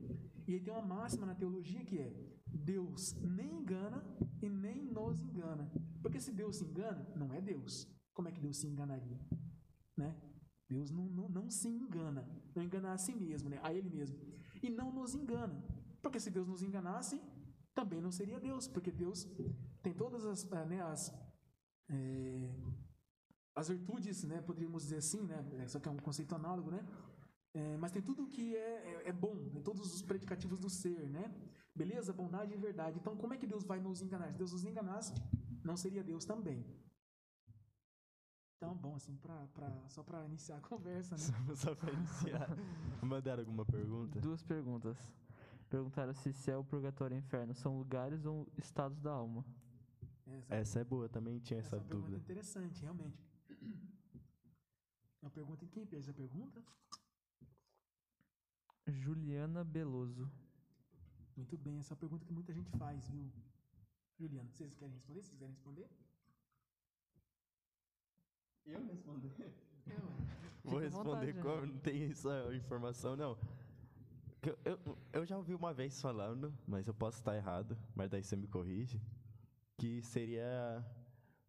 E 0.48 0.54
aí 0.54 0.60
tem 0.60 0.74
uma 0.74 0.82
máxima 0.82 1.26
na 1.26 1.36
teologia 1.36 1.84
que 1.84 2.00
é: 2.00 2.14
Deus 2.48 3.14
nem 3.22 3.60
engana 3.60 4.04
e 4.42 4.50
nem 4.50 4.86
nos 4.86 5.20
engana. 5.20 5.72
Porque 6.02 6.20
se 6.20 6.32
Deus 6.32 6.58
se 6.58 6.66
engana, 6.66 7.08
não 7.16 7.34
é 7.34 7.42
Deus. 7.42 7.88
Como 8.14 8.28
é 8.28 8.32
que 8.32 8.40
Deus 8.40 8.58
se 8.58 8.68
enganaria? 8.68 9.20
Né? 9.98 10.16
Deus 10.70 10.90
não, 10.92 11.06
não, 11.06 11.30
não 11.30 11.50
se 11.50 11.68
engana, 11.68 12.28
não 12.56 12.64
engana 12.64 12.94
a 12.94 12.98
si 12.98 13.14
mesmo, 13.14 13.50
né? 13.50 13.60
a 13.62 13.74
Ele 13.74 13.90
mesmo. 13.90 14.18
E 14.62 14.70
não 14.70 14.92
nos 14.92 15.14
engana. 15.14 15.64
Porque 16.02 16.20
se 16.20 16.30
Deus 16.30 16.48
nos 16.48 16.64
enganasse, 16.64 17.22
também 17.74 18.02
não 18.02 18.12
seria 18.12 18.40
Deus, 18.40 18.68
porque 18.68 18.92
Deus 18.92 19.28
tem 19.84 19.94
todas 19.94 20.26
as, 20.26 20.50
eh, 20.52 20.66
né, 20.66 20.82
as, 20.82 21.14
é, 21.90 22.50
as 23.56 23.68
virtudes, 23.68 24.24
né, 24.24 24.42
poderíamos 24.42 24.84
dizer 24.84 24.98
assim, 24.98 25.22
né, 25.24 25.68
só 25.68 25.80
que 25.80 25.90
é 25.90 25.92
um 25.92 25.98
conceito 25.98 26.34
análogo, 26.34 26.72
né, 26.72 26.86
é, 27.56 27.78
mas 27.78 27.89
tem 27.89 28.02
tudo 28.02 28.28
que 28.28 28.54
é, 28.54 28.60
é, 28.60 29.10
é, 29.10 29.13
bom, 29.13 29.34
tem 29.50 29.62
todos 29.62 29.96
os 29.96 30.02
predicativos 30.02 30.60
do 30.60 30.70
ser, 30.70 31.10
né? 31.10 31.34
Beleza, 31.74 32.12
bondade 32.12 32.54
e 32.54 32.58
verdade. 32.58 33.00
Então, 33.00 33.15
como 33.15 33.34
é 33.34 33.38
que 33.38 33.48
Deus 33.48 33.63
vai 33.63 33.80
nos 33.80 34.02
enganar? 34.02 34.30
Se 34.34 34.38
Deus 34.38 34.52
nos 34.52 34.65
enganasse, 34.65 35.13
não 35.63 35.78
seria 35.78 36.04
Deus 36.04 36.26
também. 36.26 36.65
Então, 38.58 38.76
bom, 38.76 38.96
assim, 38.96 39.15
pra, 39.15 39.48
pra, 39.54 39.72
só 39.88 40.04
para 40.04 40.26
iniciar 40.26 40.58
a 40.58 40.62
conversa, 40.62 41.15
né? 41.15 41.22
Só, 41.56 41.56
só 41.56 41.76
para 41.76 41.94
iniciar. 41.94 42.50
Mandaram 43.02 43.41
alguma 43.41 43.65
pergunta? 43.65 44.20
Duas 44.20 44.44
perguntas. 44.44 44.98
Perguntaram 45.70 46.13
se 46.13 46.34
céu, 46.34 46.62
purgatório 46.62 47.15
e 47.15 47.20
inferno 47.20 47.54
são 47.54 47.78
lugares 47.78 48.26
ou 48.26 48.52
estados 48.58 49.00
da 49.00 49.12
alma. 49.12 49.46
Essa, 50.28 50.56
essa 50.56 50.80
é 50.80 50.84
boa, 50.84 51.08
também 51.08 51.39
tinha 51.39 51.60
essa, 51.62 51.78
essa 51.78 51.86
dúvida. 51.86 52.18
É 52.18 52.20
uma 52.20 52.26
pergunta 52.26 52.32
interessante, 52.34 52.82
realmente. 52.82 53.26
Uma 55.22 55.32
pergunta 55.32 55.63
em 55.63 55.70
quem 55.70 55.86
fez 55.86 56.10
a 56.10 56.13
pergunta? 56.13 56.62
Juliana 58.88 59.63
Beloso. 59.63 60.30
Muito 61.36 61.58
bem, 61.58 61.80
essa 61.80 61.93
é 61.93 61.95
uma 61.95 62.00
pergunta 62.00 62.26
que 62.26 62.34
muita 62.34 62.54
gente 62.54 62.69
faz, 62.78 63.08
viu? 63.10 63.30
Juliana, 64.17 64.50
vocês 64.50 64.74
querem 64.76 64.93
responder? 64.93 65.21
Vocês 65.21 65.38
querem 65.38 65.54
responder? 65.54 65.89
Eu 68.65 68.86
responder? 68.86 69.54
Eu, 69.86 70.71
Vou 70.71 70.80
responder 70.80 71.34
vontade, 71.34 71.41
como? 71.41 71.62
Né? 71.62 71.74
Não 71.74 71.80
tem 71.80 72.10
essa 72.10 72.56
informação, 72.56 73.15
não. 73.15 73.38
Eu, 74.41 74.58
eu, 74.63 74.98
eu, 75.13 75.26
já 75.26 75.38
ouvi 75.38 75.54
uma 75.54 75.74
vez 75.74 76.02
falando, 76.02 76.54
mas 76.67 76.88
eu 76.88 76.93
posso 76.93 77.17
estar 77.17 77.36
errado, 77.36 77.78
mas 77.95 78.10
daí 78.10 78.24
você 78.24 78.36
me 78.36 78.48
corrige, 78.48 79.02
que 79.78 80.02
seria 80.02 80.84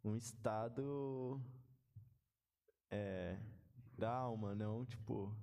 um 0.02 0.16
estado 0.16 1.40
é, 2.90 3.38
da 3.96 4.10
alma, 4.10 4.54
não 4.54 4.84
tipo 4.84 5.34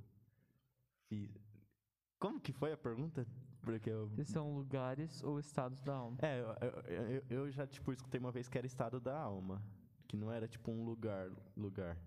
como 2.23 2.39
que 2.39 2.53
foi 2.53 2.71
a 2.71 2.77
pergunta? 2.77 3.27
Porque 3.63 3.89
eu... 3.89 4.09
Se 4.15 4.23
são 4.23 4.55
lugares 4.55 5.21
ou 5.23 5.41
estados 5.41 5.81
da 5.81 5.93
alma. 5.93 6.17
É, 6.21 6.39
eu, 6.39 6.93
eu, 6.93 7.23
eu, 7.29 7.51
já, 7.51 7.67
tipo, 7.67 7.91
escutei 7.91 8.17
uma 8.17 8.31
vez 8.31 8.47
que 8.47 8.57
era 8.57 8.65
estado 8.65 8.97
da 8.97 9.19
alma. 9.19 9.61
Que 10.07 10.15
não 10.15 10.31
era, 10.31 10.47
tipo, 10.47 10.71
um 10.71 10.85
lugar. 10.85 11.29
lugar. 11.57 11.97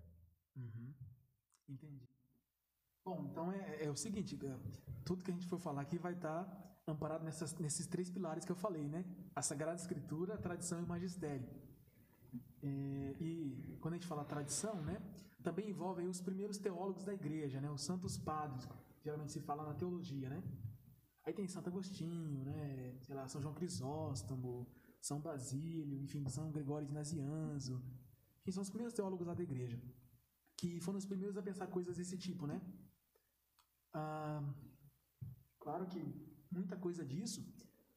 Uhum. 0.55 0.91
Entendi. 1.69 2.01
Bom, 3.05 3.27
então 3.29 3.51
é, 3.51 3.83
é, 3.83 3.91
o 3.91 3.95
seguinte, 3.95 4.35
é, 4.43 4.57
tudo 5.05 5.23
que 5.23 5.29
a 5.29 5.33
gente 5.35 5.45
for 5.45 5.59
falar 5.59 5.81
aqui 5.81 5.99
vai 5.99 6.13
estar 6.13 6.45
tá 6.45 6.73
amparado 6.87 7.23
nessas, 7.23 7.53
nesses 7.59 7.85
três 7.85 8.09
pilares 8.09 8.43
que 8.43 8.51
eu 8.51 8.55
falei, 8.55 8.87
né? 8.87 9.05
A 9.35 9.43
Sagrada 9.43 9.79
Escritura, 9.79 10.33
a 10.33 10.37
tradição 10.39 10.79
e 10.79 10.83
o 10.83 10.87
magistério. 10.87 11.47
É, 12.63 13.15
e 13.19 13.77
quando 13.81 13.93
a 13.93 13.97
gente 13.97 14.07
fala 14.07 14.25
tradição, 14.25 14.81
né? 14.81 14.99
Também 15.43 15.69
envolve 15.69 16.07
os 16.07 16.21
primeiros 16.21 16.57
teólogos 16.57 17.03
da 17.03 17.13
igreja, 17.13 17.61
né? 17.61 17.69
Os 17.69 17.81
santos 17.81 18.17
padres, 18.17 18.67
geralmente 19.07 19.31
se 19.35 19.41
fala 19.49 19.65
na 19.69 19.73
teologia, 19.81 20.29
né? 20.29 20.39
Aí 21.23 21.33
tem 21.33 21.47
Santo 21.47 21.69
Agostinho, 21.69 22.43
né? 22.49 22.59
Sei 23.05 23.15
lá, 23.17 23.23
São 23.27 23.41
João 23.41 23.53
Crisóstomo, 23.59 24.51
São 25.01 25.19
Basílio, 25.27 25.97
enfim, 26.05 26.27
São 26.37 26.51
Gregório 26.55 26.87
de 26.87 26.93
Nazianzo. 26.99 27.75
Enfim, 28.39 28.51
são 28.51 28.63
os 28.67 28.69
primeiros 28.73 28.93
teólogos 28.99 29.27
lá 29.29 29.33
da 29.33 29.43
igreja. 29.49 29.77
Que 30.59 30.69
foram 30.85 30.97
os 31.03 31.05
primeiros 31.11 31.37
a 31.37 31.43
pensar 31.49 31.67
coisas 31.67 31.95
desse 31.99 32.17
tipo, 32.25 32.45
né? 32.51 32.57
Ah, 33.93 34.41
Claro 35.67 35.85
que 35.85 36.01
muita 36.49 36.77
coisa 36.77 37.03
disso 37.05 37.41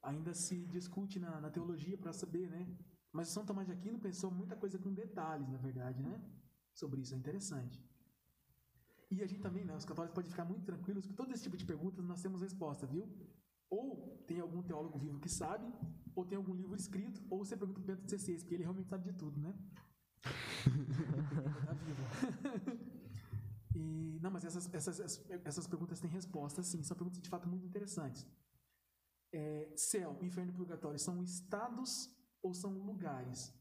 ainda 0.02 0.32
se 0.34 0.56
discute 0.66 1.20
na, 1.20 1.40
na 1.40 1.50
teologia 1.50 1.96
para 1.96 2.12
saber, 2.12 2.50
né? 2.50 2.62
Mas 3.12 3.28
o 3.28 3.32
São 3.32 3.46
Tomás 3.46 3.68
de 3.68 3.72
Aquino 3.72 3.98
pensou 4.06 4.28
muita 4.28 4.56
coisa 4.56 4.76
com 4.76 4.92
detalhes, 4.92 5.48
na 5.48 5.58
verdade, 5.58 6.02
né? 6.02 6.20
Sobre 6.74 7.00
isso, 7.00 7.14
é 7.14 7.18
interessante. 7.18 7.80
E 9.10 9.22
a 9.22 9.26
gente 9.26 9.40
também, 9.40 9.64
né, 9.64 9.74
os 9.76 9.84
católicos 9.84 10.14
podem 10.14 10.30
ficar 10.30 10.44
muito 10.44 10.64
tranquilos 10.64 11.04
que 11.04 11.12
todo 11.12 11.32
esse 11.32 11.42
tipo 11.42 11.56
de 11.56 11.64
perguntas 11.64 12.04
nós 12.04 12.22
temos 12.22 12.40
resposta, 12.40 12.86
viu? 12.86 13.08
Ou 13.68 14.24
tem 14.26 14.38
algum 14.38 14.62
teólogo 14.62 14.98
vivo 14.98 15.18
que 15.18 15.28
sabe, 15.28 15.66
ou 16.14 16.24
tem 16.24 16.36
algum 16.36 16.54
livro 16.54 16.76
escrito, 16.76 17.20
ou 17.28 17.44
você 17.44 17.56
pergunta 17.56 17.80
para 17.80 17.92
o 17.92 17.96
Bento 17.96 18.08
XVI, 18.08 18.38
porque 18.38 18.54
ele 18.54 18.62
realmente 18.62 18.88
sabe 18.88 19.10
de 19.10 19.18
tudo, 19.18 19.40
né? 19.40 19.52
tá 21.66 21.72
vivo. 21.72 22.02
e, 23.74 24.18
não, 24.22 24.30
mas 24.30 24.44
essas, 24.44 24.72
essas, 24.72 25.24
essas 25.44 25.66
perguntas 25.66 25.98
têm 25.98 26.10
resposta, 26.10 26.62
sim. 26.62 26.82
São 26.84 26.96
perguntas 26.96 27.20
de 27.20 27.28
fato 27.28 27.48
muito 27.48 27.66
interessantes. 27.66 28.24
É, 29.32 29.72
céu, 29.76 30.18
inferno 30.22 30.52
e 30.52 30.54
purgatório 30.54 30.98
são 30.98 31.22
estados 31.22 32.12
ou 32.42 32.54
são 32.54 32.72
lugares? 32.78 33.52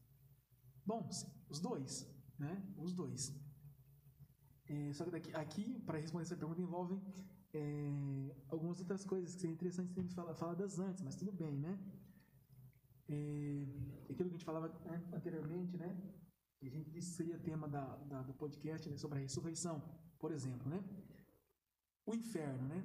Bom, 0.86 1.08
os 1.48 1.60
dois, 1.60 2.08
né? 2.38 2.62
Os 2.76 2.92
dois. 2.92 3.32
É, 4.72 4.92
só 4.92 5.04
que 5.04 5.10
daqui, 5.10 5.34
aqui, 5.34 5.80
para 5.80 5.98
responder 5.98 6.22
essa 6.22 6.36
pergunta, 6.36 6.60
envolvem 6.60 7.02
é, 7.52 7.90
algumas 8.48 8.78
outras 8.78 9.04
coisas 9.04 9.34
que 9.34 9.40
seria 9.40 9.54
interessante 9.54 9.90
a 9.98 10.02
gente 10.02 10.14
falar, 10.14 10.32
falar 10.34 10.54
das 10.54 10.78
antes, 10.78 11.02
mas 11.02 11.16
tudo 11.16 11.32
bem, 11.32 11.58
né? 11.58 11.76
É, 13.08 13.66
aquilo 14.04 14.28
que 14.28 14.36
a 14.36 14.38
gente 14.38 14.44
falava 14.44 14.72
anteriormente, 15.12 15.76
né? 15.76 15.90
Que 16.60 16.68
a 16.68 16.70
gente 16.70 16.88
disse 16.88 17.14
seria 17.14 17.36
tema 17.36 17.66
da, 17.66 17.96
da, 17.96 18.22
do 18.22 18.32
podcast 18.34 18.88
né? 18.88 18.96
sobre 18.96 19.18
a 19.18 19.22
ressurreição, 19.22 19.82
por 20.20 20.30
exemplo, 20.30 20.68
né? 20.70 20.84
O 22.06 22.14
inferno, 22.14 22.68
né? 22.68 22.84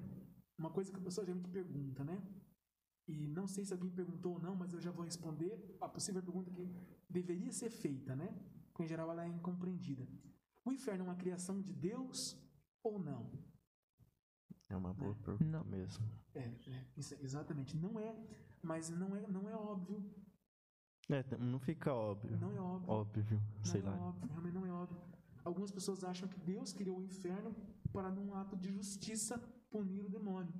Uma 0.58 0.71
coisa 0.71 0.91
que 0.91 0.98
a 0.98 1.02
pessoa 1.02 1.24
geralmente 1.24 1.52
pergunta, 1.52 2.04
né? 2.04 2.19
E 3.08 3.28
não 3.28 3.45
sei 3.45 3.63
se 3.63 3.74
alguém 3.74 3.91
perguntou 3.91 4.34
ou 4.34 4.39
não, 4.39 4.56
mas 4.56 4.74
eu 4.74 4.82
já 4.82 4.89
vou 4.89 5.06
responder 5.06 5.78
a 5.80 5.88
possível 5.88 6.24
pergunta 6.24 6.50
que 6.50 6.67
deveria 7.08 7.52
ser 7.52 7.69
feita, 7.69 8.15
né? 8.15 8.36
Porque 8.71 8.86
em 8.86 8.88
geral 8.88 9.12
ela 9.12 9.24
é 9.24 9.28
incompreendida. 9.28 10.08
O 10.65 10.71
inferno 10.71 11.04
é 11.04 11.08
uma 11.08 11.15
criação 11.15 11.62
de 11.62 11.71
Deus 11.71 12.36
ou 12.84 12.99
não? 12.99 13.32
É 14.67 14.75
uma 14.75 14.93
boa 14.93 15.13
pergunta 15.15 15.45
Não. 15.45 15.63
mesmo. 15.65 16.04
É, 16.34 16.39
é, 16.39 16.86
isso, 16.97 17.15
exatamente. 17.21 17.78
Não 17.78 17.99
é, 17.99 18.15
mas 18.63 18.89
não 18.89 19.15
é, 19.15 19.28
não 19.28 19.47
é 19.47 19.56
óbvio. 19.56 20.04
É, 21.08 21.38
não 21.38 21.60
fica 21.60 21.93
óbvio. 21.93 22.36
Não 22.38 22.51
é 22.51 22.60
óbvio. 22.60 22.89
Óbvio, 22.89 23.41
sei 23.63 23.82
não 23.84 23.91
lá. 23.91 23.97
é 23.97 23.99
óbvio, 24.01 24.28
realmente 24.32 24.54
não 24.54 24.65
é 24.65 24.71
óbvio. 24.71 24.97
Algumas 25.43 25.71
pessoas 25.71 26.04
acham 26.04 26.28
que 26.28 26.39
Deus 26.39 26.73
criou 26.73 26.97
o 26.97 27.04
inferno 27.04 27.56
para, 27.93 28.10
num 28.10 28.34
ato 28.34 28.58
de 28.58 28.71
justiça, 28.71 29.38
punir 29.69 30.04
o 30.04 30.10
demônio. 30.10 30.51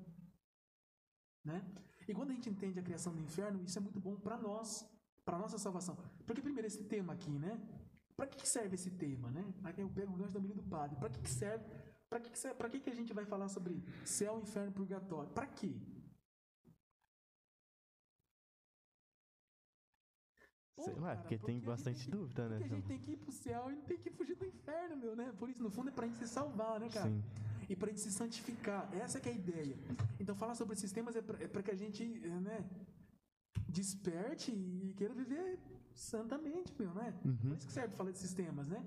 Né? 1.44 1.66
E 2.08 2.14
quando 2.14 2.30
a 2.30 2.34
gente 2.34 2.50
entende 2.50 2.80
a 2.80 2.84
criação 2.84 3.12
do 3.14 3.22
inferno, 3.22 3.64
isso 3.64 3.80
é 3.80 3.82
muito 3.82 4.00
bom 4.00 4.16
para 4.16 4.38
nós, 4.38 4.88
para 5.26 5.40
nossa 5.40 5.58
salvação. 5.58 5.98
Porque, 6.28 6.42
primeiro, 6.42 6.68
esse 6.68 6.84
tema 6.84 7.14
aqui, 7.14 7.32
né? 7.32 7.60
Para 8.18 8.28
que 8.28 8.48
serve 8.48 8.76
esse 8.76 8.90
tema, 8.92 9.30
né? 9.32 9.44
Aqui 9.64 9.82
eu 9.82 9.90
pego 9.90 10.14
o 10.14 10.16
gancho 10.18 10.34
da 10.34 10.40
milho 10.40 10.56
do 10.56 10.64
padre. 10.64 10.96
Para 10.98 11.10
que, 11.10 11.30
serve? 11.30 11.66
Para 12.10 12.20
que, 12.22 12.38
serve- 12.38 12.58
pra 12.58 12.70
que, 12.70 12.80
que 12.80 12.90
a 12.90 12.96
gente 12.96 13.14
vai 13.14 13.26
falar 13.26 13.50
sobre 13.50 13.84
céu, 14.06 14.40
inferno 14.40 14.70
e 14.70 14.74
purgatório? 14.74 15.30
Para 15.32 15.48
quê? 15.48 15.76
Pô, 20.76 20.84
Sei 20.84 20.94
lá, 20.96 21.08
cara, 21.08 21.18
porque 21.22 21.38
tem 21.38 21.56
a 21.56 21.60
gente 21.60 21.66
bastante 21.68 22.06
que- 22.06 22.12
dúvida, 22.12 22.50
né? 22.50 22.58
Porque 22.60 22.74
a 22.74 22.76
gente 22.78 22.88
tem 22.88 23.00
que 23.00 23.12
ir 23.12 23.18
pro 23.18 23.32
céu 23.32 23.72
e 23.72 23.76
não 23.76 23.82
tem 23.84 23.98
que 23.98 24.10
fugir 24.12 24.36
do 24.36 24.46
inferno, 24.46 24.98
meu, 24.98 25.16
né? 25.16 25.34
Por 25.38 25.50
isso, 25.50 25.64
no 25.64 25.70
fundo, 25.70 25.90
é 25.90 25.92
pra 25.92 26.06
gente 26.08 26.18
se 26.18 26.28
salvar, 26.28 26.80
né, 26.80 26.90
cara? 26.90 27.10
Sim. 27.10 27.24
E 27.70 27.76
pra 27.76 27.90
gente 27.90 28.02
se 28.02 28.12
santificar. 28.12 28.94
Essa 28.94 29.20
que 29.20 29.28
é 29.30 29.32
a 29.32 29.36
ideia. 29.36 29.76
Então, 30.20 30.36
falar 30.36 30.54
sobre 30.56 30.74
esses 30.76 30.92
temas 30.92 31.16
é 31.16 31.22
pra, 31.22 31.42
é 31.42 31.48
pra 31.48 31.64
que 31.64 31.72
a 31.72 31.76
gente, 31.76 32.04
eh, 32.04 32.28
né, 32.40 32.70
desperte 33.68 34.52
e 34.52 34.94
queira 34.98 35.14
viver 35.14 35.60
santamente, 35.94 36.74
meu, 36.78 36.94
né? 36.94 37.12
Por 37.42 37.58
isso 37.58 37.68
que 37.68 37.74
serve 37.74 37.96
falar 37.96 38.12
desses 38.12 38.34
temas, 38.34 38.68
né? 38.68 38.86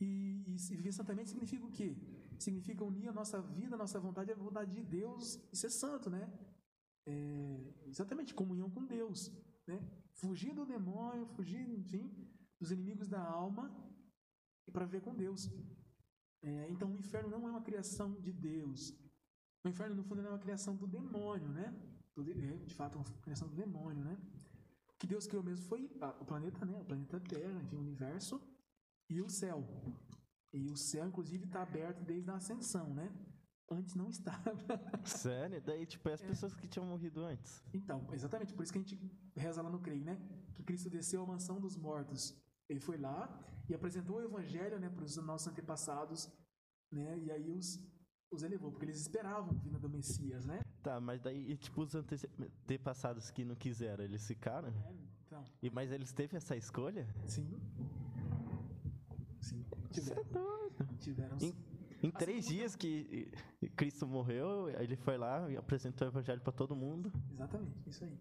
E, 0.00 0.44
e 0.46 0.76
viver 0.76 0.92
santamente 0.92 1.30
significa 1.30 1.64
o 1.64 1.70
quê? 1.70 1.96
Significa 2.38 2.84
unir 2.84 3.08
a 3.08 3.12
nossa 3.12 3.40
vida, 3.40 3.74
a 3.74 3.78
nossa 3.78 3.98
vontade 3.98 4.32
à 4.32 4.34
vontade 4.34 4.72
de 4.72 4.82
Deus 4.82 5.38
e 5.52 5.56
ser 5.56 5.70
santo, 5.70 6.10
né? 6.10 6.32
É, 7.06 7.74
exatamente, 7.86 8.34
comunhão 8.34 8.70
com 8.70 8.84
Deus, 8.84 9.30
né? 9.66 9.78
Fugir 10.12 10.54
do 10.54 10.64
demônio, 10.64 11.26
fugir, 11.26 11.68
enfim, 11.68 12.10
dos 12.58 12.70
inimigos 12.70 13.08
da 13.08 13.22
alma 13.22 13.70
e 14.66 14.70
para 14.70 14.86
ver 14.86 15.00
com 15.00 15.14
Deus. 15.14 15.50
É, 16.42 16.68
então, 16.70 16.90
o 16.92 16.98
inferno 16.98 17.30
não 17.30 17.46
é 17.48 17.50
uma 17.50 17.62
criação 17.62 18.20
de 18.20 18.32
Deus. 18.32 18.94
O 19.64 19.68
inferno, 19.68 19.94
no 19.96 20.04
fundo, 20.04 20.20
é 20.20 20.28
uma 20.28 20.38
criação 20.38 20.76
do 20.76 20.86
demônio, 20.86 21.48
né? 21.48 21.74
Do 22.14 22.22
de, 22.24 22.32
é, 22.32 22.68
fato, 22.70 22.96
é 22.96 23.00
uma 23.00 23.04
criação 23.22 23.48
do 23.48 23.54
demônio, 23.54 24.04
né? 24.04 24.16
O 24.88 24.98
que 24.98 25.06
Deus 25.06 25.26
criou 25.26 25.42
mesmo 25.42 25.64
foi 25.66 25.90
a- 26.00 26.16
o 26.20 26.24
planeta, 26.24 26.64
né? 26.64 26.80
O 26.80 26.84
planeta 26.84 27.18
Terra, 27.20 27.60
enfim, 27.62 27.76
o 27.76 27.80
universo 27.80 28.40
e 29.10 29.20
o 29.20 29.28
céu. 29.28 29.64
E 30.52 30.70
o 30.70 30.76
céu, 30.76 31.06
inclusive, 31.08 31.44
está 31.46 31.62
aberto 31.62 32.02
desde 32.04 32.30
a 32.30 32.36
ascensão, 32.36 32.94
né? 32.94 33.12
Antes 33.70 33.94
não 33.96 34.08
estava. 34.10 34.54
Sério? 35.04 35.60
Daí, 35.60 35.84
tipo, 35.86 36.08
é 36.08 36.12
as 36.12 36.22
pessoas 36.22 36.54
que 36.54 36.68
tinham 36.68 36.86
morrido 36.86 37.24
antes. 37.24 37.62
Então, 37.72 38.06
exatamente, 38.12 38.54
por 38.54 38.62
isso 38.62 38.72
que 38.72 38.78
a 38.78 38.82
gente 38.82 38.96
reza 39.36 39.60
lá 39.62 39.70
no 39.70 39.80
CREI, 39.80 40.04
né? 40.04 40.16
Que 40.54 40.62
Cristo 40.62 40.88
desceu 40.88 41.22
à 41.22 41.26
mansão 41.26 41.60
dos 41.60 41.76
mortos. 41.76 42.34
Ele 42.68 42.78
foi 42.80 42.96
lá 42.96 43.28
e 43.68 43.74
apresentou 43.74 44.16
o 44.16 44.22
evangelho, 44.22 44.78
né, 44.78 44.88
para 44.88 45.04
os 45.04 45.16
nossos 45.16 45.48
antepassados, 45.48 46.30
né? 46.92 47.18
E 47.18 47.30
aí 47.30 47.50
os, 47.50 47.78
os 48.30 48.42
elevou, 48.42 48.70
porque 48.70 48.84
eles 48.84 49.00
esperavam 49.00 49.50
a 49.50 49.58
vinda 49.58 49.78
do 49.78 49.88
Messias, 49.88 50.44
né? 50.46 50.60
Tá, 50.84 51.00
mas 51.00 51.18
daí, 51.22 51.50
e, 51.50 51.56
tipo, 51.56 51.80
os 51.80 51.94
ante- 51.94 52.28
antepassados 52.38 53.30
que 53.30 53.42
não 53.42 53.54
quiseram, 53.54 54.04
eles 54.04 54.26
ficaram? 54.26 54.68
É, 54.68 54.92
então, 55.26 55.42
E, 55.62 55.70
mas 55.70 55.90
eles 55.90 56.12
teve 56.12 56.36
essa 56.36 56.54
escolha? 56.54 57.06
sim. 57.26 57.48
Sim, 59.40 59.64
é 59.72 59.88
tiveram. 59.94 60.24
doido. 60.30 60.88
Tiveram. 61.00 61.36
Em, 61.40 61.46
em 62.02 62.08
Assim 62.08 62.10
três 62.18 62.46
dias 62.46 62.76
que 62.76 63.32
Cristo 63.76 64.06
morreu, 64.06 64.68
ele 64.78 64.94
foi 64.94 65.16
lá 65.16 65.50
e 65.50 65.56
apresentou 65.56 66.06
o 66.06 66.10
evangelho 66.10 66.42
pra 66.42 66.52
todo 66.52 66.76
mundo. 66.76 67.10
Exatamente, 67.32 67.88
isso 67.88 68.04
aí. 68.04 68.18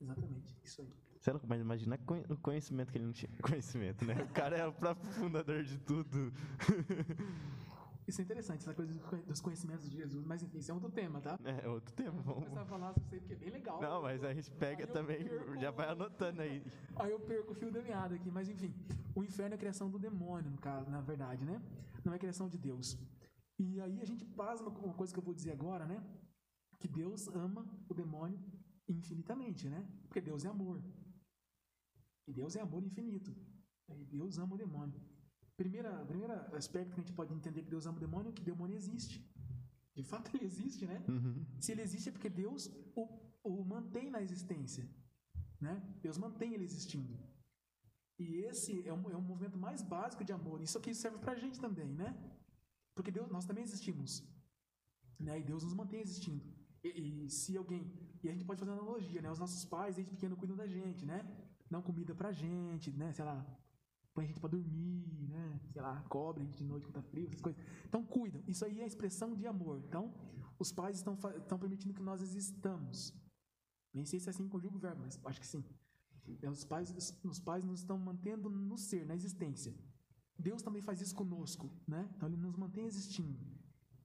Exatamente, 0.00 0.56
isso 0.62 0.80
aí. 0.80 0.88
Sei 1.20 1.32
lá, 1.32 1.40
mas 1.44 1.60
imagina 1.60 1.98
o 2.28 2.36
conhecimento 2.36 2.92
que 2.92 2.98
ele 2.98 3.06
não 3.06 3.12
tinha. 3.12 3.30
Conhecimento, 3.42 4.04
né? 4.04 4.14
O 4.22 4.28
cara 4.32 4.56
é 4.56 4.64
o 4.64 4.72
próprio 4.72 5.10
fundador 5.14 5.64
de 5.64 5.76
tudo. 5.78 6.32
Isso 8.08 8.22
é 8.22 8.24
interessante, 8.24 8.60
essa 8.62 8.72
coisa 8.72 8.90
dos 8.90 9.02
conhe- 9.04 9.22
dos 9.22 9.40
conhecimentos 9.40 9.88
de 9.90 9.94
Jesus, 9.94 10.24
mas 10.24 10.42
enfim, 10.42 10.56
isso 10.58 10.70
é 10.70 10.74
outro 10.74 10.90
tema, 10.90 11.20
tá? 11.20 11.38
É 11.44 11.68
outro 11.68 11.94
tema. 11.94 12.22
Vamos... 12.22 12.44
começar 12.44 12.62
a 12.62 12.66
falar 12.66 12.94
sobre 12.94 13.04
isso 13.04 13.14
aí, 13.14 13.20
porque 13.20 13.34
é 13.34 13.36
bem 13.36 13.50
legal. 13.50 13.82
Não, 13.82 14.00
mas 14.00 14.24
a 14.24 14.32
gente 14.32 14.50
pega 14.52 14.84
Aí 14.86 14.90
também, 14.90 15.24
perco 15.28 15.58
já 15.58 15.70
vai 15.70 15.88
anotando 15.88 16.40
aí. 16.40 16.64
Aí 16.96 17.10
eu 17.10 17.20
perco 17.20 17.52
o 17.52 17.54
fio 17.54 17.70
da 17.70 17.82
meada 17.82 18.14
aqui, 18.14 18.30
mas 18.30 18.48
enfim. 18.48 18.74
O 19.14 19.22
inferno 19.22 19.52
é 19.54 19.56
a 19.56 19.58
criação 19.58 19.90
do 19.90 19.98
demônio, 19.98 20.50
no 20.50 20.56
caso, 20.58 20.90
na 20.90 21.02
verdade, 21.02 21.44
né? 21.44 21.60
Não 22.02 22.14
é 22.14 22.16
a 22.16 22.18
criação 22.18 22.48
de 22.48 22.56
Deus. 22.56 22.96
E 23.58 23.78
aí 23.80 24.00
a 24.00 24.04
gente 24.06 24.24
pasma 24.24 24.70
com 24.70 24.86
uma 24.86 24.94
coisa 24.94 25.12
que 25.12 25.18
eu 25.18 25.22
vou 25.24 25.34
dizer 25.34 25.52
agora, 25.52 25.84
né? 25.84 26.02
Que 26.78 26.88
Deus 26.88 27.28
ama 27.28 27.66
o 27.90 27.92
demônio 27.92 28.40
infinitamente, 28.88 29.68
né? 29.68 29.86
Porque 30.04 30.20
Deus 30.22 30.46
é 30.46 30.48
amor. 30.48 30.80
E 32.26 32.32
Deus 32.32 32.56
é 32.56 32.62
amor 32.62 32.82
infinito. 32.82 33.36
E 33.90 34.04
Deus 34.06 34.38
ama 34.38 34.54
o 34.54 34.58
demônio. 34.58 34.98
Primeira, 35.58 35.92
primeiro 36.06 36.32
aspecto 36.56 36.94
que 36.94 37.00
a 37.00 37.02
gente 37.04 37.12
pode 37.12 37.34
entender 37.34 37.62
que 37.64 37.70
Deus 37.70 37.84
ama 37.84 37.96
o 37.96 38.00
demônio 38.00 38.30
é 38.30 38.32
que 38.32 38.42
o 38.42 38.44
demônio 38.44 38.76
existe. 38.76 39.16
De 39.92 40.04
fato, 40.04 40.30
ele 40.36 40.44
existe, 40.44 40.86
né? 40.86 41.04
Uhum. 41.08 41.44
Se 41.58 41.72
ele 41.72 41.82
existe 41.82 42.08
é 42.08 42.12
porque 42.12 42.30
Deus 42.30 42.70
o, 42.94 43.02
o 43.42 43.64
mantém 43.64 44.08
na 44.08 44.22
existência. 44.22 44.88
Né? 45.60 45.74
Deus 46.00 46.16
mantém 46.16 46.54
ele 46.54 46.62
existindo. 46.62 47.18
E 48.16 48.36
esse 48.50 48.86
é 48.86 48.94
um, 48.94 49.10
é 49.10 49.16
um 49.16 49.26
movimento 49.30 49.58
mais 49.58 49.82
básico 49.82 50.22
de 50.22 50.32
amor. 50.32 50.60
Isso 50.60 50.78
aqui 50.78 50.94
serve 50.94 51.18
pra 51.18 51.34
gente 51.34 51.58
também, 51.58 51.92
né? 51.92 52.16
Porque 52.94 53.10
Deus, 53.10 53.28
nós 53.28 53.44
também 53.44 53.64
existimos. 53.64 54.22
Né? 55.18 55.40
E 55.40 55.42
Deus 55.42 55.64
nos 55.64 55.74
mantém 55.74 56.00
existindo. 56.00 56.44
E, 56.84 56.88
e 57.24 57.30
se 57.30 57.56
alguém. 57.56 57.92
E 58.22 58.28
a 58.28 58.32
gente 58.32 58.44
pode 58.44 58.60
fazer 58.60 58.70
uma 58.70 58.80
analogia, 58.80 59.20
né? 59.20 59.28
Os 59.28 59.40
nossos 59.40 59.64
pais, 59.64 59.96
desde 59.96 60.12
pequeno, 60.12 60.36
cuidam 60.36 60.56
da 60.56 60.68
gente, 60.68 61.04
né? 61.04 61.26
Dão 61.68 61.82
comida 61.82 62.14
pra 62.14 62.30
gente, 62.30 62.92
né? 62.92 63.12
Sei 63.12 63.24
lá, 63.24 63.44
põe 64.18 64.24
a 64.24 64.26
gente 64.26 64.40
pra 64.40 64.50
dormir, 64.50 65.28
né? 65.28 65.60
Sei 65.72 65.80
lá, 65.80 66.02
cobre 66.08 66.42
a 66.42 66.44
gente 66.44 66.56
de 66.56 66.64
noite 66.64 66.84
quando 66.86 66.94
tá 66.94 67.02
frio, 67.02 67.28
essas 67.28 67.40
coisas. 67.40 67.62
Então 67.86 68.04
cuidam. 68.04 68.42
Isso 68.48 68.64
aí 68.64 68.80
é 68.80 68.86
expressão 68.86 69.32
de 69.32 69.46
amor. 69.46 69.80
Então, 69.86 70.12
os 70.58 70.72
pais 70.72 70.96
estão, 70.96 71.14
estão 71.36 71.56
permitindo 71.56 71.94
que 71.94 72.02
nós 72.02 72.20
existamos. 72.20 73.14
Nem 73.94 74.04
sei 74.04 74.18
se 74.18 74.28
é 74.28 74.30
assim 74.30 74.48
conjuga 74.48 74.76
o 74.76 74.80
verbo, 74.80 75.02
mas 75.02 75.20
acho 75.24 75.40
que 75.40 75.46
sim. 75.46 75.64
É, 76.42 76.50
Os 76.50 76.64
pais, 76.64 77.14
os 77.22 77.38
pais 77.38 77.64
nos 77.64 77.78
estão 77.78 77.96
mantendo 77.96 78.50
no 78.50 78.76
ser, 78.76 79.06
na 79.06 79.14
existência. 79.14 79.72
Deus 80.36 80.62
também 80.62 80.82
faz 80.82 81.00
isso 81.00 81.14
conosco, 81.14 81.70
né? 81.86 82.08
Então 82.16 82.28
ele 82.28 82.36
nos 82.36 82.56
mantém 82.56 82.84
existindo. 82.86 83.38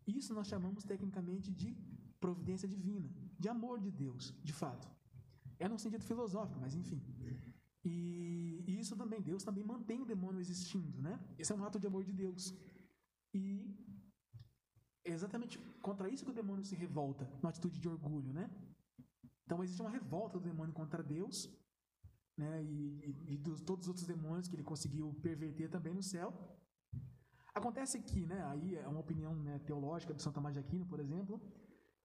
Isso 0.05 0.31
nós 0.33 0.47
chamamos 0.47 0.83
tecnicamente 0.83 1.49
de 1.51 1.75
providência 2.19 2.67
divina, 2.67 3.09
de 3.39 3.49
amor 3.49 3.79
de 3.79 3.89
Deus, 3.89 4.31
de 4.43 4.53
fato. 4.53 4.87
É 5.57 5.67
num 5.67 5.77
sentido 5.79 6.03
filosófico, 6.03 6.59
mas 6.59 6.75
enfim. 6.75 7.01
E, 7.85 8.63
isso 8.83 8.95
também, 8.95 9.21
Deus 9.21 9.43
também 9.43 9.63
mantém 9.63 10.01
o 10.01 10.05
demônio 10.05 10.39
existindo, 10.39 11.01
né? 11.01 11.19
Esse 11.37 11.51
é 11.51 11.55
um 11.55 11.63
ato 11.63 11.79
de 11.79 11.87
amor 11.87 12.03
de 12.03 12.13
Deus. 12.13 12.53
E 13.33 13.43
é 15.05 15.11
exatamente 15.11 15.57
contra 15.81 16.09
isso 16.09 16.23
que 16.23 16.31
o 16.31 16.33
demônio 16.41 16.63
se 16.63 16.75
revolta, 16.75 17.25
numa 17.41 17.49
atitude 17.49 17.79
de 17.79 17.89
orgulho, 17.89 18.31
né? 18.33 18.49
Então 19.45 19.63
existe 19.63 19.81
uma 19.81 19.89
revolta 19.89 20.39
do 20.39 20.45
demônio 20.45 20.73
contra 20.73 21.03
Deus, 21.03 21.49
né? 22.37 22.63
E, 22.63 22.99
e, 23.09 23.33
e 23.33 23.37
dos 23.37 23.61
todos 23.61 23.85
os 23.85 23.89
outros 23.89 24.07
demônios 24.07 24.47
que 24.47 24.55
ele 24.55 24.63
conseguiu 24.63 25.13
perverter 25.21 25.69
também 25.69 25.93
no 25.93 26.03
céu. 26.03 26.33
Acontece 27.53 28.01
que, 28.01 28.25
né? 28.25 28.43
Aí 28.45 28.75
é 28.75 28.87
uma 28.87 28.99
opinião 28.99 29.35
né, 29.35 29.59
teológica 29.59 30.13
do 30.13 30.21
São 30.21 30.33
Tomás 30.33 30.53
de 30.55 30.59
Aquino, 30.59 30.85
por 30.85 30.99
exemplo, 30.99 31.39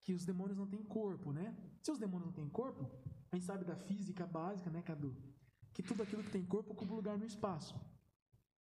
que 0.02 0.12
os 0.12 0.24
demônios 0.24 0.58
não 0.58 0.66
têm 0.66 0.82
corpo, 0.84 1.32
né? 1.32 1.56
Se 1.82 1.90
os 1.90 1.98
demônios 1.98 2.26
não 2.26 2.34
têm 2.34 2.48
corpo, 2.48 2.90
a 3.30 3.36
gente 3.36 3.46
sabe 3.46 3.64
da 3.64 3.76
física 3.76 4.26
básica, 4.26 4.70
né, 4.70 4.82
Cadu? 4.82 5.16
Que 5.78 5.82
tudo 5.84 6.02
aquilo 6.02 6.24
que 6.24 6.30
tem 6.32 6.44
corpo 6.44 6.72
ocupa 6.72 6.92
lugar 6.92 7.16
no 7.16 7.24
espaço. 7.24 7.72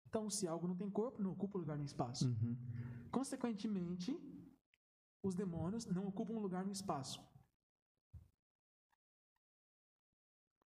Então, 0.07 0.29
se 0.29 0.47
algo 0.47 0.65
não 0.65 0.77
tem 0.77 0.89
corpo, 0.89 1.21
não 1.21 1.33
ocupa 1.33 1.59
lugar 1.59 1.77
no 1.77 1.83
espaço. 1.83 2.25
Uhum. 2.25 2.55
Consequentemente, 3.11 4.17
os 5.21 5.35
demônios 5.35 5.85
não 5.87 6.07
ocupam 6.07 6.39
lugar 6.39 6.65
no 6.65 6.71
espaço. 6.71 7.21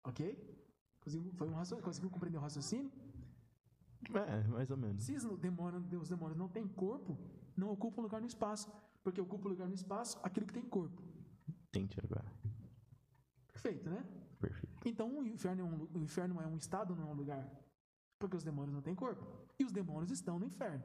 Ok? 0.04 0.36
Conseguiu, 1.00 1.32
foi 1.32 1.48
um 1.48 1.54
raciocínio, 1.54 1.82
conseguiu 1.82 2.10
compreender 2.10 2.36
o 2.36 2.42
raciocínio? 2.42 2.92
É, 4.12 4.46
mais 4.48 4.70
ou 4.70 4.76
menos. 4.76 5.04
Se 5.04 5.14
os 5.14 5.38
demônios, 5.38 5.90
os 5.94 6.10
demônios 6.10 6.36
não 6.36 6.50
têm 6.50 6.68
corpo, 6.68 7.16
não 7.56 7.70
ocupam 7.70 8.02
lugar 8.02 8.20
no 8.20 8.26
espaço. 8.26 8.70
Porque 9.02 9.18
ocupa 9.18 9.48
lugar 9.48 9.66
no 9.66 9.74
espaço 9.74 10.20
aquilo 10.22 10.46
que 10.46 10.52
tem 10.52 10.62
corpo. 10.62 11.02
Entendi 11.68 11.98
agora. 12.02 12.30
Perfeito, 13.48 13.88
né? 13.88 14.04
Então 14.84 15.18
o 15.18 15.26
inferno, 15.26 15.62
é 15.62 15.64
um, 15.64 15.88
o 15.94 15.98
inferno 15.98 16.40
é 16.40 16.46
um 16.46 16.56
estado, 16.56 16.94
não 16.94 17.04
é 17.04 17.06
um 17.06 17.14
lugar. 17.14 17.48
Porque 18.18 18.36
os 18.36 18.44
demônios 18.44 18.74
não 18.74 18.82
têm 18.82 18.94
corpo. 18.94 19.24
E 19.58 19.64
os 19.64 19.72
demônios 19.72 20.10
estão 20.10 20.38
no 20.38 20.46
inferno. 20.46 20.84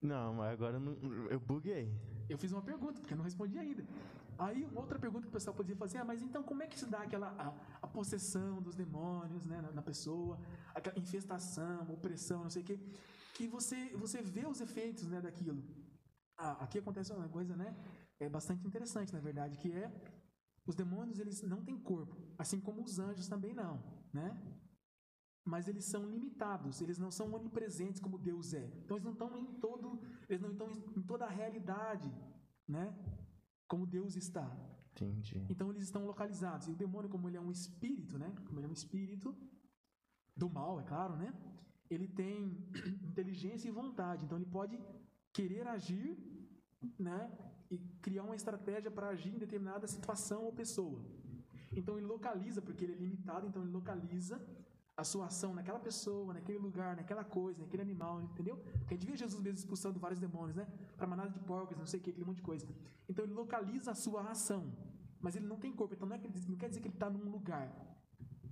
Não, 0.00 0.34
mas 0.34 0.52
agora 0.52 0.76
eu, 0.76 0.80
não, 0.80 0.92
eu 1.30 1.40
buguei. 1.40 1.90
Eu 2.28 2.38
fiz 2.38 2.52
uma 2.52 2.62
pergunta, 2.62 3.00
porque 3.00 3.12
eu 3.12 3.18
não 3.18 3.24
respondi 3.24 3.58
ainda. 3.58 3.84
Aí, 4.38 4.66
outra 4.74 4.98
pergunta 4.98 5.22
que 5.22 5.28
o 5.28 5.32
pessoal 5.32 5.54
podia 5.54 5.76
fazer, 5.76 5.98
ah, 5.98 6.04
mas 6.04 6.22
então 6.22 6.42
como 6.42 6.62
é 6.62 6.66
que 6.66 6.78
se 6.78 6.86
dá 6.86 7.00
aquela 7.02 7.28
a, 7.38 7.52
a 7.82 7.86
possessão 7.86 8.62
dos 8.62 8.74
demônios 8.74 9.44
né, 9.44 9.60
na, 9.60 9.70
na, 9.70 9.82
pessoa, 9.82 10.38
aquela 10.74 10.98
infestação, 10.98 11.86
opressão, 11.92 12.42
não 12.42 12.48
sei 12.48 12.62
o 12.62 12.64
quê, 12.64 12.80
que 13.34 13.46
você, 13.46 13.90
você 13.96 14.22
vê 14.22 14.46
os 14.46 14.60
efeitos 14.62 15.06
né, 15.06 15.20
daquilo. 15.20 15.62
Ah, 16.38 16.52
aqui 16.64 16.78
acontece 16.78 17.12
uma 17.12 17.28
coisa 17.28 17.54
né, 17.54 17.76
é 18.20 18.28
bastante 18.28 18.66
interessante, 18.66 19.12
na 19.12 19.20
verdade, 19.20 19.56
que 19.56 19.72
é 19.72 19.90
os 20.66 20.76
demônios 20.76 21.18
eles 21.18 21.42
não 21.42 21.64
têm 21.64 21.78
corpo, 21.78 22.16
assim 22.38 22.60
como 22.60 22.82
os 22.82 22.98
anjos 22.98 23.26
também 23.26 23.52
não, 23.52 23.82
né? 24.12 24.28
Mas 25.44 25.66
eles 25.66 25.86
são 25.86 26.04
limitados, 26.06 26.80
eles 26.80 26.98
não 26.98 27.10
são 27.10 27.32
onipresentes 27.32 28.00
como 28.00 28.18
Deus 28.18 28.52
é. 28.52 28.66
Então 28.84 28.96
eles 28.96 29.04
não 29.04 29.12
estão 29.12 29.36
em 29.36 29.58
todo, 29.58 30.00
eles 30.28 30.42
não 30.42 30.52
estão 30.52 30.70
em 30.96 31.02
toda 31.02 31.24
a 31.24 31.30
realidade, 31.30 32.12
né? 32.68 32.94
como 33.70 33.86
Deus 33.86 34.16
está. 34.16 34.46
Entendi. 34.92 35.46
Então 35.48 35.70
eles 35.70 35.84
estão 35.84 36.04
localizados. 36.04 36.66
E 36.66 36.72
o 36.72 36.80
demônio, 36.84 37.08
como 37.08 37.28
ele 37.28 37.36
é 37.36 37.40
um 37.40 37.52
espírito, 37.52 38.18
né? 38.18 38.34
Como 38.44 38.58
ele 38.58 38.66
é 38.66 38.68
um 38.68 38.78
espírito 38.80 39.34
do 40.36 40.50
mal, 40.50 40.80
é 40.80 40.82
claro, 40.82 41.14
né? 41.16 41.32
Ele 41.88 42.08
tem 42.08 42.36
inteligência 43.10 43.68
e 43.68 43.78
vontade. 43.82 44.24
Então 44.24 44.36
ele 44.36 44.50
pode 44.58 44.76
querer 45.32 45.68
agir, 45.68 46.18
né? 46.98 47.30
E 47.70 47.78
criar 48.02 48.24
uma 48.24 48.34
estratégia 48.34 48.90
para 48.90 49.08
agir 49.08 49.34
em 49.34 49.38
determinada 49.38 49.86
situação 49.86 50.44
ou 50.44 50.52
pessoa. 50.52 51.00
Então 51.72 51.96
ele 51.96 52.06
localiza, 52.06 52.60
porque 52.60 52.84
ele 52.84 52.94
é 52.94 52.96
limitado, 52.96 53.46
então 53.46 53.62
ele 53.62 53.70
localiza 53.70 54.40
a 54.96 55.04
sua 55.04 55.26
ação 55.26 55.54
naquela 55.54 55.78
pessoa, 55.78 56.34
naquele 56.34 56.58
lugar, 56.58 56.96
naquela 56.96 57.24
coisa, 57.24 57.60
naquele 57.62 57.82
animal, 57.82 58.20
entendeu? 58.20 58.56
Porque 58.56 58.94
a 58.94 58.96
gente 58.96 59.06
vê 59.06 59.16
Jesus 59.16 59.40
mesmo 59.40 59.58
expulsando 59.58 59.98
vários 59.98 60.20
demônios, 60.20 60.56
né? 60.56 60.66
Para 60.96 61.06
manada 61.06 61.30
de 61.30 61.38
porcos, 61.40 61.76
não 61.76 61.86
sei 61.86 62.00
o 62.00 62.02
que, 62.02 62.10
aquele 62.10 62.26
monte 62.26 62.36
de 62.36 62.42
coisa. 62.42 62.66
Então 63.08 63.24
ele 63.24 63.32
localiza 63.32 63.92
a 63.92 63.94
sua 63.94 64.22
ação, 64.30 64.72
mas 65.20 65.36
ele 65.36 65.46
não 65.46 65.56
tem 65.56 65.72
corpo. 65.72 65.94
Então 65.94 66.08
não, 66.08 66.16
é 66.16 66.18
que, 66.18 66.28
não 66.48 66.56
quer 66.56 66.68
dizer 66.68 66.80
que 66.80 66.88
ele 66.88 66.94
está 66.94 67.08
num 67.08 67.30
lugar, 67.30 67.72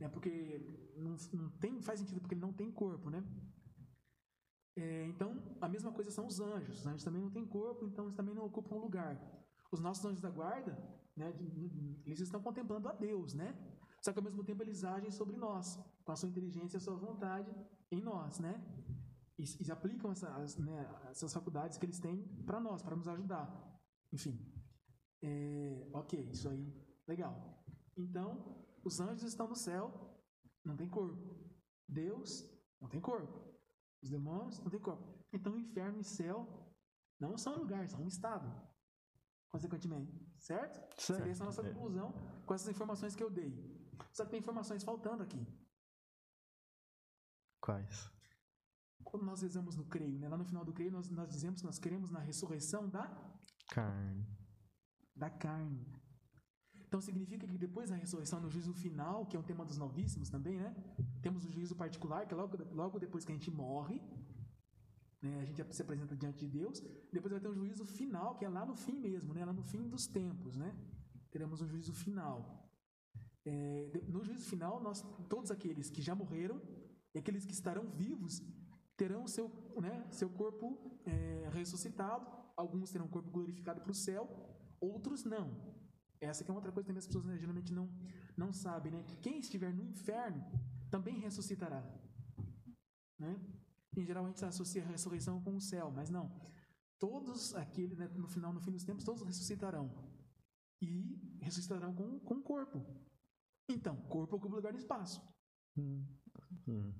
né? 0.01 0.09
Porque 0.09 0.61
não, 0.97 1.17
não 1.33 1.51
tem, 1.51 1.81
faz 1.83 2.01
sentido 2.01 2.21
porque 2.21 2.35
ele 2.35 2.41
não 2.41 2.53
tem 2.53 2.71
corpo, 2.71 3.11
né? 3.11 3.23
É, 4.79 5.07
então 5.07 5.43
a 5.61 5.69
mesma 5.69 5.91
coisa 5.91 6.11
são 6.11 6.25
os 6.27 6.39
anjos. 6.39 6.81
Os 6.81 6.87
anjos 6.87 7.03
também 7.03 7.21
não 7.21 7.31
têm 7.31 7.45
corpo, 7.45 7.85
então 7.85 8.05
eles 8.05 8.15
também 8.15 8.33
não 8.33 8.45
ocupam 8.45 8.77
lugar. 8.77 9.21
Os 9.73 9.81
nossos 9.81 10.05
anjos 10.05 10.21
da 10.21 10.31
guarda, 10.31 10.79
né? 11.17 11.35
Eles 12.07 12.21
estão 12.21 12.41
contemplando 12.41 12.89
a 12.89 12.93
Deus, 12.93 13.35
né? 13.35 13.57
Só 14.01 14.13
que 14.13 14.21
ao 14.21 14.25
mesmo 14.25 14.45
tempo 14.45 14.63
eles 14.63 14.85
agem 14.85 15.11
sobre 15.11 15.37
nós, 15.37 15.77
com 16.05 16.13
a 16.13 16.17
sua 16.17 16.29
inteligência 16.29 16.77
e 16.77 16.79
a 16.79 16.81
sua 16.81 16.95
vontade 16.95 17.53
em 17.91 18.01
nós, 18.01 18.39
né? 18.39 18.55
E, 19.37 19.45
e 19.67 19.73
aplicam 19.73 20.13
essas, 20.13 20.57
né, 20.59 20.89
essas 21.11 21.33
faculdades 21.33 21.77
que 21.77 21.85
eles 21.85 21.99
têm 21.99 22.23
para 22.47 22.61
nós, 22.61 22.81
para 22.81 22.95
nos 22.95 23.09
ajudar. 23.09 23.47
Enfim. 24.13 24.39
É, 25.21 25.89
ok, 25.93 26.21
isso 26.31 26.49
aí, 26.49 26.73
legal. 27.07 27.65
Então, 27.97 28.65
os 28.85 29.01
anjos 29.01 29.25
estão 29.25 29.49
no 29.49 29.57
céu, 29.57 29.93
não 30.65 30.77
tem 30.77 30.89
corpo. 30.89 31.37
Deus 31.89 32.49
não 32.81 32.89
tem 32.89 33.01
corpo. 33.01 33.48
Os 34.03 34.11
demônios 34.11 34.59
não 34.61 34.71
tem 34.71 34.81
corpo. 34.81 35.25
Então, 35.33 35.55
o 35.55 35.59
inferno 35.59 36.01
e 36.01 36.05
céu 36.05 36.47
não 37.21 37.37
são 37.37 37.55
um 37.55 37.59
lugar, 37.59 37.89
são 37.89 38.03
um 38.03 38.07
estado. 38.09 38.49
Consequentemente, 39.51 40.13
certo? 40.39 40.75
certo. 41.01 41.19
Seria 41.19 41.33
essa 41.33 41.43
a 41.43 41.47
nossa 41.47 41.63
É. 41.67 41.73
conclusão 41.73 42.13
com 42.47 42.55
essas 42.55 42.69
informações 42.69 43.17
que 43.17 43.23
eu 43.23 43.31
dei. 43.31 43.51
Só 44.13 44.25
que 44.25 44.31
tem 44.31 44.41
informações 44.41 44.85
faltando 44.85 45.23
aqui. 45.23 45.45
Quais? 47.61 48.11
Quando 49.05 49.25
nós 49.25 49.41
rezamos 49.43 49.75
no 49.77 49.87
creio, 49.87 50.19
né? 50.19 50.29
lá 50.29 50.37
no 50.37 50.45
final 50.45 50.65
do 50.65 50.73
creio, 50.73 50.93
nós, 50.93 51.09
nós 51.11 51.29
dizemos 51.31 51.61
que 51.61 51.67
nós 51.67 51.79
queremos 51.79 52.11
na 52.11 52.21
ressurreição 52.21 52.89
da, 52.89 53.07
Carne. 53.71 54.27
da 55.17 55.31
carne. 55.31 55.98
Então 56.89 57.03
significa 57.03 57.47
que 57.47 57.59
depois 57.59 57.91
da 57.91 57.97
ressurreição, 57.97 58.41
no 58.41 58.49
juízo 58.49 58.73
final, 58.73 59.27
que 59.27 59.37
é 59.37 59.39
um 59.39 59.43
tema 59.43 59.63
dos 59.63 59.77
novíssimos 59.77 60.31
também, 60.31 60.57
né? 60.59 60.75
Temos 61.21 61.45
o 61.45 61.51
juízo 61.51 61.77
particular, 61.77 62.27
que 62.27 62.33
é 62.33 62.37
logo, 62.37 62.57
logo 62.73 62.99
depois 62.99 63.27
que 63.27 63.33
a 63.33 63.35
gente 63.35 63.51
morre, 63.51 64.01
né? 65.21 65.41
a 65.43 65.45
gente 65.45 65.75
se 65.77 65.83
apresenta 65.83 66.17
diante 66.17 66.47
de 66.47 66.59
Deus. 66.59 66.81
Depois 67.13 67.31
vai 67.31 67.41
ter 67.41 67.49
um 67.49 67.55
juízo 67.55 67.85
final, 67.85 68.37
que 68.37 68.45
é 68.47 68.49
lá 68.49 68.65
no 68.65 68.75
fim 68.75 68.99
mesmo, 68.99 69.35
né? 69.35 69.45
lá 69.45 69.53
no 69.53 69.63
fim 69.63 69.87
dos 69.87 70.07
tempos. 70.07 70.57
Né? 70.57 70.75
Teremos 71.31 71.61
um 71.61 71.69
juízo 71.69 71.93
final. 71.93 72.67
É, 73.45 74.03
no 74.09 74.25
juízo 74.25 74.49
final, 74.49 74.83
nós, 74.83 75.03
todos 75.29 75.51
aqueles 75.51 75.91
que 75.91 76.01
já 76.01 76.15
morreram 76.15 76.59
e 77.15 77.19
aqueles 77.19 77.45
que 77.45 77.53
estarão 77.53 77.91
vivos 77.91 78.43
terão 78.97 79.27
seu, 79.27 79.51
né, 79.81 80.07
seu 80.11 80.31
corpo 80.31 80.99
é, 81.05 81.51
ressuscitado. 81.53 82.27
Alguns 82.57 82.91
terão 82.91 83.07
corpo 83.09 83.31
glorificado 83.31 83.81
para 83.83 83.93
o 83.93 83.95
céu, 83.95 84.27
outros 84.81 85.23
não. 85.25 85.78
Essa 86.21 86.45
que 86.45 86.51
é 86.51 86.55
outra 86.55 86.73
coisa 86.73 86.85
que 86.85 86.89
também 86.91 86.99
as 86.99 87.07
pessoas 87.07 87.25
né, 87.25 87.39
geralmente 87.39 87.73
não, 87.73 87.89
não 88.37 88.53
sabem, 88.53 88.93
né? 88.93 89.03
Que 89.05 89.17
quem 89.17 89.39
estiver 89.39 89.73
no 89.73 89.83
inferno 89.85 90.45
também 90.91 91.19
ressuscitará. 91.21 91.83
Né? 93.19 93.39
Em 93.97 94.05
geral 94.05 94.25
a 94.25 94.29
gente 94.29 94.45
associa 94.45 94.83
a 94.83 94.87
ressurreição 94.87 95.41
com 95.43 95.55
o 95.57 95.61
céu, 95.61 95.91
mas 95.91 96.11
não. 96.11 96.31
Todos 96.99 97.55
aqueles, 97.55 97.97
né, 97.99 98.09
no 98.09 98.29
final, 98.29 98.53
no 98.53 98.61
fim 98.61 98.73
dos 98.73 98.85
tempos, 98.85 99.05
todos 99.05 99.23
ressuscitarão. 99.23 99.91
E 100.81 101.39
ressuscitarão 101.41 101.95
com, 101.95 102.19
com 102.21 102.35
o 102.35 102.43
corpo. 102.43 102.85
Então, 103.69 103.97
corpo 104.09 104.37
ocupa 104.37 104.57
lugar 104.57 104.73
no 104.73 104.79
espaço. 104.79 105.21
Hum. 105.77 106.05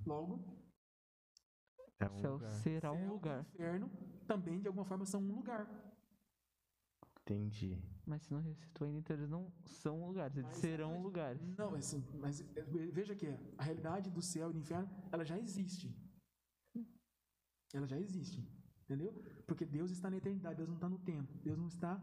Logo, 0.05 0.57
É 1.99 2.07
O 2.07 2.13
um 2.13 2.17
céu 2.17 2.33
lugar. 2.33 2.51
será 2.63 2.91
um 2.93 2.97
céu 2.97 3.09
lugar. 3.09 3.45
inferno 3.53 3.89
também, 4.27 4.59
de 4.61 4.67
alguma 4.67 4.85
forma, 4.85 5.05
são 5.05 5.21
um 5.21 5.35
lugar. 5.35 5.67
Entendi. 7.29 7.77
Mas 8.07 8.23
se 8.23 8.33
não 8.33 8.41
ressuscitou 8.41 8.87
ainda, 8.87 8.99
então 8.99 9.15
eles 9.15 9.29
não 9.29 9.53
são 9.63 10.07
lugares, 10.07 10.35
eles 10.35 10.49
Mas 10.49 10.57
serão 10.57 10.93
mas- 10.93 11.03
lugares. 11.03 11.41
Não, 11.57 11.75
assim, 11.75 12.03
mas 12.19 12.41
é, 12.55 12.63
veja 12.91 13.15
que 13.15 13.27
a 13.55 13.63
realidade 13.63 14.09
do 14.09 14.21
céu 14.21 14.49
e 14.49 14.53
do 14.53 14.59
inferno, 14.59 14.89
ela 15.11 15.23
já 15.23 15.37
existe. 15.37 15.95
Ela 17.71 17.85
já 17.85 17.99
existe, 17.99 18.41
entendeu? 18.83 19.13
Porque 19.45 19.63
Deus 19.63 19.91
está 19.91 20.09
na 20.09 20.17
eternidade, 20.17 20.55
Deus 20.57 20.67
não 20.67 20.75
está 20.75 20.89
no 20.89 20.97
tempo. 20.97 21.31
Deus 21.43 21.55
não 21.57 21.67
está 21.67 22.01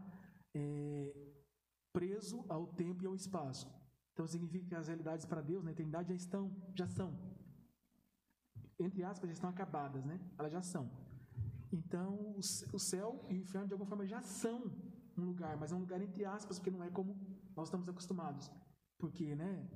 é, 0.55 1.33
preso 1.91 2.45
ao 2.47 2.67
tempo 2.73 3.03
e 3.03 3.07
ao 3.07 3.13
espaço. 3.13 3.67
Então 4.13 4.25
significa 4.25 4.65
que 4.65 4.75
as 4.75 4.87
realidades 4.87 5.25
para 5.25 5.41
Deus 5.41 5.61
na 5.61 5.71
eternidade 5.71 6.07
já 6.07 6.15
estão, 6.15 6.55
já 6.73 6.87
são. 6.87 7.13
Entre 8.79 9.03
aspas, 9.03 9.27
já 9.29 9.33
estão 9.33 9.49
acabadas, 9.49 10.05
né? 10.05 10.21
Elas 10.37 10.53
já 10.53 10.61
são. 10.61 10.89
Então, 11.69 12.33
o 12.71 12.79
céu 12.79 13.25
e 13.29 13.33
o 13.35 13.41
inferno, 13.41 13.67
de 13.67 13.73
alguma 13.73 13.89
forma, 13.89 14.07
já 14.07 14.21
são 14.21 14.71
um 15.21 15.25
lugar, 15.25 15.57
mas 15.57 15.71
é 15.71 15.75
um 15.75 15.79
lugar 15.79 16.01
entre 16.01 16.25
aspas, 16.25 16.57
porque 16.57 16.71
não 16.71 16.83
é 16.83 16.89
como 16.89 17.15
nós 17.55 17.67
estamos 17.67 17.87
acostumados. 17.89 18.51
Porque, 18.97 19.35
né, 19.35 19.69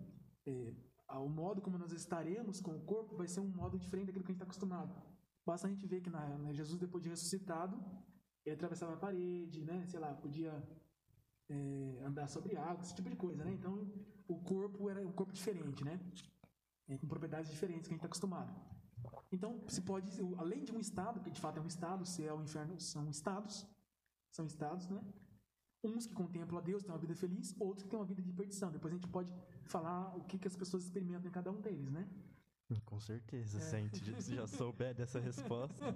é, 0.45 0.73
o 1.09 1.29
modo 1.29 1.61
como 1.61 1.77
nós 1.77 1.91
estaremos 1.91 2.61
com 2.61 2.75
o 2.75 2.81
corpo 2.81 3.15
vai 3.15 3.27
ser 3.27 3.39
um 3.39 3.47
modo 3.47 3.77
diferente 3.77 4.07
daquilo 4.07 4.23
que 4.23 4.31
a 4.31 4.33
gente 4.33 4.41
está 4.41 4.45
acostumado. 4.45 4.93
Basta 5.45 5.67
a 5.67 5.69
gente 5.69 5.85
ver 5.85 6.01
que 6.01 6.09
na, 6.09 6.37
né, 6.37 6.53
Jesus, 6.53 6.79
depois 6.79 7.03
de 7.03 7.09
ressuscitado, 7.09 7.77
ele 8.45 8.55
atravessava 8.55 8.93
a 8.93 8.97
parede, 8.97 9.63
né, 9.63 9.85
sei 9.87 9.99
lá, 9.99 10.13
podia 10.13 10.51
é, 11.49 12.03
andar 12.05 12.27
sobre 12.27 12.55
água, 12.55 12.81
esse 12.81 12.95
tipo 12.95 13.09
de 13.09 13.15
coisa, 13.15 13.43
né? 13.43 13.51
Então, 13.51 13.91
o 14.27 14.39
corpo 14.39 14.89
era 14.89 15.05
um 15.05 15.11
corpo 15.11 15.33
diferente, 15.33 15.83
né? 15.83 15.99
É, 16.87 16.97
com 16.97 17.07
propriedades 17.07 17.51
diferentes 17.51 17.87
que 17.87 17.93
a 17.93 17.95
gente 17.95 17.99
está 17.99 18.07
acostumado. 18.07 18.53
Então, 19.31 19.63
se 19.67 19.81
pode, 19.81 20.11
além 20.37 20.63
de 20.63 20.71
um 20.71 20.79
estado, 20.79 21.21
que 21.21 21.31
de 21.31 21.39
fato 21.39 21.57
é 21.57 21.61
um 21.61 21.67
estado, 21.67 22.01
o 22.01 22.05
céu 22.05 22.37
e 22.37 22.39
o 22.39 22.43
inferno 22.43 22.79
são 22.79 23.09
estados, 23.09 23.67
são 24.29 24.45
estados, 24.45 24.87
né? 24.89 25.01
Uns 25.83 26.05
que 26.05 26.13
contemplam 26.13 26.59
a 26.59 26.61
Deus, 26.61 26.83
têm 26.83 26.91
uma 26.91 26.97
vida 26.99 27.15
feliz, 27.15 27.55
outros 27.59 27.83
que 27.83 27.89
têm 27.89 27.97
uma 27.99 28.05
vida 28.05 28.21
de 28.21 28.31
perdição. 28.31 28.71
Depois 28.71 28.93
a 28.93 28.97
gente 28.97 29.07
pode 29.07 29.33
falar 29.65 30.15
o 30.15 30.23
que, 30.25 30.37
que 30.37 30.47
as 30.47 30.55
pessoas 30.55 30.83
experimentam 30.83 31.27
em 31.27 31.31
cada 31.31 31.51
um 31.51 31.59
deles, 31.59 31.89
né? 31.91 32.07
Com 32.85 32.99
certeza, 32.99 33.57
É. 33.57 33.61
se 33.61 33.75
a 33.75 33.79
gente 33.79 34.35
já- 34.35 34.47
souber 34.47 34.93
dessa 34.95 35.19
resposta. 35.29 35.93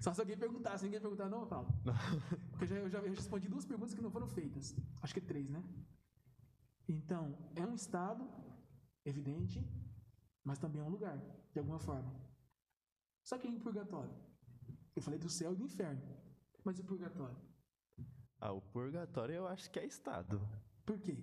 Só 0.00 0.12
se 0.14 0.20
alguém 0.20 0.36
perguntar, 0.36 0.76
se 0.78 0.84
ninguém 0.84 1.00
perguntar, 1.00 1.28
não, 1.28 1.40
eu 1.42 1.46
falo. 1.46 1.68
Porque 2.50 2.64
eu 2.64 2.68
já, 2.68 2.76
eu 2.76 2.90
já 2.90 3.00
respondi 3.00 3.48
duas 3.48 3.64
perguntas 3.66 3.94
que 3.94 4.00
não 4.00 4.10
foram 4.10 4.26
feitas. 4.28 4.74
Acho 5.02 5.14
que 5.14 5.20
três, 5.20 5.48
né? 5.48 5.62
Então, 6.88 7.36
é 7.54 7.64
um 7.66 7.74
estado, 7.74 8.26
evidente, 9.04 9.62
mas 10.42 10.58
também 10.58 10.80
é 10.80 10.84
um 10.84 10.88
lugar, 10.88 11.18
de 11.52 11.58
alguma 11.58 11.78
forma. 11.78 12.12
Só 13.22 13.36
que 13.36 13.46
e 13.46 13.56
o 13.56 13.60
purgatório? 13.60 14.14
Eu 14.96 15.02
falei 15.02 15.18
do 15.20 15.28
céu 15.28 15.52
e 15.52 15.56
do 15.56 15.64
inferno. 15.64 16.02
Mas 16.64 16.78
e 16.78 16.80
o 16.80 16.84
purgatório? 16.84 17.36
Ah, 18.40 18.52
o 18.52 18.60
purgatório 18.60 19.34
eu 19.34 19.46
acho 19.48 19.70
que 19.70 19.78
é 19.78 19.86
estado. 19.86 20.40
Por 20.86 20.98
quê? 20.98 21.16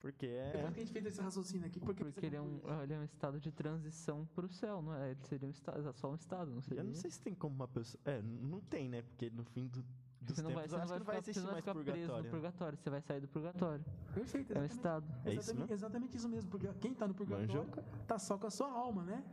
Porque 0.00 0.26
Depois 0.26 0.64
é. 0.66 0.72
que 0.72 0.80
a 0.80 0.84
gente 0.84 0.92
fez 0.92 1.06
esse 1.06 1.20
raciocínio 1.22 1.66
aqui, 1.66 1.80
por 1.80 1.94
que 1.94 2.04
Porque 2.04 2.26
ele 2.26 2.36
é, 2.36 2.40
um, 2.40 2.60
ele 2.82 2.92
é 2.92 2.98
um 2.98 3.04
estado 3.04 3.40
de 3.40 3.50
transição 3.50 4.26
pro 4.34 4.46
céu, 4.48 4.82
não 4.82 4.94
é? 4.94 5.12
Ele 5.12 5.22
seria 5.22 5.48
um 5.48 5.50
estado, 5.50 5.92
só 5.94 6.10
um 6.10 6.14
estado, 6.14 6.50
não 6.50 6.60
seria? 6.60 6.80
Eu 6.82 6.84
não 6.86 6.94
sei 6.94 7.10
se 7.10 7.20
tem 7.20 7.34
como 7.34 7.54
uma 7.54 7.66
pessoa. 7.68 7.98
É, 8.04 8.20
não 8.20 8.60
tem, 8.60 8.86
né? 8.88 9.00
Porque 9.00 9.30
no 9.30 9.44
fim 9.44 9.66
do, 9.66 9.82
dos 10.20 10.36
Você 10.36 10.42
não 10.42 10.50
vai, 10.52 10.64
tempos 10.64 10.72
não 10.72 10.78
acho 10.82 10.88
vai 10.88 10.98
que 10.98 11.04
não 11.04 11.06
vai 11.06 11.16
ficar, 11.16 11.22
você 11.22 11.30
existir 11.30 11.40
não 11.40 11.46
vai 11.46 11.52
mais 11.54 11.64
ficar 11.64 11.72
preso 11.74 11.88
no 11.88 11.94
purgatório. 11.94 12.24
né? 12.24 12.30
purgatório, 12.30 12.78
você 12.78 12.90
vai 12.90 13.00
sair 13.00 13.20
do 13.20 13.28
purgatório. 13.28 13.84
Perfeito, 14.12 14.52
É 14.52 14.58
um 14.60 14.64
exatamente. 14.64 14.72
estado. 14.72 15.06
É 15.06 15.30
isso 15.30 15.38
exatamente, 15.40 15.58
mesmo? 15.60 15.74
exatamente 15.74 16.16
isso 16.18 16.28
mesmo, 16.28 16.50
porque 16.50 16.68
quem 16.80 16.92
está 16.92 17.08
no 17.08 17.14
purgatório 17.14 17.64
Manjou? 17.66 17.84
tá 18.06 18.18
só 18.18 18.36
com 18.36 18.46
a 18.46 18.50
sua 18.50 18.70
alma, 18.70 19.04
né? 19.04 19.24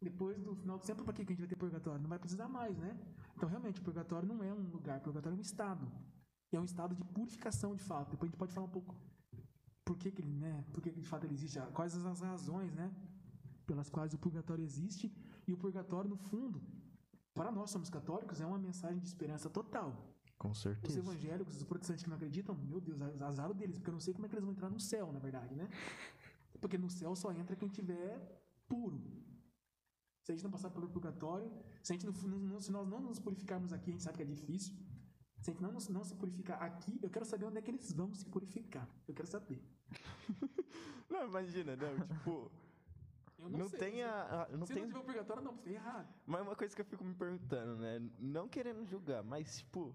Depois 0.00 0.38
do 0.40 0.54
final 0.54 0.78
do 0.78 0.84
tempo, 0.86 1.02
para 1.02 1.12
que 1.12 1.24
que 1.24 1.32
a 1.32 1.34
gente 1.34 1.40
vai 1.40 1.48
ter 1.48 1.56
purgatório? 1.56 2.00
Não 2.00 2.08
vai 2.08 2.20
precisar 2.20 2.46
mais, 2.46 2.78
né? 2.78 2.96
Então, 3.36 3.48
realmente, 3.48 3.80
o 3.80 3.82
purgatório 3.82 4.28
não 4.28 4.44
é 4.44 4.52
um 4.52 4.62
lugar, 4.68 4.98
o 4.98 5.02
purgatório 5.02 5.34
é 5.34 5.38
um 5.38 5.42
estado. 5.42 5.90
E 6.52 6.56
é 6.56 6.60
um 6.60 6.64
estado 6.64 6.94
de 6.94 7.04
purificação, 7.04 7.74
de 7.74 7.82
fato. 7.82 8.10
Depois 8.12 8.28
a 8.28 8.30
gente 8.30 8.38
pode 8.38 8.52
falar 8.52 8.66
um 8.66 8.70
pouco 8.70 8.94
por 9.84 9.96
que, 9.98 10.10
que 10.10 10.22
ele, 10.22 10.32
né? 10.32 10.64
Por 10.72 10.82
que, 10.82 10.90
que 10.90 11.00
de 11.00 11.06
fato 11.06 11.24
ele 11.24 11.34
existe, 11.34 11.58
quais 11.74 11.94
as 11.96 12.20
razões, 12.20 12.74
né? 12.74 12.90
Pelas 13.66 13.90
quais 13.90 14.14
o 14.14 14.18
purgatório 14.18 14.64
existe. 14.64 15.12
E 15.46 15.52
o 15.52 15.56
purgatório, 15.56 16.08
no 16.08 16.16
fundo, 16.16 16.60
para 17.34 17.50
nós 17.52 17.70
somos 17.70 17.90
católicos, 17.90 18.40
é 18.40 18.46
uma 18.46 18.58
mensagem 18.58 18.98
de 18.98 19.06
esperança 19.06 19.48
total. 19.50 20.14
Com 20.38 20.50
Os 20.50 20.60
certeza. 20.62 20.98
evangélicos, 21.00 21.56
os 21.56 21.64
protestantes 21.64 22.04
que 22.04 22.08
não 22.08 22.16
acreditam, 22.16 22.54
meu 22.54 22.80
Deus, 22.80 23.00
azar 23.22 23.52
deles, 23.52 23.76
porque 23.76 23.90
eu 23.90 23.94
não 23.94 24.00
sei 24.00 24.14
como 24.14 24.24
é 24.24 24.28
que 24.28 24.34
eles 24.36 24.44
vão 24.44 24.52
entrar 24.52 24.70
no 24.70 24.78
céu, 24.78 25.12
na 25.12 25.18
verdade, 25.18 25.54
né? 25.54 25.68
Porque 26.60 26.78
no 26.78 26.88
céu 26.88 27.14
só 27.16 27.32
entra 27.32 27.56
quem 27.56 27.68
tiver 27.68 28.40
puro. 28.68 29.00
Se 30.22 30.32
a 30.32 30.34
gente 30.34 30.44
não 30.44 30.50
passar 30.50 30.70
pelo 30.70 30.88
purgatório, 30.88 31.50
se, 31.82 31.92
a 31.92 31.96
gente 31.96 32.06
não- 32.06 32.60
se 32.60 32.70
nós 32.70 32.86
não 32.86 33.00
nos 33.00 33.18
purificarmos 33.18 33.72
aqui, 33.72 33.90
a 33.90 33.92
gente 33.94 34.02
sabe 34.02 34.16
que 34.18 34.22
é 34.22 34.26
difícil. 34.26 34.74
Se 35.40 35.50
a 35.50 35.52
gente 35.52 35.62
não, 35.62 35.72
não 35.72 36.04
se 36.04 36.14
purificar 36.14 36.60
aqui, 36.62 36.98
eu 37.02 37.08
quero 37.10 37.24
saber 37.24 37.44
onde 37.46 37.58
é 37.58 37.62
que 37.62 37.70
eles 37.70 37.92
vão 37.92 38.12
se 38.14 38.24
purificar. 38.26 38.88
Eu 39.06 39.14
quero 39.14 39.28
saber. 39.28 39.62
Não, 41.08 41.24
imagina, 41.26 41.74
não, 41.74 42.06
tipo. 42.06 42.50
Eu 43.38 43.48
não 43.48 43.68
sei, 43.68 43.78
tem 43.78 43.92
se- 43.94 44.02
a. 44.02 44.42
a- 44.42 44.48
não 44.56 44.66
Se 44.66 44.74
tem... 44.74 44.82
não 44.82 44.88
tiver 44.92 45.04
purgatório, 45.06 45.42
não, 45.42 45.56
fica 45.56 45.70
errado. 45.70 46.14
Mas 46.26 46.42
uma 46.42 46.54
coisa 46.54 46.74
que 46.76 46.82
eu 46.82 46.84
fico 46.84 47.02
me 47.02 47.14
perguntando, 47.14 47.76
né? 47.80 47.98
Não 48.18 48.46
querendo 48.46 48.84
julgar, 48.84 49.22
mas, 49.24 49.58
tipo. 49.58 49.94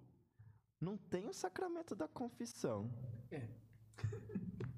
Não 0.81 0.97
tem 0.97 1.27
o 1.27 1.33
sacramento 1.33 1.95
da 1.95 2.07
confissão. 2.07 2.89
É. 3.29 3.47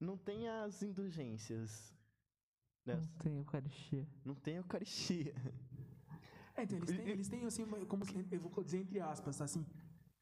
Não 0.00 0.16
tem 0.16 0.48
as 0.48 0.82
indulgências. 0.82 1.94
né? 2.84 2.96
Não 2.96 3.06
tem 3.18 3.36
Eucaristia. 3.36 4.08
Não 4.24 4.34
tem 4.34 4.54
a 4.54 4.58
Eucaristia. 4.58 5.34
É, 6.56 6.64
então, 6.64 6.78
eles 6.78 6.90
têm, 6.90 7.08
eles 7.08 7.28
têm 7.28 7.44
assim, 7.44 7.66
como 7.86 8.04
eu 8.30 8.40
vou 8.40 8.64
dizer 8.64 8.78
entre 8.78 9.00
aspas, 9.00 9.40
assim, 9.40 9.64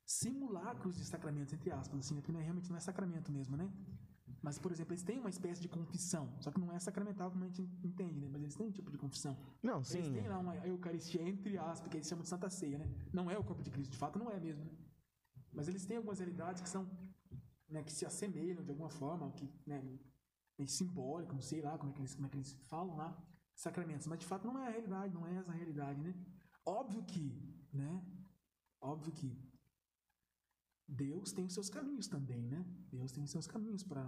simulacros 0.04 0.96
de 0.96 1.04
sacramentos, 1.04 1.52
entre 1.52 1.70
aspas, 1.70 1.98
assim, 2.00 2.14
porque 2.14 2.32
não 2.32 2.40
é, 2.40 2.42
realmente 2.42 2.70
não 2.70 2.76
é 2.76 2.80
sacramento 2.80 3.30
mesmo, 3.30 3.56
né? 3.56 3.70
Mas, 4.40 4.58
por 4.58 4.70
exemplo, 4.70 4.92
eles 4.92 5.02
têm 5.02 5.18
uma 5.18 5.28
espécie 5.28 5.60
de 5.60 5.68
confissão, 5.68 6.32
só 6.40 6.50
que 6.50 6.60
não 6.60 6.72
é 6.72 6.78
sacramental 6.78 7.30
como 7.30 7.44
a 7.44 7.48
gente 7.48 7.62
entende, 7.82 8.20
né? 8.20 8.28
Mas 8.30 8.42
eles 8.42 8.54
têm 8.54 8.66
um 8.66 8.70
tipo 8.70 8.90
de 8.90 8.96
confissão. 8.96 9.36
Não, 9.62 9.76
Eles 9.78 9.88
sim. 9.88 10.12
têm 10.12 10.28
lá 10.28 10.38
uma 10.38 10.54
Eucaristia, 10.66 11.22
entre 11.22 11.58
aspas, 11.58 11.90
que 11.90 11.96
eles 11.96 12.06
chamam 12.06 12.22
de 12.22 12.28
Santa 12.28 12.48
Ceia, 12.48 12.78
né? 12.78 12.88
Não 13.12 13.30
é 13.30 13.36
o 13.36 13.42
corpo 13.42 13.62
de 13.62 13.70
Cristo, 13.70 13.90
de 13.90 13.98
fato 13.98 14.18
não 14.18 14.30
é 14.30 14.38
mesmo, 14.38 14.64
né? 14.64 14.70
Mas 15.52 15.66
eles 15.66 15.84
têm 15.84 15.96
algumas 15.96 16.20
realidades 16.20 16.62
que 16.62 16.68
são, 16.68 16.88
né, 17.68 17.82
que 17.82 17.92
se 17.92 18.06
assemelham 18.06 18.62
de 18.62 18.70
alguma 18.70 18.88
forma, 18.88 19.30
que, 19.32 19.50
né, 19.66 19.82
é 20.58 20.66
simbólico, 20.66 21.34
não 21.34 21.40
sei 21.40 21.60
lá 21.60 21.76
como 21.76 21.90
é 21.90 21.94
que 21.94 22.00
eles, 22.00 22.14
como 22.14 22.26
é 22.26 22.30
que 22.30 22.36
eles 22.36 22.52
falam 22.68 22.96
lá, 22.96 23.16
sacramentos. 23.60 24.06
Mas 24.06 24.18
de 24.20 24.26
fato 24.26 24.46
não 24.46 24.58
é 24.58 24.66
a 24.66 24.70
realidade, 24.70 25.14
não 25.14 25.26
é 25.26 25.34
essa 25.36 25.50
a 25.50 25.54
realidade, 25.54 26.00
né? 26.00 26.14
Óbvio 26.64 27.02
que, 27.04 27.24
né? 27.72 28.02
Óbvio 28.80 29.12
que 29.12 29.36
Deus 30.86 31.32
tem 31.32 31.44
os 31.44 31.52
seus 31.52 31.68
caminhos 31.68 32.06
também, 32.08 32.40
né? 32.48 32.64
Deus 32.90 33.12
tem 33.12 33.22
os 33.22 33.30
seus 33.30 33.46
caminhos 33.46 33.82
para 33.82 34.06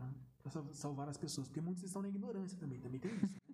salvar 0.72 1.08
as 1.08 1.16
pessoas, 1.18 1.46
porque 1.48 1.60
muitos 1.60 1.82
estão 1.82 2.00
na 2.00 2.08
ignorância 2.08 2.56
também, 2.58 2.80
também 2.80 3.00
tem 3.00 3.14
isso. 3.16 3.38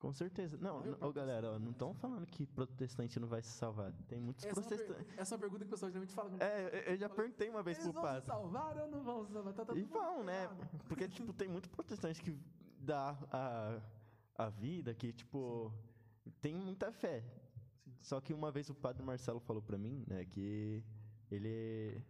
Com 0.00 0.12
certeza. 0.12 0.58
Não, 0.60 0.82
ô 1.00 1.10
galera, 1.14 1.52
ó, 1.52 1.58
não 1.58 1.70
estão 1.70 1.94
falando 1.94 2.26
que 2.26 2.44
protestante 2.44 3.18
não 3.18 3.26
vai 3.26 3.40
se 3.42 3.48
salvar. 3.48 3.90
Tem 4.06 4.20
muitos 4.20 4.44
Essa 4.44 4.60
é, 4.60 4.62
uma 4.62 4.68
per- 4.68 4.78
protestantes. 4.86 5.18
essa 5.18 5.34
é 5.34 5.36
uma 5.36 5.40
pergunta 5.40 5.64
que 5.64 5.68
o 5.68 5.70
pessoal 5.70 5.90
geralmente 5.90 6.14
fala. 6.14 6.30
É, 6.40 6.92
eu- 6.92 6.96
já 6.98 7.08
perguntei 7.08 7.48
uma 7.48 7.62
vez 7.62 7.78
Eles 7.78 7.90
pro 7.90 7.94
vão 7.94 8.02
se 8.02 8.08
padre. 8.08 8.26
salvar 8.26 8.76
ou 8.76 8.90
não 8.90 9.02
vão 9.02 9.24
se 9.24 9.32
salvar? 9.32 9.54
Tá 9.54 9.64
todo 9.64 9.78
E 9.78 9.82
vão, 9.84 10.22
né? 10.22 10.46
Porque, 10.88 11.08
tipo, 11.08 11.32
tem 11.32 11.48
muito 11.48 11.70
protestante 11.70 12.20
que 12.20 12.38
dá 12.78 13.16
a, 13.32 13.80
a 14.34 14.48
vida, 14.48 14.94
que, 14.94 15.12
tipo, 15.12 15.72
tem 16.40 16.54
muita 16.54 16.92
fé. 16.92 17.24
Só 18.00 18.20
que 18.20 18.34
uma 18.34 18.50
vez 18.50 18.68
o 18.68 18.74
padre 18.74 19.02
Marcelo 19.02 19.40
falou 19.40 19.62
pra 19.62 19.78
mim, 19.78 20.04
né, 20.06 20.24
que 20.24 20.84
ele 21.30 22.02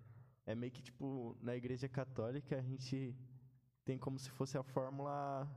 é 0.47 0.55
meio 0.55 0.72
que, 0.72 0.83
tipo, 0.83 1.37
na 1.41 1.55
igreja 1.55 1.89
católica 1.89 2.59
a 2.59 2.62
gente 2.62 3.16
tem 3.85 3.99
como 3.99 4.18
se 4.18 4.31
fosse 4.31 4.59
a 4.59 4.62
fórmula 4.62 5.49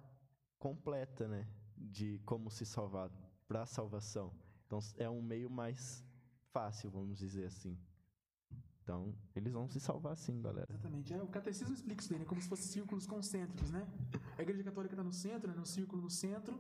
completa, 0.59 1.28
né, 1.28 1.47
de 1.76 2.20
como 2.26 2.49
se 2.51 2.65
salvar 2.65 3.09
pra 3.47 3.65
salvação. 3.65 4.34
Então, 4.65 4.80
é 4.97 5.09
um 5.09 5.22
meio 5.22 5.49
mais 5.49 6.03
fácil, 6.51 6.91
vamos 6.91 7.18
dizer 7.18 7.45
assim. 7.45 7.78
Então, 8.88 9.13
eles 9.35 9.51
vão 9.51 9.67
se 9.67 9.81
salvar 9.81 10.15
sim, 10.15 10.41
galera. 10.41 10.65
Exatamente. 10.69 11.13
É, 11.13 11.21
o 11.21 11.27
catecismo 11.27 11.73
explica 11.73 11.99
isso 12.01 12.09
daí, 12.09 12.19
né? 12.19 12.25
Como 12.25 12.41
se 12.41 12.47
fossem 12.47 12.67
círculos 12.67 13.05
concêntricos, 13.05 13.69
né? 13.69 13.85
A 14.38 14.41
igreja 14.41 14.63
católica 14.63 14.93
está 14.93 15.03
no 15.03 15.11
centro, 15.11 15.49
né? 15.51 15.57
no 15.57 15.65
círculo 15.65 16.01
no 16.03 16.09
centro. 16.09 16.57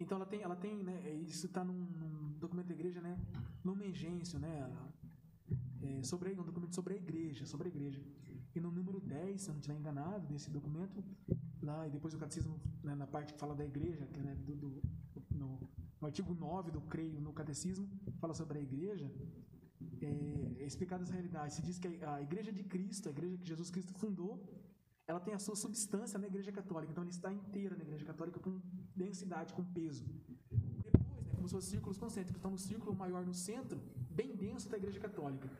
Então 0.00 0.16
ela 0.16 0.26
tem, 0.26 0.42
ela 0.42 0.56
tem, 0.56 0.82
né? 0.82 1.14
Isso 1.14 1.46
está 1.46 1.62
num, 1.62 1.72
num 1.72 2.32
documento 2.40 2.66
da 2.66 2.74
igreja, 2.74 3.00
né? 3.00 3.16
Lumen 3.64 3.94
Gentium, 3.94 4.40
né? 4.40 4.68
É, 5.80 6.02
sobre 6.02 6.32
um 6.32 6.42
documento 6.42 6.74
sobre 6.74 6.94
a 6.94 6.96
igreja, 6.96 7.46
sobre 7.46 7.68
a 7.68 7.70
igreja. 7.70 8.02
E 8.52 8.58
no 8.58 8.72
número 8.72 8.98
10, 8.98 9.40
se 9.40 9.48
eu 9.48 9.52
não 9.52 9.60
estiver 9.60 9.78
enganado, 9.78 10.26
desse 10.26 10.50
documento, 10.50 11.04
lá, 11.62 11.86
e 11.86 11.90
depois 11.92 12.14
o 12.14 12.18
catecismo, 12.18 12.60
né, 12.82 12.96
na 12.96 13.06
parte 13.06 13.32
que 13.32 13.38
fala 13.38 13.54
da 13.54 13.64
igreja, 13.64 14.06
que 14.06 14.18
é 14.18 14.22
né, 14.24 14.34
do, 14.34 14.56
do- 14.56 14.82
no, 15.30 15.60
no 16.00 16.06
artigo 16.06 16.34
9 16.34 16.72
do 16.72 16.80
creio 16.80 17.20
no 17.20 17.32
catecismo, 17.32 17.88
fala 18.18 18.34
sobre 18.34 18.58
a 18.58 18.60
igreja, 18.60 19.08
é, 20.06 20.64
explicada 20.64 21.02
essa 21.02 21.12
realidade. 21.12 21.54
Se 21.54 21.62
diz 21.62 21.78
que 21.78 21.88
a, 22.04 22.22
igreja 22.22 22.52
de 22.52 22.62
Cristo, 22.62 23.08
a 23.08 23.12
igreja 23.12 23.36
que 23.38 23.46
Jesus 23.46 23.70
Cristo 23.70 23.92
fundou, 23.94 24.42
ela 25.06 25.20
tem 25.20 25.34
a 25.34 25.38
sua 25.38 25.56
substância 25.56 26.18
na 26.18 26.26
igreja 26.26 26.52
católica. 26.52 26.90
Então 26.92 27.02
ela 27.02 27.10
está 27.10 27.32
inteira 27.32 27.76
na 27.76 27.82
igreja 27.82 28.04
católica 28.04 28.40
com 28.40 28.60
densidade, 28.94 29.52
com 29.52 29.64
peso. 29.64 30.04
Depois, 30.04 30.50
né, 30.62 31.34
como 31.34 31.48
se 31.48 31.54
fossem 31.54 31.70
círculos 31.70 31.98
concêntricos, 31.98 32.38
então 32.40 32.50
no 32.50 32.58
círculo 32.58 32.94
maior 32.94 33.24
no 33.26 33.34
centro, 33.34 33.78
bem 34.10 34.34
denso 34.34 34.68
da 34.68 34.76
igreja 34.76 34.98
católica. 34.98 35.50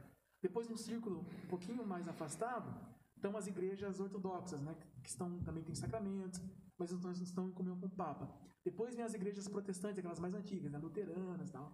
Depois, 0.43 0.69
num 0.69 0.77
círculo 0.77 1.21
um 1.45 1.49
pouquinho 1.49 1.87
mais 1.87 2.07
afastado, 2.09 2.69
estão 3.17 3.37
as 3.37 3.47
igrejas 3.47 4.01
ortodoxas, 4.01 4.61
né, 4.61 4.75
que 5.03 5.09
estão, 5.09 5.39
também 5.41 5.63
têm 5.63 5.75
sacramentos, 5.75 6.41
mas 6.79 6.91
não 6.91 6.99
estão- 6.99 7.13
estão 7.13 7.49
em 7.49 7.53
comunhão 7.53 7.79
com 7.79 7.87
o 7.87 7.91
Papa. 7.91 8.29
Depois 8.65 8.95
vem 8.95 9.05
as 9.05 9.15
igrejas 9.15 9.49
protestantes, 9.49 9.99
aquelas 9.99 10.19
mais 10.19 10.35
antigas, 10.35 10.71
né, 10.73 10.79
luteranas 10.79 11.49
e 11.49 11.53
tal. 11.53 11.73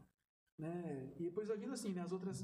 Né? 0.61 1.13
E 1.19 1.25
depois 1.29 1.49
vai 1.49 1.59
vindo 1.63 1.73
assim, 1.73 1.93
né, 1.93 2.03
as 2.03 2.13
outras 2.13 2.39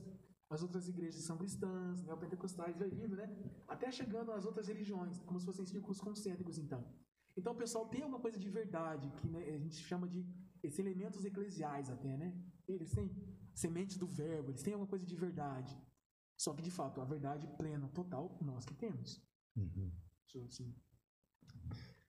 as 0.48 0.62
outras 0.62 0.88
igrejas 0.88 1.22
são 1.24 1.36
cristãs, 1.36 2.04
neopentecostais, 2.04 2.78
vai 2.78 2.88
vindo, 2.88 3.16
né? 3.16 3.26
Até 3.66 3.90
chegando 3.90 4.30
às 4.30 4.44
outras 4.44 4.68
religiões, 4.68 5.18
como 5.28 5.40
se 5.40 5.46
fossem 5.46 5.66
círculos 5.66 6.00
concêntricos, 6.00 6.56
então. 6.56 6.80
Então 7.36 7.52
o 7.52 7.56
pessoal 7.56 7.88
tem 7.88 8.02
alguma 8.02 8.20
coisa 8.20 8.38
de 8.38 8.48
verdade, 8.48 9.10
que 9.18 9.28
né, 9.28 9.40
a 9.40 9.58
gente 9.58 9.74
chama 9.74 10.06
de 10.08 10.24
esses 10.62 10.78
elementos 10.78 11.24
eclesiais 11.24 11.90
até, 11.90 12.16
né? 12.16 12.28
Eles 12.68 12.92
têm 12.92 13.10
sementes 13.54 13.96
do 13.98 14.06
verbo, 14.06 14.50
eles 14.50 14.62
têm 14.62 14.74
alguma 14.74 14.88
coisa 14.88 15.04
de 15.04 15.16
verdade. 15.16 15.76
Só 16.38 16.54
que, 16.54 16.62
de 16.62 16.70
fato, 16.70 17.00
a 17.00 17.04
verdade 17.04 17.46
plena, 17.56 17.88
total, 17.88 18.38
nós 18.40 18.64
que 18.64 18.74
temos. 18.74 19.20
Isso, 20.26 20.44
assim, 20.44 20.74